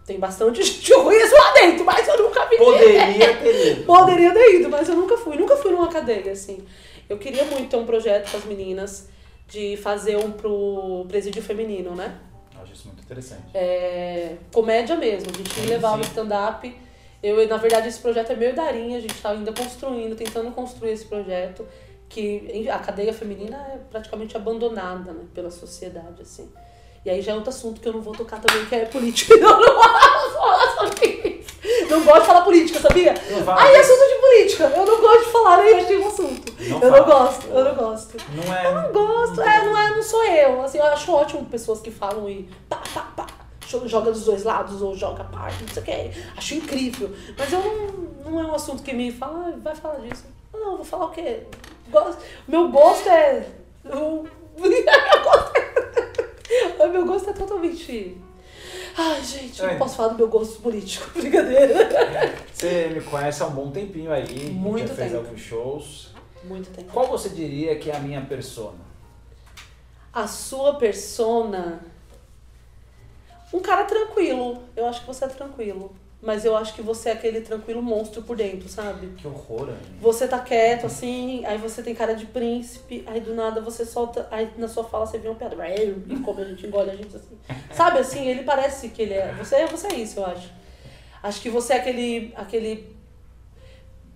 Tem 0.05 0.19
bastante 0.19 0.61
gente 0.63 0.79
que 0.85 0.93
eu 0.93 1.03
conheço 1.03 1.33
lá 1.33 1.53
dentro, 1.53 1.85
mas 1.85 2.07
eu 2.07 2.17
nunca 2.23 2.45
visitei. 2.45 2.65
Poderia 2.65 3.37
ter 3.37 3.71
ido. 3.71 3.83
Poderia 3.87 4.33
ter 4.33 4.55
ido, 4.59 4.69
mas 4.69 4.89
eu 4.89 4.95
nunca 4.95 5.15
fui. 5.17 5.37
Nunca 5.37 5.55
fui 5.55 5.71
numa 5.71 5.87
cadeia, 5.87 6.31
assim. 6.31 6.65
Eu 7.07 7.17
queria 7.17 7.45
muito 7.45 7.69
ter 7.69 7.77
um 7.77 7.85
projeto 7.85 8.31
com 8.31 8.37
as 8.37 8.45
meninas 8.45 9.07
de 9.47 9.77
fazer 9.77 10.17
um 10.17 10.31
pro 10.31 11.05
presídio 11.07 11.41
feminino, 11.41 11.95
né? 11.95 12.17
Eu 12.55 12.63
acho 12.63 12.73
isso 12.73 12.87
muito 12.87 13.03
interessante. 13.03 13.43
É, 13.53 14.35
comédia 14.51 14.95
mesmo. 14.95 15.29
A 15.33 15.37
gente 15.37 15.53
Sim, 15.53 15.67
levava 15.67 16.03
sim. 16.03 16.09
stand-up. 16.09 16.75
Eu, 17.23 17.47
na 17.47 17.55
verdade, 17.55 17.87
esse 17.87 17.99
projeto 17.99 18.31
é 18.31 18.35
meu 18.35 18.49
e 18.49 18.53
da 18.53 18.63
Arinha. 18.63 18.97
A 18.97 19.01
gente 19.01 19.21
tá 19.21 19.29
ainda 19.29 19.53
construindo, 19.53 20.13
tentando 20.15 20.51
construir 20.51 20.91
esse 20.91 21.05
projeto. 21.05 21.65
Que 22.09 22.69
a 22.69 22.77
cadeia 22.77 23.13
feminina 23.13 23.57
é 23.73 23.79
praticamente 23.89 24.37
abandonada 24.37 25.13
né, 25.13 25.23
pela 25.33 25.49
sociedade, 25.49 26.21
assim. 26.21 26.51
E 27.05 27.09
aí 27.09 27.21
já 27.21 27.31
é 27.31 27.35
outro 27.35 27.49
assunto 27.49 27.81
que 27.81 27.87
eu 27.87 27.93
não 27.93 28.01
vou 28.01 28.13
tocar 28.13 28.39
também, 28.39 28.65
que 28.65 28.75
é 28.75 28.85
política. 28.85 29.33
Eu 29.35 29.41
não 29.41 29.75
posso 29.75 30.33
falar 30.33 30.75
sobre 30.75 31.05
isso. 31.39 31.89
Não 31.89 32.03
gosto 32.03 32.21
de 32.21 32.27
falar 32.27 32.41
política, 32.41 32.79
sabia? 32.79 33.13
Não 33.13 33.57
Aí 33.57 33.75
é 33.75 33.79
assunto 33.79 34.07
de 34.07 34.21
política. 34.21 34.63
Eu 34.75 34.85
não 34.85 35.01
gosto 35.01 35.25
de 35.25 35.31
falar, 35.31 35.59
hoje 35.59 35.85
tem 35.85 35.97
um 35.97 36.07
assunto. 36.07 36.53
Não 36.59 36.75
eu 36.75 36.79
fala. 36.79 36.97
não 36.97 37.05
gosto, 37.05 37.47
eu 37.47 37.65
não 37.65 37.75
gosto. 37.75 38.17
Não 38.35 38.55
é. 38.55 38.71
Não 38.71 38.91
gosto, 38.91 39.41
é, 39.41 39.65
não 39.65 39.77
é, 39.77 39.95
não 39.95 40.03
sou 40.03 40.23
eu. 40.23 40.61
Assim, 40.61 40.77
eu 40.77 40.85
acho 40.85 41.11
ótimo 41.11 41.45
pessoas 41.45 41.81
que 41.81 41.91
falam 41.91 42.29
e 42.29 42.49
pá, 42.69 42.81
pá, 42.93 43.01
pá, 43.15 43.27
joga 43.87 44.11
dos 44.11 44.23
dois 44.25 44.43
lados 44.43 44.81
ou 44.81 44.95
joga 44.95 45.23
parte, 45.25 45.61
não 45.63 45.73
sei 45.73 45.83
o 45.83 45.85
que. 45.85 46.11
Acho 46.37 46.55
incrível. 46.55 47.11
Mas 47.37 47.51
eu 47.51 47.59
não, 47.59 48.31
não 48.31 48.39
é 48.39 48.45
um 48.45 48.53
assunto 48.55 48.81
que 48.83 48.93
me 48.93 49.11
fala, 49.11 49.49
ah, 49.49 49.53
vai 49.61 49.75
falar 49.75 49.99
disso. 49.99 50.25
Não, 50.53 50.77
vou 50.77 50.85
falar 50.85 51.07
o 51.07 51.11
quê? 51.11 51.43
Gosto, 51.89 52.21
meu 52.47 52.69
gosto 52.69 53.09
é. 53.09 53.45
O 53.85 54.25
meu 56.89 57.05
gosto 57.05 57.27
é, 57.27 57.31
é 57.31 57.33
totalmente. 57.33 58.17
Ai, 58.95 59.23
gente, 59.23 59.61
É. 59.61 59.71
não 59.71 59.77
posso 59.79 59.95
falar 59.95 60.09
do 60.09 60.17
meu 60.17 60.27
gosto 60.27 60.61
político. 60.61 61.09
Brincadeira. 61.19 62.35
Você 62.53 62.89
me 62.93 63.01
conhece 63.01 63.41
há 63.41 63.47
um 63.47 63.51
bom 63.51 63.71
tempinho 63.71 64.11
aí. 64.11 64.51
Muito 64.51 64.89
já 64.89 64.95
fez 64.95 65.11
tempo. 65.11 65.25
alguns 65.25 65.41
shows. 65.41 66.11
Muito 66.43 66.69
tempo. 66.69 66.91
Qual 66.93 67.07
você 67.07 67.29
diria 67.29 67.75
que 67.77 67.89
é 67.89 67.95
a 67.95 67.99
minha 67.99 68.21
persona? 68.21 68.77
A 70.13 70.27
sua 70.27 70.75
persona. 70.75 71.83
Um 73.53 73.59
cara 73.59 73.83
tranquilo. 73.85 74.63
Eu 74.75 74.87
acho 74.87 75.01
que 75.01 75.07
você 75.07 75.25
é 75.25 75.27
tranquilo. 75.27 75.95
Mas 76.25 76.45
eu 76.45 76.55
acho 76.55 76.73
que 76.73 76.81
você 76.81 77.09
é 77.09 77.11
aquele 77.11 77.41
tranquilo 77.41 77.81
monstro 77.81 78.21
por 78.21 78.37
dentro, 78.37 78.69
sabe? 78.69 79.07
Que 79.17 79.27
horror, 79.27 79.63
Anny. 79.67 79.77
Você 79.99 80.25
tá 80.25 80.39
quieto, 80.39 80.85
assim, 80.85 81.45
aí 81.45 81.57
você 81.57 81.83
tem 81.83 81.93
cara 81.93 82.13
de 82.15 82.25
príncipe, 82.25 83.03
aí 83.05 83.19
do 83.19 83.33
nada 83.35 83.59
você 83.59 83.85
solta, 83.85 84.25
aí 84.31 84.49
na 84.57 84.69
sua 84.69 84.85
fala 84.85 85.05
você 85.05 85.17
vê 85.17 85.27
um 85.27 85.35
pedra, 85.35 85.67
e 85.75 86.17
como 86.23 86.39
a 86.39 86.45
gente 86.45 86.65
engole 86.65 86.91
a 86.91 86.95
gente 86.95 87.13
assim. 87.13 87.37
Sabe 87.73 87.99
assim, 87.99 88.25
ele 88.25 88.43
parece 88.43 88.87
que 88.87 89.01
ele 89.01 89.15
é. 89.15 89.33
Você, 89.37 89.65
você 89.65 89.87
é 89.87 89.95
isso, 89.95 90.17
eu 90.21 90.25
acho. 90.25 90.49
Acho 91.21 91.41
que 91.41 91.49
você 91.49 91.73
é 91.73 91.77
aquele. 91.79 92.33
aquele 92.37 92.95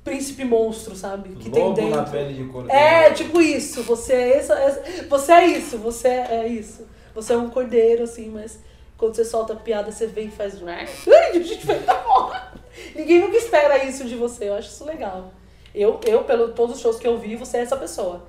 príncipe 0.01 0.45
monstro, 0.45 0.95
sabe? 0.95 1.35
Que 1.35 1.49
Lobo 1.49 1.73
tem 1.75 1.89
na 1.89 1.97
dentro. 1.97 2.11
pele 2.13 2.33
de 2.35 2.45
cordeiro. 2.45 2.79
É, 2.79 3.11
tipo 3.11 3.41
isso. 3.41 3.83
Você 3.83 4.13
é, 4.13 4.37
essa, 4.37 4.53
essa- 4.57 5.03
você 5.09 5.31
é 5.33 5.45
isso, 5.45 5.77
você 5.77 6.07
é 6.07 6.47
isso. 6.47 6.87
Você 7.13 7.33
é 7.33 7.37
um 7.37 7.49
cordeiro, 7.49 8.03
assim, 8.03 8.29
mas 8.29 8.59
quando 8.97 9.15
você 9.15 9.23
solta 9.23 9.53
a 9.53 9.55
piada, 9.55 9.91
você 9.91 10.07
vem 10.07 10.27
e 10.27 10.31
faz. 10.31 10.55
A 10.61 11.33
gente 11.33 11.65
vai 11.65 11.79
dar 11.79 12.03
porra. 12.03 12.53
Ninguém 12.95 13.19
nunca 13.19 13.37
espera 13.37 13.83
isso 13.83 14.05
de 14.05 14.15
você. 14.15 14.49
Eu 14.49 14.55
acho 14.55 14.69
isso 14.69 14.85
legal. 14.85 15.31
Eu, 15.73 15.99
eu 16.05 16.23
pelo 16.23 16.53
todos 16.53 16.75
os 16.75 16.81
shows 16.81 16.97
que 16.97 17.07
eu 17.07 17.17
vi, 17.17 17.35
você 17.35 17.57
é 17.57 17.61
essa 17.61 17.77
pessoa. 17.77 18.25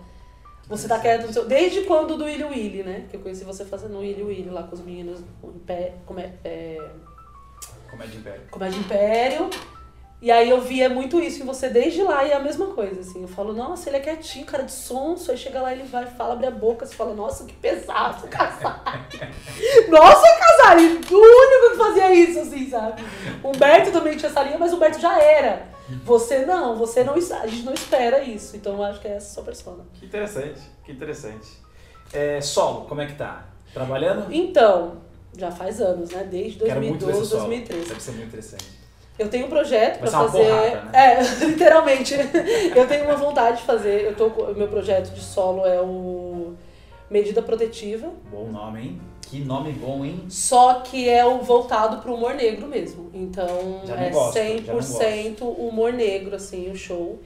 Você 0.68 0.86
tá 0.86 0.98
quieto 0.98 1.26
no 1.26 1.32
seu. 1.32 1.46
Desde 1.46 1.82
quando 1.82 2.18
do 2.18 2.24
Willy 2.24 2.44
Willy, 2.44 2.82
né? 2.82 3.06
Que 3.08 3.16
eu 3.16 3.20
conheci 3.20 3.42
você 3.42 3.64
fazendo 3.64 3.96
o 3.96 4.00
Willy 4.00 4.22
Willy 4.22 4.50
lá 4.50 4.64
com 4.64 4.74
os 4.74 4.82
meninos 4.82 5.20
em 5.42 5.58
pé. 5.60 5.94
Como 6.04 6.20
é, 6.20 6.34
é, 6.44 6.90
Comédia 7.90 8.18
Império. 8.18 8.42
Comédia 8.50 8.78
Império. 8.78 9.50
E 10.20 10.32
aí 10.32 10.50
eu 10.50 10.60
via 10.60 10.88
muito 10.88 11.20
isso 11.20 11.42
em 11.42 11.46
você 11.46 11.68
desde 11.68 12.02
lá 12.02 12.24
e 12.24 12.32
é 12.32 12.34
a 12.34 12.40
mesma 12.40 12.66
coisa, 12.68 13.00
assim. 13.00 13.22
Eu 13.22 13.28
falo, 13.28 13.52
nossa, 13.52 13.88
ele 13.88 13.98
é 13.98 14.00
quietinho, 14.00 14.44
cara 14.44 14.64
de 14.64 14.72
sonso. 14.72 15.30
Aí 15.30 15.36
chega 15.36 15.62
lá, 15.62 15.72
ele 15.72 15.84
vai, 15.84 16.06
fala, 16.06 16.32
abre 16.32 16.46
a 16.46 16.50
boca, 16.50 16.84
você 16.84 16.94
fala, 16.94 17.14
nossa, 17.14 17.44
que 17.44 17.54
pesado, 17.54 18.26
Casari. 18.26 18.80
nossa, 19.88 20.26
Casari, 20.40 20.86
o 20.86 20.88
único 20.88 21.70
que 21.70 21.76
fazia 21.76 22.12
isso, 22.12 22.40
assim, 22.40 22.68
sabe? 22.68 23.00
Humberto 23.44 23.92
também 23.92 24.16
tinha 24.16 24.28
essa 24.28 24.42
linha, 24.42 24.58
mas 24.58 24.72
o 24.72 24.76
Humberto 24.76 24.98
já 24.98 25.22
era. 25.22 25.68
Você 26.04 26.44
não, 26.44 26.76
você 26.76 27.04
não, 27.04 27.14
a 27.14 27.46
gente 27.46 27.62
não 27.62 27.72
espera 27.72 28.22
isso. 28.22 28.56
Então 28.56 28.74
eu 28.74 28.82
acho 28.82 29.00
que 29.00 29.06
é 29.06 29.12
essa 29.12 29.28
a 29.28 29.34
sua 29.34 29.44
persona. 29.44 29.84
Que 29.94 30.04
interessante, 30.04 30.60
que 30.84 30.90
interessante. 30.92 31.48
É, 32.12 32.40
solo, 32.40 32.86
como 32.86 33.00
é 33.00 33.06
que 33.06 33.14
tá? 33.14 33.46
Trabalhando? 33.72 34.32
Então, 34.32 34.96
já 35.36 35.50
faz 35.50 35.80
anos, 35.80 36.10
né? 36.10 36.24
Desde 36.24 36.58
Quero 36.58 36.80
muito 36.82 37.06
ver 37.06 37.12
2012, 37.12 37.20
esse 37.20 37.30
solo. 37.30 37.42
2013. 37.44 37.88
Deve 37.88 38.02
ser 38.02 38.10
muito 38.12 38.26
interessante. 38.26 38.87
Eu 39.18 39.28
tenho 39.28 39.46
um 39.46 39.48
projeto 39.48 40.00
uma 40.00 40.10
fazer. 40.10 40.44
porrada, 40.44 40.82
né? 40.84 40.90
É, 40.92 41.22
literalmente. 41.44 42.14
eu 42.74 42.86
tenho 42.86 43.04
uma 43.04 43.16
vontade 43.16 43.58
de 43.58 43.62
fazer. 43.64 44.04
Eu 44.04 44.14
tô 44.14 44.28
meu 44.54 44.68
projeto 44.68 45.12
de 45.12 45.20
solo 45.20 45.66
é 45.66 45.80
o 45.80 46.54
Medida 47.10 47.42
Protetiva. 47.42 48.10
Bom 48.30 48.46
nome, 48.46 48.80
hein? 48.80 49.00
Que 49.22 49.40
nome 49.40 49.72
bom, 49.72 50.04
hein? 50.04 50.24
Só 50.28 50.74
que 50.80 51.08
é 51.08 51.24
o 51.24 51.38
voltado 51.40 51.98
pro 51.98 52.14
humor 52.14 52.34
negro 52.34 52.66
mesmo. 52.66 53.10
Então 53.12 53.82
é 53.88 54.08
gosto, 54.10 54.36
já 54.38 54.42
não 54.72 54.78
100% 54.78 55.42
humor 55.42 55.92
negro, 55.92 56.36
assim, 56.36 56.70
o 56.70 56.76
show. 56.76 57.18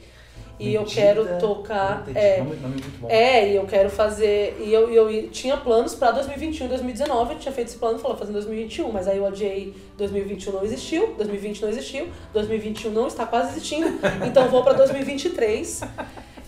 E 0.62 0.74
eu 0.74 0.84
quero 0.84 1.38
tocar. 1.38 2.04
É, 2.14 2.38
Nome, 2.38 2.56
nome 2.56 2.74
muito 2.74 3.00
bom. 3.00 3.08
é, 3.10 3.48
e 3.50 3.56
eu 3.56 3.64
quero 3.66 3.90
fazer. 3.90 4.56
E 4.60 4.72
eu, 4.72 4.90
eu 4.92 5.28
tinha 5.30 5.56
planos 5.56 5.94
pra 5.94 6.10
2021 6.12 6.68
2019. 6.68 7.34
Eu 7.34 7.38
tinha 7.38 7.52
feito 7.52 7.68
esse 7.68 7.78
plano, 7.78 7.98
falou 7.98 8.16
fazer 8.16 8.30
em 8.30 8.34
2021, 8.34 8.90
mas 8.92 9.08
aí 9.08 9.18
eu 9.18 9.26
adiei 9.26 9.74
2021 9.98 10.52
não 10.52 10.64
existiu, 10.64 11.14
2020 11.16 11.62
não 11.62 11.68
existiu, 11.68 12.08
2021 12.32 12.90
não 12.90 13.06
está 13.06 13.26
quase 13.26 13.50
existindo, 13.52 13.98
então 14.26 14.48
vou 14.48 14.62
pra 14.62 14.72
2023. 14.72 15.82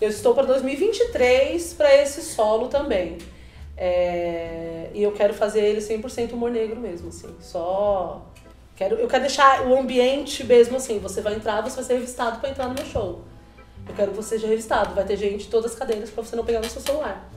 Eu 0.01 0.09
estou 0.09 0.33
pra 0.33 0.43
2023 0.43 1.73
pra 1.73 1.95
esse 2.01 2.21
solo 2.21 2.67
também. 2.67 3.17
É, 3.77 4.89
e 4.93 5.03
eu 5.03 5.11
quero 5.11 5.33
fazer 5.33 5.61
ele 5.61 5.79
100% 5.81 6.33
humor 6.33 6.49
negro 6.51 6.79
mesmo, 6.79 7.09
assim. 7.09 7.33
Só. 7.41 8.25
Quero, 8.75 8.95
eu 8.95 9.07
quero 9.07 9.21
deixar 9.21 9.65
o 9.67 9.77
ambiente 9.77 10.43
mesmo 10.45 10.77
assim. 10.77 10.99
Você 10.99 11.21
vai 11.21 11.35
entrar, 11.35 11.61
você 11.61 11.75
vai 11.77 11.85
ser 11.85 11.93
revistado 11.93 12.39
pra 12.39 12.49
entrar 12.49 12.67
no 12.67 12.73
meu 12.73 12.85
show. 12.85 13.21
Eu 13.87 13.93
quero 13.95 14.11
que 14.11 14.17
você 14.17 14.29
seja 14.29 14.47
revistado. 14.47 14.93
Vai 14.93 15.03
ter 15.05 15.15
gente 15.17 15.47
em 15.47 15.49
todas 15.49 15.71
as 15.71 15.77
cadeiras 15.77 16.09
pra 16.09 16.23
você 16.23 16.35
não 16.35 16.43
pegar 16.43 16.59
no 16.59 16.65
seu 16.69 16.81
celular. 16.81 17.29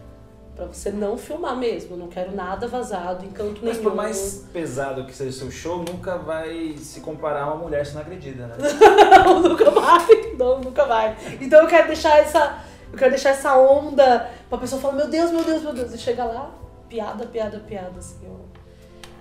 Pra 0.57 0.67
você 0.67 0.91
não 0.91 1.17
filmar 1.17 1.57
mesmo. 1.57 1.97
Não 1.97 2.09
quero 2.09 2.35
nada 2.35 2.67
vazado, 2.67 3.25
encanto 3.25 3.61
Mas 3.63 3.77
nenhum. 3.77 3.83
por 3.83 3.95
mais 3.95 4.45
pesado 4.53 5.05
que 5.05 5.15
seja 5.15 5.31
o 5.31 5.33
seu 5.33 5.51
show, 5.51 5.85
nunca 5.85 6.19
vai 6.19 6.75
se 6.79 7.01
comparar 7.01 7.45
a 7.45 7.55
uma 7.55 7.63
mulher 7.63 7.87
sendo 7.87 8.01
agredida, 8.01 8.47
né? 8.49 8.57
Não, 9.25 9.41
nunca 9.41 9.71
vai. 9.71 10.35
Não, 10.37 10.61
nunca 10.61 10.85
vai. 10.85 11.17
Então 11.41 11.61
eu 11.63 11.69
quero 11.69 11.87
deixar 11.87 12.19
essa. 12.19 12.59
Eu 12.91 12.99
quero 12.99 13.11
deixar 13.11 13.31
essa 13.31 13.57
onda 13.57 14.31
pra 14.49 14.59
pessoa 14.59 14.81
falar, 14.81 14.95
meu 14.95 15.09
Deus, 15.09 15.31
meu 15.31 15.45
Deus, 15.45 15.63
meu 15.63 15.75
Deus. 15.75 15.93
E 15.95 15.99
chega 15.99 16.25
lá, 16.25 16.51
piada, 16.89 17.27
piada, 17.27 17.61
piada, 17.61 17.99
assim. 17.99 18.27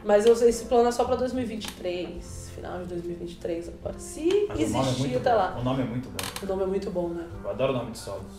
Mas 0.04 0.26
eu, 0.26 0.34
esse 0.34 0.66
plano 0.66 0.88
é 0.88 0.92
só 0.92 1.04
pra 1.04 1.18
2023. 1.18 2.37
Final 2.58 2.80
de 2.80 2.86
2023 2.86 3.70
agora. 3.70 4.00
Se 4.00 4.48
Mas 4.50 4.58
o 4.58 4.62
é 4.62 4.64
existir 4.64 5.00
muito 5.02 5.18
até 5.20 5.30
bom. 5.30 5.38
lá. 5.38 5.58
O 5.60 5.64
nome 5.64 5.84
é 5.84 5.86
muito 5.86 6.10
bom. 6.10 6.26
O 6.42 6.46
nome 6.48 6.64
é 6.64 6.66
muito 6.66 6.90
bom, 6.90 7.10
né? 7.10 7.28
Eu 7.44 7.50
adoro 7.52 7.74
o 7.74 7.76
nome 7.76 7.92
de 7.92 8.00
solos. 8.00 8.34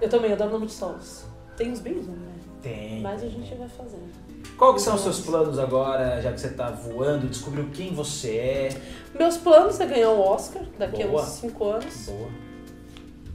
Eu 0.00 0.08
também 0.08 0.32
adoro 0.32 0.50
nome 0.50 0.66
de 0.66 0.72
solos. 0.72 1.24
Tem 1.56 1.70
uns 1.70 1.78
bem 1.78 1.94
bons, 1.94 2.08
né? 2.08 2.32
Tem. 2.60 3.00
Mas 3.00 3.22
a 3.22 3.28
gente 3.28 3.54
vai 3.54 3.68
fazendo. 3.68 4.10
Qual 4.56 4.74
que 4.74 4.80
são 4.80 4.96
os 4.96 5.02
seus 5.02 5.20
planos 5.20 5.56
agora, 5.56 6.20
já 6.20 6.32
que 6.32 6.40
você 6.40 6.48
tá 6.48 6.70
voando, 6.70 7.28
descobriu 7.28 7.68
quem 7.72 7.94
você 7.94 8.36
é? 8.36 8.82
Meus 9.16 9.36
planos 9.36 9.78
é 9.78 9.86
ganhar 9.86 10.10
o 10.10 10.20
Oscar 10.20 10.64
daqui 10.76 11.04
Boa. 11.04 11.22
a 11.22 11.24
uns 11.24 11.30
5 11.30 11.64
anos. 11.64 12.06
Boa. 12.06 12.47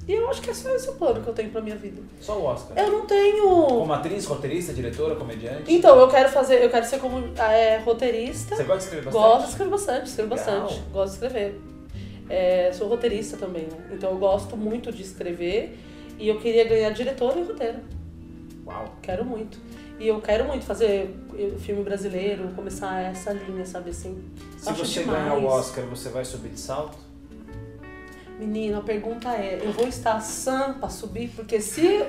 E 0.08 0.12
eu 0.14 0.30
acho 0.30 0.42
que 0.42 0.50
é 0.50 0.54
só 0.54 0.70
esse 0.76 0.90
o 0.90 0.94
plano 0.94 1.22
que 1.22 1.28
eu 1.30 1.34
tenho 1.34 1.50
pra 1.50 1.62
minha 1.62 1.76
vida. 1.78 2.02
Só 2.20 2.38
o 2.38 2.44
Oscar. 2.44 2.78
Eu 2.78 2.92
não 2.92 3.06
tenho. 3.06 3.44
Como 3.44 3.94
atriz, 3.94 4.26
roteirista, 4.26 4.74
diretora, 4.74 5.16
comediante? 5.16 5.74
Então, 5.74 5.98
eu 5.98 6.08
quero 6.10 6.30
fazer, 6.30 6.62
eu 6.62 6.70
quero 6.70 6.86
ser 6.86 7.00
como 7.00 7.24
é, 7.38 7.78
roteirista. 7.78 8.56
Você 8.56 8.64
gosta 8.64 8.80
de 8.80 8.84
escrever 8.86 9.06
bastante? 9.06 9.24
Gosto 9.24 9.44
de 9.44 9.50
escrever 9.52 9.72
bastante, 9.72 10.10
escrevo 10.10 10.36
Legal. 10.36 10.62
bastante. 10.62 10.84
Gosto 10.92 11.20
de 11.20 11.26
escrever. 11.26 11.62
É, 12.30 12.72
sou 12.74 12.88
roteirista 12.88 13.38
também, 13.38 13.64
né? 13.64 13.78
Então 13.92 14.12
eu 14.12 14.18
gosto 14.18 14.58
muito 14.58 14.92
de 14.92 15.02
escrever 15.02 15.78
e 16.20 16.28
eu 16.28 16.40
queria 16.40 16.66
ganhar 16.66 16.90
diretor 16.92 17.38
e 17.38 17.44
roteiro. 17.44 17.80
Uau. 18.66 18.96
Quero 19.02 19.26
muito. 19.26 19.58
E 20.00 20.08
eu 20.08 20.20
quero 20.22 20.46
muito 20.46 20.66
fazer 20.66 21.16
eh, 21.38 21.52
filme 21.60 21.84
brasileiro, 21.84 22.50
começar 22.56 23.02
essa 23.02 23.32
linha, 23.32 23.66
sabe 23.66 23.92
assim. 23.92 24.24
Se 24.58 24.70
Acho 24.70 24.86
você 24.86 25.00
demais. 25.02 25.24
ganhar 25.24 25.36
o 25.36 25.46
Oscar, 25.46 25.86
você 25.86 26.10
vai 26.10 26.26
subir 26.26 26.50
de 26.50 26.60
salto? 26.60 26.98
Menino, 28.44 28.80
a 28.80 28.82
pergunta 28.82 29.30
é, 29.30 29.60
eu 29.64 29.72
vou 29.72 29.88
estar 29.88 30.20
sã 30.20 30.76
pra 30.80 30.90
subir? 30.90 31.30
Porque 31.36 31.60
se... 31.62 32.04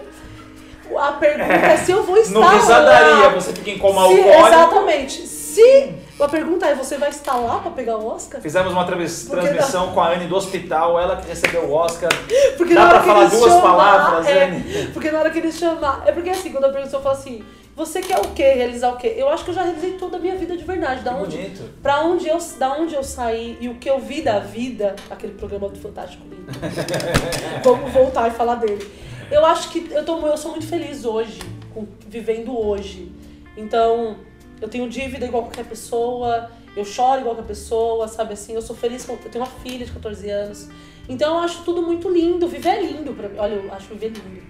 A 0.99 1.13
pergunta 1.13 1.53
é 1.53 1.77
se 1.79 1.93
eu 1.93 2.03
vou 2.03 2.17
estar 2.19 2.39
No 2.39 2.47
risadaria, 2.47 3.31
você 3.31 3.53
fica 3.53 3.71
em 3.71 3.79
coma 3.79 4.07
Se- 4.09 4.21
exatamente. 4.21 5.27
Se 5.27 5.95
a 6.21 6.29
pergunta 6.29 6.67
é, 6.67 6.75
você 6.75 6.99
vai 6.99 7.09
estar 7.09 7.37
lá 7.37 7.59
pra 7.61 7.71
pegar 7.71 7.97
o 7.97 8.07
Oscar? 8.07 8.41
Fizemos 8.41 8.73
uma 8.73 8.85
transmissão 8.85 9.93
com 9.93 10.01
a 10.01 10.11
Anne 10.13 10.27
do 10.27 10.35
hospital, 10.37 11.01
ela 11.01 11.17
que 11.17 11.29
recebeu 11.29 11.65
o 11.65 11.73
Oscar. 11.73 12.11
Porque 12.57 12.75
Dá 12.75 12.81
na 12.83 12.89
hora 12.89 13.01
pra 13.01 13.03
que 13.03 13.09
falar 13.09 13.25
duas 13.31 13.53
chamar, 13.53 13.63
palavras, 13.63 14.27
é, 14.27 14.45
Anne? 14.45 14.91
Porque 14.93 15.11
na 15.11 15.19
hora 15.21 15.31
que 15.31 15.39
eles 15.39 15.57
chamar. 15.57 16.03
É 16.05 16.13
porque 16.13 16.31
assim, 16.31 16.51
quando 16.51 16.65
a 16.65 16.73
pessoa 16.73 17.01
fala 17.01 17.15
assim, 17.15 17.43
você 17.77 18.01
quer 18.01 18.19
o 18.19 18.31
quê? 18.33 18.43
Realizar 18.55 18.93
o 18.93 18.97
quê? 18.97 19.15
Eu 19.17 19.29
acho 19.29 19.45
que 19.45 19.51
eu 19.51 19.55
já 19.55 19.63
realizei 19.63 19.93
toda 19.93 20.17
a 20.17 20.21
minha 20.21 20.37
vida 20.37 20.57
de 20.57 20.63
verdade. 20.65 21.03
Da 21.03 21.15
Que 21.15 21.23
onde, 21.23 21.37
bonito. 21.37 21.71
pra 21.83 22.03
onde 22.05 22.29
eu, 22.29 22.39
da 22.59 22.73
onde 22.75 22.95
eu 22.95 23.03
saí 23.03 23.57
e 23.61 23.69
o 23.69 23.75
que 23.77 23.89
eu 23.91 23.99
vi 23.99 24.23
da 24.23 24.39
vida, 24.39 24.95
aquele 25.11 25.35
programa 25.35 25.69
do 25.69 25.79
Fantástico 25.79 26.23
Lindo. 26.29 26.45
Vamos 27.65 27.93
voltar 27.93 28.29
e 28.29 28.31
falar 28.33 28.57
dele. 28.57 28.87
Eu 29.31 29.45
acho 29.47 29.71
que 29.71 29.89
eu, 29.91 30.05
tô, 30.05 30.25
eu 30.27 30.37
sou 30.37 30.51
muito 30.53 30.67
feliz 30.67 31.05
hoje, 31.05 31.39
com- 31.73 31.87
vivendo 32.07 32.57
hoje. 32.57 33.11
Então, 33.57 34.19
eu 34.61 34.69
tenho 34.69 34.89
dívida 34.89 35.25
igual 35.27 35.45
qualquer 35.45 35.65
pessoa, 35.65 36.51
eu 36.77 36.85
choro 36.85 37.21
igual 37.21 37.35
qualquer 37.35 37.49
pessoa, 37.49 38.07
sabe 38.09 38.35
assim? 38.35 38.53
Eu 38.55 38.63
sou 38.63 38.77
feliz, 38.77 39.05
com, 39.05 39.13
eu 39.15 39.31
tenho 39.31 39.45
uma 39.45 39.51
filha 39.63 39.85
de 39.85 39.93
14 39.93 40.29
anos. 40.31 40.69
Então, 41.09 41.37
eu 41.39 41.41
acho 41.45 41.63
tudo 41.65 41.83
muito 41.83 42.09
lindo, 42.09 42.47
viver 42.49 42.69
é 42.71 42.83
lindo 42.83 43.13
pra 43.15 43.29
mim. 43.29 43.37
Olha, 43.39 43.55
eu 43.55 43.73
acho 43.73 43.89
viver 43.89 44.09
lindo. 44.09 44.43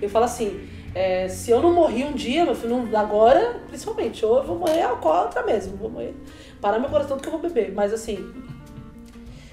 Eu 0.00 0.08
falo 0.08 0.24
assim, 0.24 0.60
é, 0.94 1.28
se 1.28 1.50
eu 1.50 1.60
não 1.62 1.72
morri 1.72 2.04
um 2.04 2.12
dia, 2.12 2.44
meu 2.44 2.54
filho, 2.54 2.76
não- 2.76 2.98
agora, 2.98 3.60
principalmente, 3.68 4.24
ou 4.24 4.38
eu 4.38 4.44
vou 4.44 4.58
morrer 4.58 4.82
alcoólatra 4.82 5.42
mesmo, 5.42 5.76
vou 5.76 5.90
morrer, 5.90 6.14
parar 6.60 6.78
meu 6.78 6.88
coração 6.90 7.16
do 7.16 7.22
que 7.22 7.28
eu 7.28 7.32
vou 7.32 7.40
beber. 7.40 7.72
Mas 7.72 7.92
assim, 7.92 8.32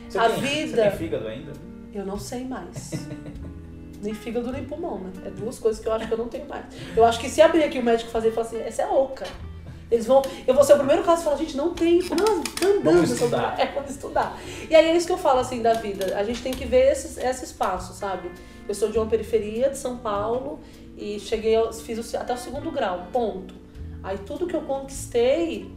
Você 0.09 0.17
A 0.19 0.29
tem, 0.29 0.39
vida- 0.39 0.83
Você 0.83 0.89
tem 0.89 0.97
fígado 0.97 1.27
ainda? 1.27 1.51
eu 1.93 2.05
não 2.05 2.17
sei 2.17 2.45
mais. 2.45 2.91
nem 4.01 4.13
fígado, 4.13 4.51
nem 4.51 4.63
pulmão, 4.63 4.99
né? 4.99 5.11
É 5.25 5.29
duas 5.29 5.59
coisas 5.59 5.81
que 5.81 5.87
eu 5.87 5.93
acho 5.93 6.07
que 6.07 6.13
eu 6.13 6.17
não 6.17 6.27
tenho 6.29 6.47
mais. 6.47 6.63
Eu 6.95 7.03
acho 7.03 7.19
que 7.19 7.27
se 7.29 7.41
abrir 7.41 7.63
aqui 7.63 7.79
o 7.79 7.83
médico 7.83 8.09
fazer 8.09 8.29
e 8.29 8.31
falar 8.31 8.47
assim, 8.47 8.59
essa 8.61 8.83
é 8.83 8.87
oca. 8.87 9.25
Eles 9.91 10.05
vão. 10.05 10.21
Eu 10.45 10.53
vou 10.53 10.63
ser 10.63 10.73
o 10.73 10.77
primeiro 10.77 11.01
caso 11.03 11.19
que 11.19 11.23
fala, 11.25 11.37
gente, 11.37 11.55
não 11.57 11.73
tem. 11.73 11.99
Não, 11.99 12.41
tá 12.43 12.67
andando. 12.67 12.83
Vamos 12.83 13.11
estudar. 13.11 13.55
É, 13.59 13.65
vamos 13.73 13.89
estudar. 13.89 14.37
E 14.69 14.75
aí 14.75 14.89
é 14.89 14.95
isso 14.97 15.07
que 15.07 15.13
eu 15.13 15.17
falo 15.17 15.39
assim 15.39 15.61
da 15.61 15.73
vida. 15.73 16.15
A 16.17 16.23
gente 16.23 16.41
tem 16.41 16.53
que 16.53 16.65
ver 16.65 16.91
esses 16.91 17.51
passos, 17.53 17.95
sabe? 17.97 18.29
Eu 18.67 18.75
sou 18.75 18.89
de 18.89 18.97
uma 18.97 19.07
periferia 19.07 19.69
de 19.69 19.77
São 19.77 19.97
Paulo 19.97 20.59
e 20.97 21.19
cheguei, 21.19 21.55
fiz 21.83 22.15
até 22.15 22.33
o 22.33 22.37
segundo 22.37 22.71
grau, 22.71 23.07
ponto. 23.13 23.53
Aí 24.03 24.17
tudo 24.17 24.47
que 24.47 24.55
eu 24.55 24.61
conquistei 24.61 25.71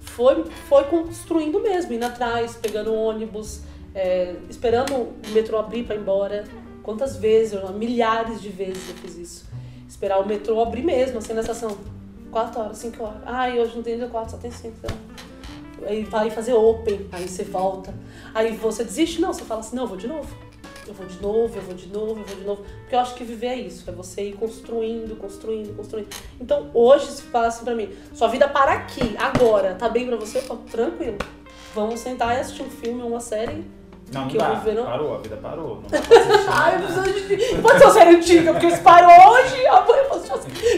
foi, 0.00 0.44
foi 0.68 0.84
construindo 0.84 1.60
mesmo, 1.60 1.92
indo 1.92 2.04
atrás, 2.04 2.56
pegando 2.56 2.94
ônibus, 2.94 3.62
é, 3.94 4.34
esperando 4.48 4.94
o 4.94 5.14
metrô 5.32 5.58
abrir 5.58 5.84
para 5.84 5.96
ir 5.96 6.00
embora. 6.00 6.44
Quantas 6.82 7.16
vezes, 7.16 7.54
eu, 7.54 7.68
milhares 7.72 8.40
de 8.40 8.48
vezes 8.48 8.88
eu 8.88 8.94
fiz 8.96 9.16
isso. 9.16 9.46
Esperar 9.88 10.18
o 10.18 10.26
metrô 10.26 10.60
abrir 10.60 10.82
mesmo, 10.82 11.18
assim, 11.18 11.32
na 11.32 11.40
estação. 11.40 11.76
Quatro 12.30 12.60
horas, 12.60 12.78
cinco 12.78 13.04
horas. 13.04 13.22
Ai, 13.24 13.58
hoje 13.58 13.74
não 13.74 13.82
tem 13.82 13.94
ainda 13.94 14.08
quatro, 14.08 14.32
só 14.32 14.36
tem 14.36 14.50
cinco. 14.50 14.76
Então. 14.78 14.96
Aí 15.86 16.04
vai 16.04 16.30
fazer 16.30 16.52
open, 16.52 17.06
aí 17.12 17.28
você 17.28 17.44
volta. 17.44 17.94
Aí 18.34 18.56
você 18.56 18.84
desiste? 18.84 19.20
Não, 19.20 19.32
você 19.32 19.44
fala 19.44 19.60
assim, 19.60 19.76
não, 19.76 19.86
vou 19.86 19.96
de 19.96 20.06
novo. 20.06 20.47
Eu 20.88 20.94
vou 20.94 21.06
de 21.06 21.20
novo, 21.20 21.56
eu 21.56 21.62
vou 21.62 21.74
de 21.74 21.86
novo, 21.88 22.20
eu 22.20 22.24
vou 22.24 22.36
de 22.36 22.44
novo. 22.44 22.64
Porque 22.80 22.94
eu 22.94 22.98
acho 23.00 23.14
que 23.14 23.24
viver 23.24 23.48
é 23.48 23.56
isso, 23.56 23.88
é 23.88 23.92
você 23.92 24.22
ir 24.30 24.32
construindo, 24.34 25.16
construindo, 25.16 25.76
construindo. 25.76 26.08
Então 26.40 26.70
hoje 26.72 27.06
se 27.06 27.22
fala 27.22 27.48
assim 27.48 27.64
pra 27.64 27.74
mim, 27.74 27.90
sua 28.14 28.28
vida 28.28 28.48
para 28.48 28.72
aqui, 28.72 29.16
agora, 29.18 29.74
tá 29.74 29.88
bem 29.88 30.06
pra 30.06 30.16
você? 30.16 30.38
Eu 30.38 30.42
falo, 30.42 30.60
tranquilo. 30.70 31.18
Vamos 31.74 32.00
sentar 32.00 32.36
e 32.36 32.40
assistir 32.40 32.62
um 32.62 32.70
filme, 32.70 33.02
uma 33.02 33.20
série. 33.20 33.64
Não, 34.12 34.22
não 34.22 34.28
Que 34.28 34.36
eu 34.36 34.40
dá. 34.40 34.48
vou 34.50 34.56
ver, 34.62 34.74
não? 34.74 34.84
Parou, 34.84 35.14
a 35.14 35.18
vida 35.18 35.36
parou. 35.36 35.82
Não 35.82 35.82
dá 35.90 36.00
pra 36.00 36.16
assistir 36.18 36.48
Ai, 36.50 36.74
eu 36.74 36.80
preciso 36.80 37.36
de. 37.36 37.62
Pode 37.62 37.78
ser 37.78 37.84
uma 37.84 37.92
série 37.92 38.16
antiga, 38.16 38.52
porque 38.52 38.66
isso 38.66 38.82
parou 38.82 39.10
hoje, 39.32 39.66
amanhã 39.66 39.98
eu 40.02 40.04
posso. 40.04 40.28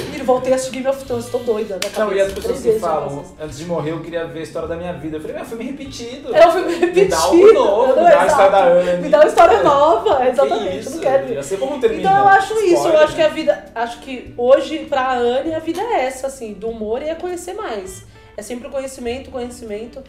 Menino, 0.07 0.25
voltei 0.25 0.53
a 0.53 0.57
assistir 0.57 0.75
Game 0.75 0.89
of 0.89 1.05
Thrones, 1.05 1.27
tô 1.27 1.39
doida. 1.39 1.79
Na 1.97 2.05
Não, 2.05 2.13
e 2.13 2.21
as 2.21 2.29
cabeça, 2.29 2.49
pessoas 2.49 2.61
que 2.75 2.81
falam, 2.81 3.25
antes 3.41 3.59
de 3.59 3.65
morrer 3.67 3.93
eu 3.93 4.01
queria 4.01 4.27
ver 4.27 4.41
a 4.41 4.43
história 4.43 4.69
da 4.69 4.77
minha 4.77 4.93
vida. 4.95 5.17
Eu 5.17 5.21
falei, 5.21 5.37
meu, 5.37 5.45
filme 5.45 5.65
repetido. 5.65 6.35
É 6.35 6.49
um 6.49 6.53
filme 6.53 6.75
repetido. 6.75 7.01
Me 7.01 7.09
dá 7.09 7.19
algo 7.19 7.53
novo, 7.53 7.87
me 7.89 7.95
dá 8.11 8.21
a 8.23 8.27
história 8.27 8.51
da 8.51 8.59
Ana. 8.65 8.93
Me 8.97 9.09
dá 9.09 9.19
uma 9.19 9.27
história 9.27 9.63
nova, 9.63 10.29
exatamente. 10.29 10.69
Que 10.71 10.75
eu 10.77 10.81
isso, 10.81 10.91
não 10.91 10.99
quero 10.99 11.27
ver. 11.27 11.35
já 11.35 11.43
sei 11.43 11.59
como 11.59 11.81
termina. 11.81 12.03
Então 12.03 12.19
eu 12.19 12.29
acho 12.29 12.55
isso, 12.55 12.65
eu 12.65 12.75
Spoiler, 12.75 13.01
acho 13.03 13.15
que 13.15 13.23
a 13.23 13.29
né? 13.29 13.35
vida. 13.35 13.65
Acho 13.75 14.01
que 14.01 14.35
hoje, 14.37 14.79
pra 14.87 15.13
Anne, 15.15 15.55
a 15.55 15.59
vida 15.61 15.81
é 15.81 16.05
essa, 16.07 16.27
assim, 16.27 16.53
do 16.55 16.69
humor 16.69 17.01
e 17.03 17.09
é 17.09 17.15
conhecer 17.15 17.55
mais. 17.55 18.05
É 18.37 18.43
sempre 18.43 18.69
o 18.69 18.71
conhecimento, 18.71 19.31
conhecimento. 19.31 20.03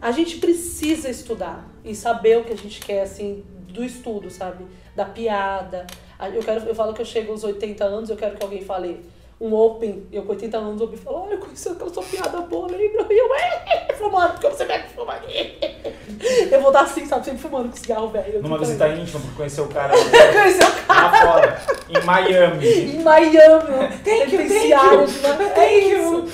A 0.00 0.10
gente 0.12 0.38
precisa 0.38 1.08
estudar 1.08 1.68
e 1.84 1.94
saber 1.94 2.38
o 2.38 2.44
que 2.44 2.52
a 2.52 2.56
gente 2.56 2.80
quer, 2.80 3.02
assim, 3.02 3.44
do 3.68 3.84
estudo, 3.84 4.30
sabe? 4.30 4.64
Da 4.94 5.04
piada. 5.04 5.86
Eu, 6.34 6.42
quero, 6.42 6.66
eu 6.66 6.74
falo 6.74 6.92
que 6.92 7.02
eu 7.02 7.06
chego 7.06 7.32
aos 7.32 7.44
80 7.44 7.84
anos, 7.84 8.10
eu 8.10 8.16
quero 8.16 8.36
que 8.36 8.42
alguém 8.42 8.62
fale 8.62 9.04
um 9.40 9.54
open, 9.54 10.04
eu 10.10 10.24
com 10.24 10.32
80 10.32 10.58
anos 10.58 10.80
ouvi 10.80 10.96
falar, 10.96 11.20
olha, 11.20 11.34
eu 11.34 11.38
conheci 11.38 11.68
aquela 11.68 11.92
sua 11.92 12.02
piada 12.02 12.40
boa, 12.40 12.66
lembra? 12.66 13.06
E 13.08 13.16
eu, 13.16 13.34
é, 13.34 13.94
fumando, 13.94 14.32
porque 14.32 14.48
você 14.48 14.64
vai 14.64 14.82
fumar 14.88 15.16
aqui. 15.16 15.58
Eu 16.50 16.60
vou 16.62 16.72
dar 16.72 16.80
assim, 16.80 17.06
sabe, 17.06 17.26
sempre 17.26 17.40
fumando 17.40 17.70
com 17.70 17.76
cigarro 17.76 18.08
velho. 18.08 18.42
Numa 18.42 18.58
visita 18.58 18.86
também. 18.86 19.02
íntima 19.02 19.20
pra 19.20 19.30
conhecer 19.36 19.60
o 19.60 19.68
cara 19.68 19.92
Conheci 19.94 20.58
o 20.58 20.86
cara 20.86 21.10
lá 21.10 21.32
fora, 21.32 21.62
em 21.88 22.04
Miami. 22.04 22.66
em 22.66 23.02
Miami, 23.02 23.98
Thank 24.02 24.34
you, 24.34 24.48
thank 24.48 24.68
you, 24.68 24.78
Miami. 24.78 25.06
thank 25.06 25.60
É 25.60 25.78
isso. 25.78 26.24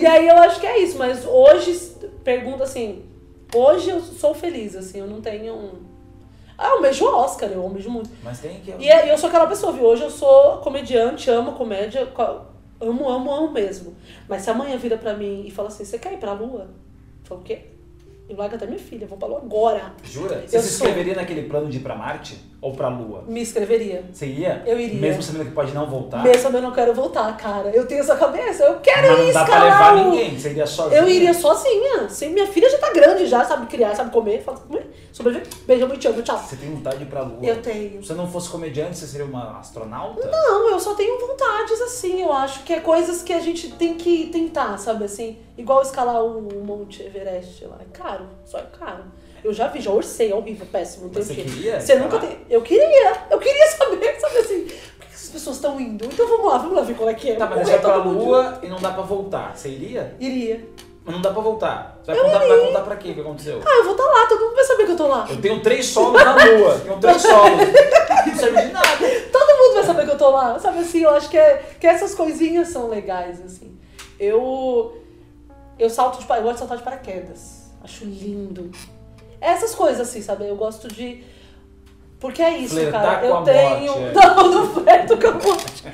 E 0.00 0.06
aí 0.06 0.28
eu 0.28 0.36
acho 0.38 0.60
que 0.60 0.66
é 0.66 0.78
isso, 0.78 0.96
mas 0.96 1.26
hoje, 1.26 1.76
pergunta 2.22 2.64
assim, 2.64 3.02
hoje 3.54 3.90
eu 3.90 4.00
sou 4.00 4.34
feliz, 4.34 4.74
assim, 4.76 4.98
eu 5.00 5.06
não 5.06 5.20
tenho 5.20 5.54
um... 5.54 5.70
Ah, 6.56 6.68
eu 6.76 6.82
beijo 6.82 7.04
Oscar, 7.06 7.50
eu 7.50 7.68
beijo 7.68 7.90
muito. 7.90 8.10
Mas 8.22 8.38
tem 8.38 8.60
que. 8.60 8.70
E 8.78 8.88
é- 8.88 9.12
eu 9.12 9.18
sou 9.18 9.28
aquela 9.28 9.46
pessoa, 9.46 9.72
viu? 9.72 9.84
Hoje 9.84 10.02
eu 10.04 10.10
sou 10.10 10.58
comediante, 10.58 11.28
amo 11.28 11.52
comédia, 11.52 12.06
co- 12.06 12.42
amo, 12.80 13.08
amo, 13.08 13.30
amo 13.32 13.50
mesmo. 13.50 13.96
Mas 14.28 14.42
se 14.42 14.50
amanhã 14.50 14.76
vira 14.76 14.96
pra 14.96 15.14
mim 15.14 15.44
e 15.46 15.50
fala 15.50 15.66
assim, 15.68 15.84
você 15.84 15.98
quer 15.98 16.12
ir 16.12 16.18
pra 16.18 16.32
lua? 16.32 16.68
Eu 17.22 17.24
falo, 17.24 17.40
o 17.40 17.44
quê? 17.44 17.62
Eu 18.28 18.36
largo 18.36 18.54
até 18.54 18.66
minha 18.66 18.78
filha, 18.78 19.04
vou 19.06 19.18
pra 19.18 19.26
lua 19.26 19.38
agora. 19.38 19.92
Jura? 20.04 20.44
Você 20.46 20.56
Eu 20.56 20.62
se 20.62 20.68
sou. 20.68 20.86
inscreveria 20.86 21.14
naquele 21.16 21.42
plano 21.48 21.68
de 21.68 21.78
ir 21.78 21.80
pra 21.80 21.96
Marte? 21.96 22.38
Ou 22.64 22.72
pra 22.72 22.88
Lua? 22.88 23.22
Me 23.28 23.42
inscreveria. 23.42 24.06
Você 24.10 24.24
iria? 24.24 24.62
Eu 24.64 24.80
iria. 24.80 24.98
Mesmo 24.98 25.22
sabendo 25.22 25.44
que 25.44 25.50
pode 25.50 25.74
não 25.74 25.84
voltar? 25.86 26.22
Mesmo 26.24 26.48
eu 26.56 26.62
não 26.62 26.72
quero 26.72 26.94
voltar, 26.94 27.36
cara. 27.36 27.68
Eu 27.68 27.86
tenho 27.86 28.00
essa 28.00 28.16
cabeça, 28.16 28.64
eu 28.64 28.80
quero 28.80 29.06
Mas 29.06 29.18
ir 29.20 29.24
não 29.26 29.32
dá 29.34 29.44
pra 29.44 29.54
escalar 29.58 29.94
levar 29.94 30.06
o- 30.06 30.10
ninguém, 30.10 30.38
você 30.38 30.48
iria 30.48 30.66
sozinho. 30.66 30.98
Eu 31.02 31.06
iria 31.06 31.34
sozinha. 31.34 32.08
Sim, 32.08 32.30
minha 32.30 32.46
filha 32.46 32.70
já 32.70 32.78
tá 32.78 32.90
grande, 32.90 33.26
já 33.26 33.44
sabe 33.44 33.66
criar, 33.66 33.94
sabe 33.94 34.10
comer, 34.10 34.42
fala, 34.42 34.56
comer, 34.60 34.90
sobreviver. 35.12 35.46
Beijo, 35.66 35.86
muito 35.86 36.08
amo, 36.08 36.22
tchau. 36.22 36.38
Você 36.38 36.56
tem 36.56 36.70
vontade 36.74 36.96
de 36.96 37.02
ir 37.02 37.06
pra 37.08 37.20
Lua? 37.20 37.38
Eu 37.42 37.60
tenho. 37.60 38.00
Se 38.02 38.08
você 38.08 38.14
não 38.14 38.26
fosse 38.26 38.48
comediante, 38.48 38.96
você 38.96 39.06
seria 39.08 39.26
uma 39.26 39.58
astronauta? 39.58 40.26
Não, 40.26 40.70
eu 40.70 40.80
só 40.80 40.94
tenho 40.94 41.20
vontades 41.20 41.82
assim, 41.82 42.22
eu 42.22 42.32
acho 42.32 42.62
que 42.62 42.72
é 42.72 42.80
coisas 42.80 43.22
que 43.22 43.34
a 43.34 43.40
gente 43.40 43.72
tem 43.72 43.94
que 43.96 44.28
tentar, 44.32 44.78
sabe 44.78 45.04
assim? 45.04 45.36
Igual 45.58 45.82
escalar 45.82 46.24
o 46.24 46.40
Monte 46.64 47.02
Everest 47.02 47.62
lá. 47.66 47.76
É 47.78 47.84
caro, 47.92 48.24
só 48.46 48.56
é 48.56 48.62
caro. 48.78 49.04
Eu 49.44 49.52
já 49.52 49.68
vi, 49.68 49.78
já 49.78 49.90
orcei, 49.90 50.32
é 50.32 50.34
horrível, 50.34 50.66
péssimo, 50.72 51.10
Mas 51.14 51.26
você 51.26 51.34
queria 51.34 51.78
Você 51.78 51.94
nunca 51.96 52.18
tem. 52.18 52.38
Eu 52.48 52.62
queria, 52.62 53.12
eu 53.30 53.38
queria 53.38 53.66
saber, 53.68 54.16
sabe 54.18 54.38
assim, 54.38 54.62
por 54.98 55.06
que 55.06 55.14
essas 55.14 55.28
pessoas 55.28 55.56
estão 55.56 55.78
indo? 55.78 56.06
Então 56.06 56.26
vamos 56.26 56.50
lá, 56.50 56.58
vamos 56.58 56.76
lá 56.76 56.82
ver 56.82 56.96
qual 56.96 57.10
é 57.10 57.14
que 57.14 57.30
é. 57.30 57.34
Tá, 57.36 57.46
mas 57.46 57.68
vai 57.68 57.78
pra. 57.78 57.96
Lua 57.96 58.58
e 58.62 58.68
não 58.68 58.80
dá 58.80 58.90
pra 58.90 59.02
voltar. 59.02 59.54
Você 59.54 59.68
iria? 59.68 60.16
Iria. 60.18 60.66
Mas 61.04 61.14
não 61.14 61.20
dá 61.20 61.30
pra 61.30 61.42
voltar. 61.42 62.00
Você 62.02 62.14
vai 62.14 62.24
contar, 62.24 62.38
vai 62.38 62.66
contar 62.66 62.80
pra 62.80 62.96
quê 62.96 63.10
o 63.10 63.14
que 63.14 63.20
aconteceu? 63.20 63.60
Ah, 63.62 63.76
eu 63.76 63.84
vou 63.84 63.92
estar 63.92 64.04
lá, 64.04 64.26
todo 64.26 64.40
mundo 64.40 64.54
vai 64.54 64.64
saber 64.64 64.86
que 64.86 64.92
eu 64.92 64.96
tô 64.96 65.06
lá. 65.06 65.26
Eu 65.28 65.40
tenho 65.42 65.60
três 65.62 65.86
solos 65.86 66.24
na 66.24 66.32
Lua. 66.32 66.78
Tenho 66.78 66.98
três 66.98 67.20
solos. 67.20 67.58
Não 68.26 68.34
serve 68.36 68.62
de 68.62 68.72
nada. 68.72 68.86
Todo 69.30 69.58
mundo 69.58 69.74
vai 69.74 69.84
saber 69.84 70.04
que 70.06 70.10
eu 70.10 70.18
tô 70.18 70.30
lá. 70.30 70.58
Sabe 70.58 70.78
assim, 70.78 71.00
eu 71.00 71.10
acho 71.10 71.28
que, 71.28 71.36
é, 71.36 71.62
que 71.78 71.86
essas 71.86 72.14
coisinhas 72.14 72.68
são 72.68 72.88
legais, 72.88 73.44
assim. 73.44 73.78
Eu. 74.18 74.96
Eu 75.78 75.90
salto 75.90 76.18
de 76.18 76.30
eu 76.30 76.42
gosto 76.42 76.52
de 76.52 76.58
saltar 76.60 76.78
de 76.78 76.82
paraquedas. 76.82 77.64
Acho 77.82 78.06
lindo. 78.06 78.70
Essas 79.44 79.74
coisas, 79.74 80.08
assim, 80.08 80.22
sabe? 80.22 80.48
Eu 80.48 80.56
gosto 80.56 80.88
de. 80.88 81.22
Porque 82.18 82.40
é 82.40 82.56
isso, 82.56 82.74
Flertar 82.74 83.20
cara. 83.20 83.26
eu 83.26 83.42
tenho. 83.42 83.92
morte, 83.92 84.18
é. 84.18 84.24
Não, 84.34 84.48
não 84.48 84.66
flerto 84.72 85.18
com 85.18 85.28
a 85.28 85.32
morte. 85.32 85.84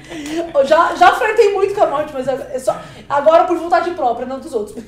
Eu 0.55 0.65
já, 0.65 0.95
já 0.95 1.13
flertei 1.17 1.53
muito 1.53 1.75
com 1.75 1.83
a 1.83 1.87
morte, 1.89 2.13
mas 2.15 2.29
é 2.29 2.57
só... 2.61 2.81
agora 3.09 3.47
por 3.47 3.59
vontade 3.59 3.91
própria, 3.91 4.25
não 4.27 4.39
dos 4.39 4.55
outros. 4.55 4.77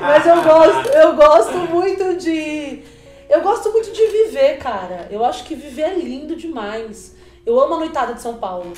mas 0.00 0.26
eu 0.26 0.42
gosto, 0.42 0.88
eu 0.88 1.14
gosto 1.14 1.58
muito 1.58 2.16
de. 2.16 2.82
Eu 3.28 3.40
gosto 3.42 3.70
muito 3.70 3.92
de 3.92 4.06
viver, 4.08 4.58
cara. 4.58 5.06
Eu 5.08 5.24
acho 5.24 5.44
que 5.44 5.54
viver 5.54 5.82
é 5.82 5.94
lindo 5.94 6.34
demais. 6.34 7.14
Eu 7.46 7.60
amo 7.60 7.74
a 7.74 7.78
noitada 7.78 8.14
de 8.14 8.20
São 8.20 8.34
Paulo. 8.34 8.72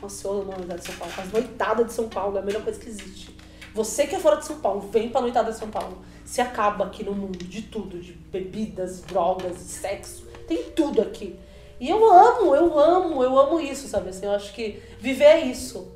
Nossa, 0.00 0.28
eu 0.28 0.42
amo 0.42 0.52
a 0.52 0.58
noitada 0.58 0.78
de 0.78 0.86
São 0.86 0.94
Paulo. 0.94 1.12
As 1.18 1.32
noitadas 1.32 1.86
de 1.86 1.92
São 1.92 2.08
Paulo 2.08 2.36
é 2.36 2.40
a 2.40 2.44
melhor 2.44 2.62
coisa 2.62 2.78
que 2.78 2.88
existe. 2.88 3.34
Você 3.74 4.06
que 4.06 4.14
é 4.14 4.20
fora 4.20 4.36
de 4.36 4.46
São 4.46 4.60
Paulo, 4.60 4.88
vem 4.92 5.08
pra 5.08 5.20
noitada 5.20 5.50
de 5.50 5.58
São 5.58 5.68
Paulo. 5.68 5.98
Se 6.26 6.40
acaba 6.40 6.84
aqui 6.84 7.02
no 7.04 7.12
mundo 7.14 7.38
de 7.38 7.62
tudo, 7.62 7.98
de 7.98 8.12
bebidas, 8.12 9.00
drogas, 9.00 9.56
sexo. 9.58 10.26
Tem 10.46 10.62
tudo 10.72 11.00
aqui. 11.00 11.38
E 11.80 11.88
eu 11.88 12.04
amo, 12.10 12.54
eu 12.54 12.78
amo, 12.78 13.22
eu 13.22 13.38
amo 13.38 13.60
isso, 13.60 13.86
sabe? 13.88 14.10
Assim, 14.10 14.26
eu 14.26 14.32
acho 14.32 14.52
que 14.52 14.82
viver 15.00 15.24
é 15.24 15.40
isso. 15.46 15.92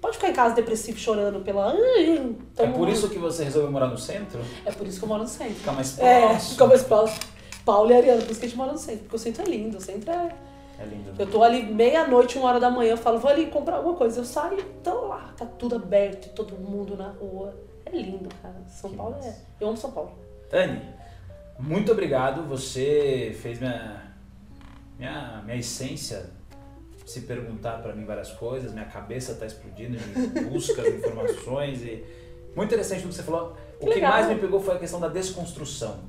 Pode 0.00 0.16
ficar 0.16 0.30
em 0.30 0.32
casa 0.32 0.54
depressivo, 0.54 0.98
chorando 0.98 1.40
pela. 1.40 1.72
Ai, 1.72 2.16
É 2.16 2.62
tamo- 2.62 2.74
por 2.76 2.88
isso 2.88 3.08
que 3.08 3.18
você 3.18 3.44
resolveu 3.44 3.70
morar 3.70 3.88
no 3.88 3.98
centro? 3.98 4.40
É 4.64 4.70
por 4.72 4.86
isso 4.86 4.98
que 4.98 5.04
eu 5.04 5.08
moro 5.08 5.22
no 5.22 5.28
centro. 5.28 5.54
Ficar 5.54 5.72
mais 5.72 5.98
É, 5.98 6.20
próximo. 6.20 6.50
fica 6.52 6.66
mais 6.66 6.82
próximo. 6.82 7.20
Paulo 7.64 7.90
e 7.90 7.94
Ariana, 7.94 8.22
por 8.22 8.30
isso 8.30 8.40
que 8.40 8.46
a 8.46 8.48
gente 8.48 8.58
mora 8.58 8.72
no 8.72 8.78
centro. 8.78 9.00
Porque 9.00 9.16
o 9.16 9.18
centro 9.18 9.42
é 9.42 9.46
lindo, 9.46 9.76
o 9.76 9.80
centro 9.80 10.10
é. 10.10 10.34
É 10.80 10.84
lindo. 10.86 11.10
Eu 11.18 11.26
tô 11.26 11.42
ali 11.42 11.62
meia-noite, 11.64 12.38
uma 12.38 12.48
hora 12.48 12.60
da 12.60 12.70
manhã, 12.70 12.92
eu 12.92 12.96
falo, 12.96 13.18
vou 13.18 13.30
ali 13.30 13.46
comprar 13.46 13.76
alguma 13.76 13.94
coisa. 13.96 14.20
Eu 14.20 14.24
saio, 14.24 14.64
tô 14.82 15.06
lá, 15.06 15.34
tá 15.36 15.44
tudo 15.44 15.74
aberto, 15.76 16.32
todo 16.34 16.54
mundo 16.56 16.96
na 16.96 17.08
rua. 17.10 17.54
É 17.92 17.96
lindo, 17.96 18.28
cara. 18.42 18.54
São 18.68 18.90
Que 18.90 18.96
Paulo 18.96 19.14
é. 19.14 19.16
massa. 19.18 19.44
Eu 19.60 19.68
amo 19.68 19.76
São 19.76 19.90
Paulo. 19.92 20.18
Tani, 20.50 20.80
muito 21.58 21.92
obrigado. 21.92 22.46
Você 22.48 23.36
fez 23.40 23.58
minha, 23.60 24.02
minha, 24.98 25.42
minha 25.44 25.56
essência 25.56 26.30
se 27.06 27.22
perguntar 27.22 27.80
pra 27.82 27.94
mim 27.94 28.04
várias 28.04 28.30
coisas. 28.32 28.72
Minha 28.72 28.84
cabeça 28.84 29.34
tá 29.34 29.46
explodindo 29.46 29.96
de 29.96 30.40
busca 30.44 30.82
de 30.82 30.96
informações. 30.98 31.82
E... 31.82 32.04
Muito 32.54 32.68
interessante 32.68 33.04
o 33.04 33.08
que 33.08 33.14
você 33.14 33.22
falou. 33.22 33.56
O 33.80 33.86
que 33.86 33.94
legal. 33.94 34.10
mais 34.12 34.28
me 34.28 34.34
pegou 34.36 34.60
foi 34.60 34.74
a 34.76 34.78
questão 34.78 35.00
da 35.00 35.08
desconstrução. 35.08 36.00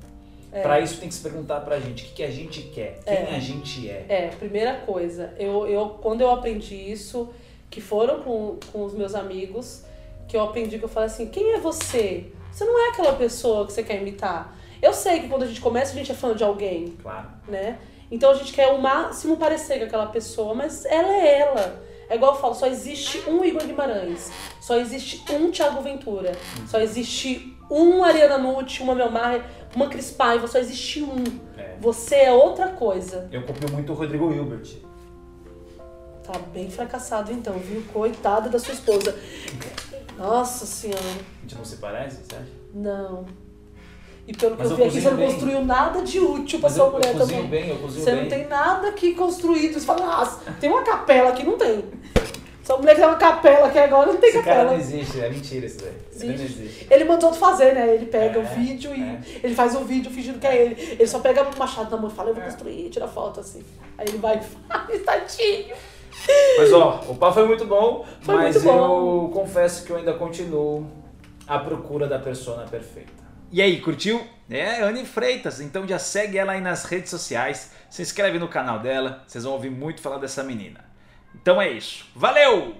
É. 0.52 0.62
Pra 0.62 0.80
isso 0.80 1.00
tem 1.00 1.08
que 1.08 1.14
se 1.14 1.22
perguntar 1.22 1.62
pra 1.62 1.80
gente 1.80 2.04
o 2.04 2.08
que, 2.08 2.14
que 2.16 2.24
a 2.24 2.32
gente 2.32 2.64
quer, 2.64 3.00
quem 3.04 3.14
É. 3.14 3.36
a 3.36 3.40
gente 3.40 3.88
é. 3.88 4.06
É, 4.10 4.28
primeira 4.30 4.80
coisa, 4.80 5.32
eu, 5.38 5.68
eu 5.68 5.90
quando 6.02 6.22
eu 6.22 6.32
aprendi 6.32 6.74
isso, 6.74 7.30
que 7.70 7.80
foram 7.80 8.24
com, 8.24 8.58
com 8.72 8.84
os 8.84 8.94
meus 8.96 9.14
amigos, 9.14 9.84
que 10.30 10.38
eu 10.38 10.42
aprendi 10.44 10.78
que 10.78 10.86
eu 10.86 10.90
falei 10.90 11.08
assim, 11.08 11.28
quem 11.28 11.54
é 11.54 11.60
você? 11.60 12.32
Você 12.52 12.64
não 12.64 12.80
é 12.86 12.90
aquela 12.90 13.14
pessoa 13.14 13.66
que 13.66 13.74
você 13.74 13.84
quer 13.84 14.00
imitar. 14.00 14.56
Eu 14.82 14.94
sei 14.94 15.22
que 15.22 15.28
quando 15.28 15.44
a 15.44 15.48
gente 15.48 15.60
começa, 15.60 15.92
a 15.92 15.96
gente 15.96 16.12
é 16.12 16.16
fã 16.16 16.34
de 16.36 16.44
alguém, 16.44 16.96
Claro. 17.02 17.28
né? 17.48 17.80
Então 18.12 18.32
a 18.32 18.34
gente 18.36 18.54
quer 18.54 18.68
o 18.68 18.80
máximo 18.82 19.38
parecer 19.38 19.80
com 19.80 19.86
aquela 19.86 20.06
pessoa, 20.06 20.54
mas 20.54 20.86
ela 20.86 21.12
é 21.14 21.40
ela. 21.42 21.84
É 22.10 22.16
igual 22.16 22.34
eu 22.34 22.40
falo, 22.40 22.56
só 22.56 22.66
existe 22.68 23.24
um 23.30 23.44
Igor 23.44 23.64
Guimarães, 23.66 24.32
só 24.62 24.78
existe 24.78 25.24
um 25.32 25.52
Thiago 25.52 25.82
Ventura, 25.82 26.32
só 26.68 26.80
existe 26.80 27.56
um 27.70 28.04
Ariana 28.04 28.38
Nucci, 28.38 28.82
uma 28.82 28.96
Mel 28.96 29.12
Maher, 29.12 29.44
uma 29.76 29.88
Cris 29.90 30.10
Paiva, 30.12 30.48
só 30.48 30.58
existe 30.58 31.04
um. 31.04 31.24
É. 31.58 31.76
Você 31.80 32.16
é 32.16 32.32
outra 32.32 32.70
coisa. 32.70 33.28
Eu 33.32 33.44
copio 33.44 33.70
muito 33.72 33.92
o 33.92 33.96
Rodrigo 33.96 34.32
Hilbert. 34.34 34.78
Tá 36.24 36.38
bem 36.52 36.70
fracassado 36.70 37.32
então, 37.32 37.54
viu? 37.60 37.84
Coitada 37.94 38.50
da 38.50 38.58
sua 38.60 38.74
esposa. 38.74 39.16
Nossa 40.20 40.66
senhora, 40.66 41.00
A 41.00 41.42
gente 41.42 41.56
não 41.56 41.66
se 41.66 41.78
parece, 41.78 42.18
você 42.18 42.36
acha? 42.36 42.46
não. 42.74 43.26
E 44.28 44.34
pelo 44.34 44.56
que 44.56 44.62
Mas 44.62 44.72
eu 44.72 44.78
eu 44.78 44.84
vi 44.84 44.90
aqui, 44.90 45.02
você 45.02 45.10
não 45.10 45.18
bem. 45.18 45.32
construiu 45.32 45.66
nada 45.66 46.02
de 46.04 46.20
útil 46.20 46.60
pra 46.60 46.70
Mas 46.70 46.78
sua 46.78 46.86
eu, 46.86 46.92
mulher 46.92 47.14
eu 47.16 47.18
também. 47.20 47.48
bem, 47.48 47.70
eu 47.70 47.78
cozinho 47.78 48.04
Você 48.06 48.12
bem. 48.12 48.22
não 48.22 48.30
tem 48.30 48.48
nada 48.48 48.88
aqui 48.90 49.16
construído. 49.16 49.74
Você 49.74 49.86
fala, 49.88 50.06
nossa, 50.06 50.52
tem 50.60 50.70
uma 50.70 50.84
capela 50.84 51.30
aqui, 51.30 51.44
não 51.44 51.58
tem. 51.58 51.84
Sua 52.64 52.78
mulher 52.78 52.94
que 52.94 53.02
tem 53.02 53.10
uma 53.10 53.18
capela 53.18 53.66
aqui 53.66 53.80
agora, 53.80 54.12
não 54.12 54.20
tem 54.20 54.30
Esse 54.30 54.44
cara 54.44 54.58
capela. 54.58 54.72
não 54.74 54.80
existe, 54.80 55.20
é 55.20 55.30
mentira 55.32 55.66
isso 55.66 55.80
daí. 55.80 55.94
Ele 56.22 56.38
não 56.38 56.44
Existe. 56.46 56.88
Ele 56.92 57.04
mandou 57.06 57.30
outro 57.30 57.40
fazer, 57.40 57.74
né? 57.74 57.96
Ele 57.96 58.06
pega 58.06 58.40
É, 58.40 58.44
o 58.44 58.46
vídeo 58.56 58.94
e 58.96 59.02
é. 59.02 59.20
ele 59.42 59.56
faz 59.56 59.76
o 59.76 59.80
vídeo 59.84 60.12
fingindo 60.12 60.38
que 60.38 60.46
é 60.46 60.62
ele. 60.64 60.76
Ele 60.80 61.08
só 61.08 61.18
pega 61.18 61.42
o 61.42 61.58
machado 61.58 61.90
na 61.90 61.98
mão 61.98 62.12
e 62.12 62.14
fala, 62.14 62.30
eu 62.30 62.36
vou 62.36 62.44
É. 62.44 62.46
construir, 62.46 62.88
tira 62.92 63.08
foto 63.08 63.40
assim. 63.40 63.64
Aí 63.98 64.06
ele 64.10 64.20
vai 64.20 64.38
e 64.38 64.42
faz, 64.70 65.02
tadinho. 65.04 65.76
Mas 66.58 66.74
ó, 66.74 67.04
o 67.08 67.16
papo 67.16 67.34
foi 67.36 67.48
muito 67.48 67.66
bom, 67.66 68.06
Foi 68.22 68.36
mas 68.36 68.56
muito 68.56 68.68
bom. 68.68 69.24
eu 69.26 69.30
confesso 69.30 69.86
que 69.86 69.92
eu 69.92 69.98
ainda 69.98 70.14
continuo 70.14 70.90
à 71.48 71.58
procura 71.60 72.08
da 72.08 72.20
persona 72.20 72.64
perfeita. 72.68 73.12
E 73.52 73.62
aí, 73.62 73.80
curtiu? 73.82 74.22
É, 74.50 74.82
Anne 74.82 75.06
Freitas. 75.06 75.60
Então 75.60 75.88
já 75.88 75.98
segue 75.98 76.38
ela 76.38 76.52
aí 76.54 76.62
nas 76.62 76.84
redes 76.86 77.10
sociais, 77.10 77.72
se 77.90 78.02
inscreve 78.02 78.38
no 78.38 78.48
canal 78.48 78.80
dela, 78.80 79.24
vocês 79.26 79.44
vão 79.44 79.54
ouvir 79.54 79.72
muito 79.72 80.02
falar 80.02 80.18
dessa 80.18 80.44
menina. 80.44 80.86
Então 81.34 81.62
é 81.62 81.70
isso. 81.72 82.06
Valeu! 82.16 82.76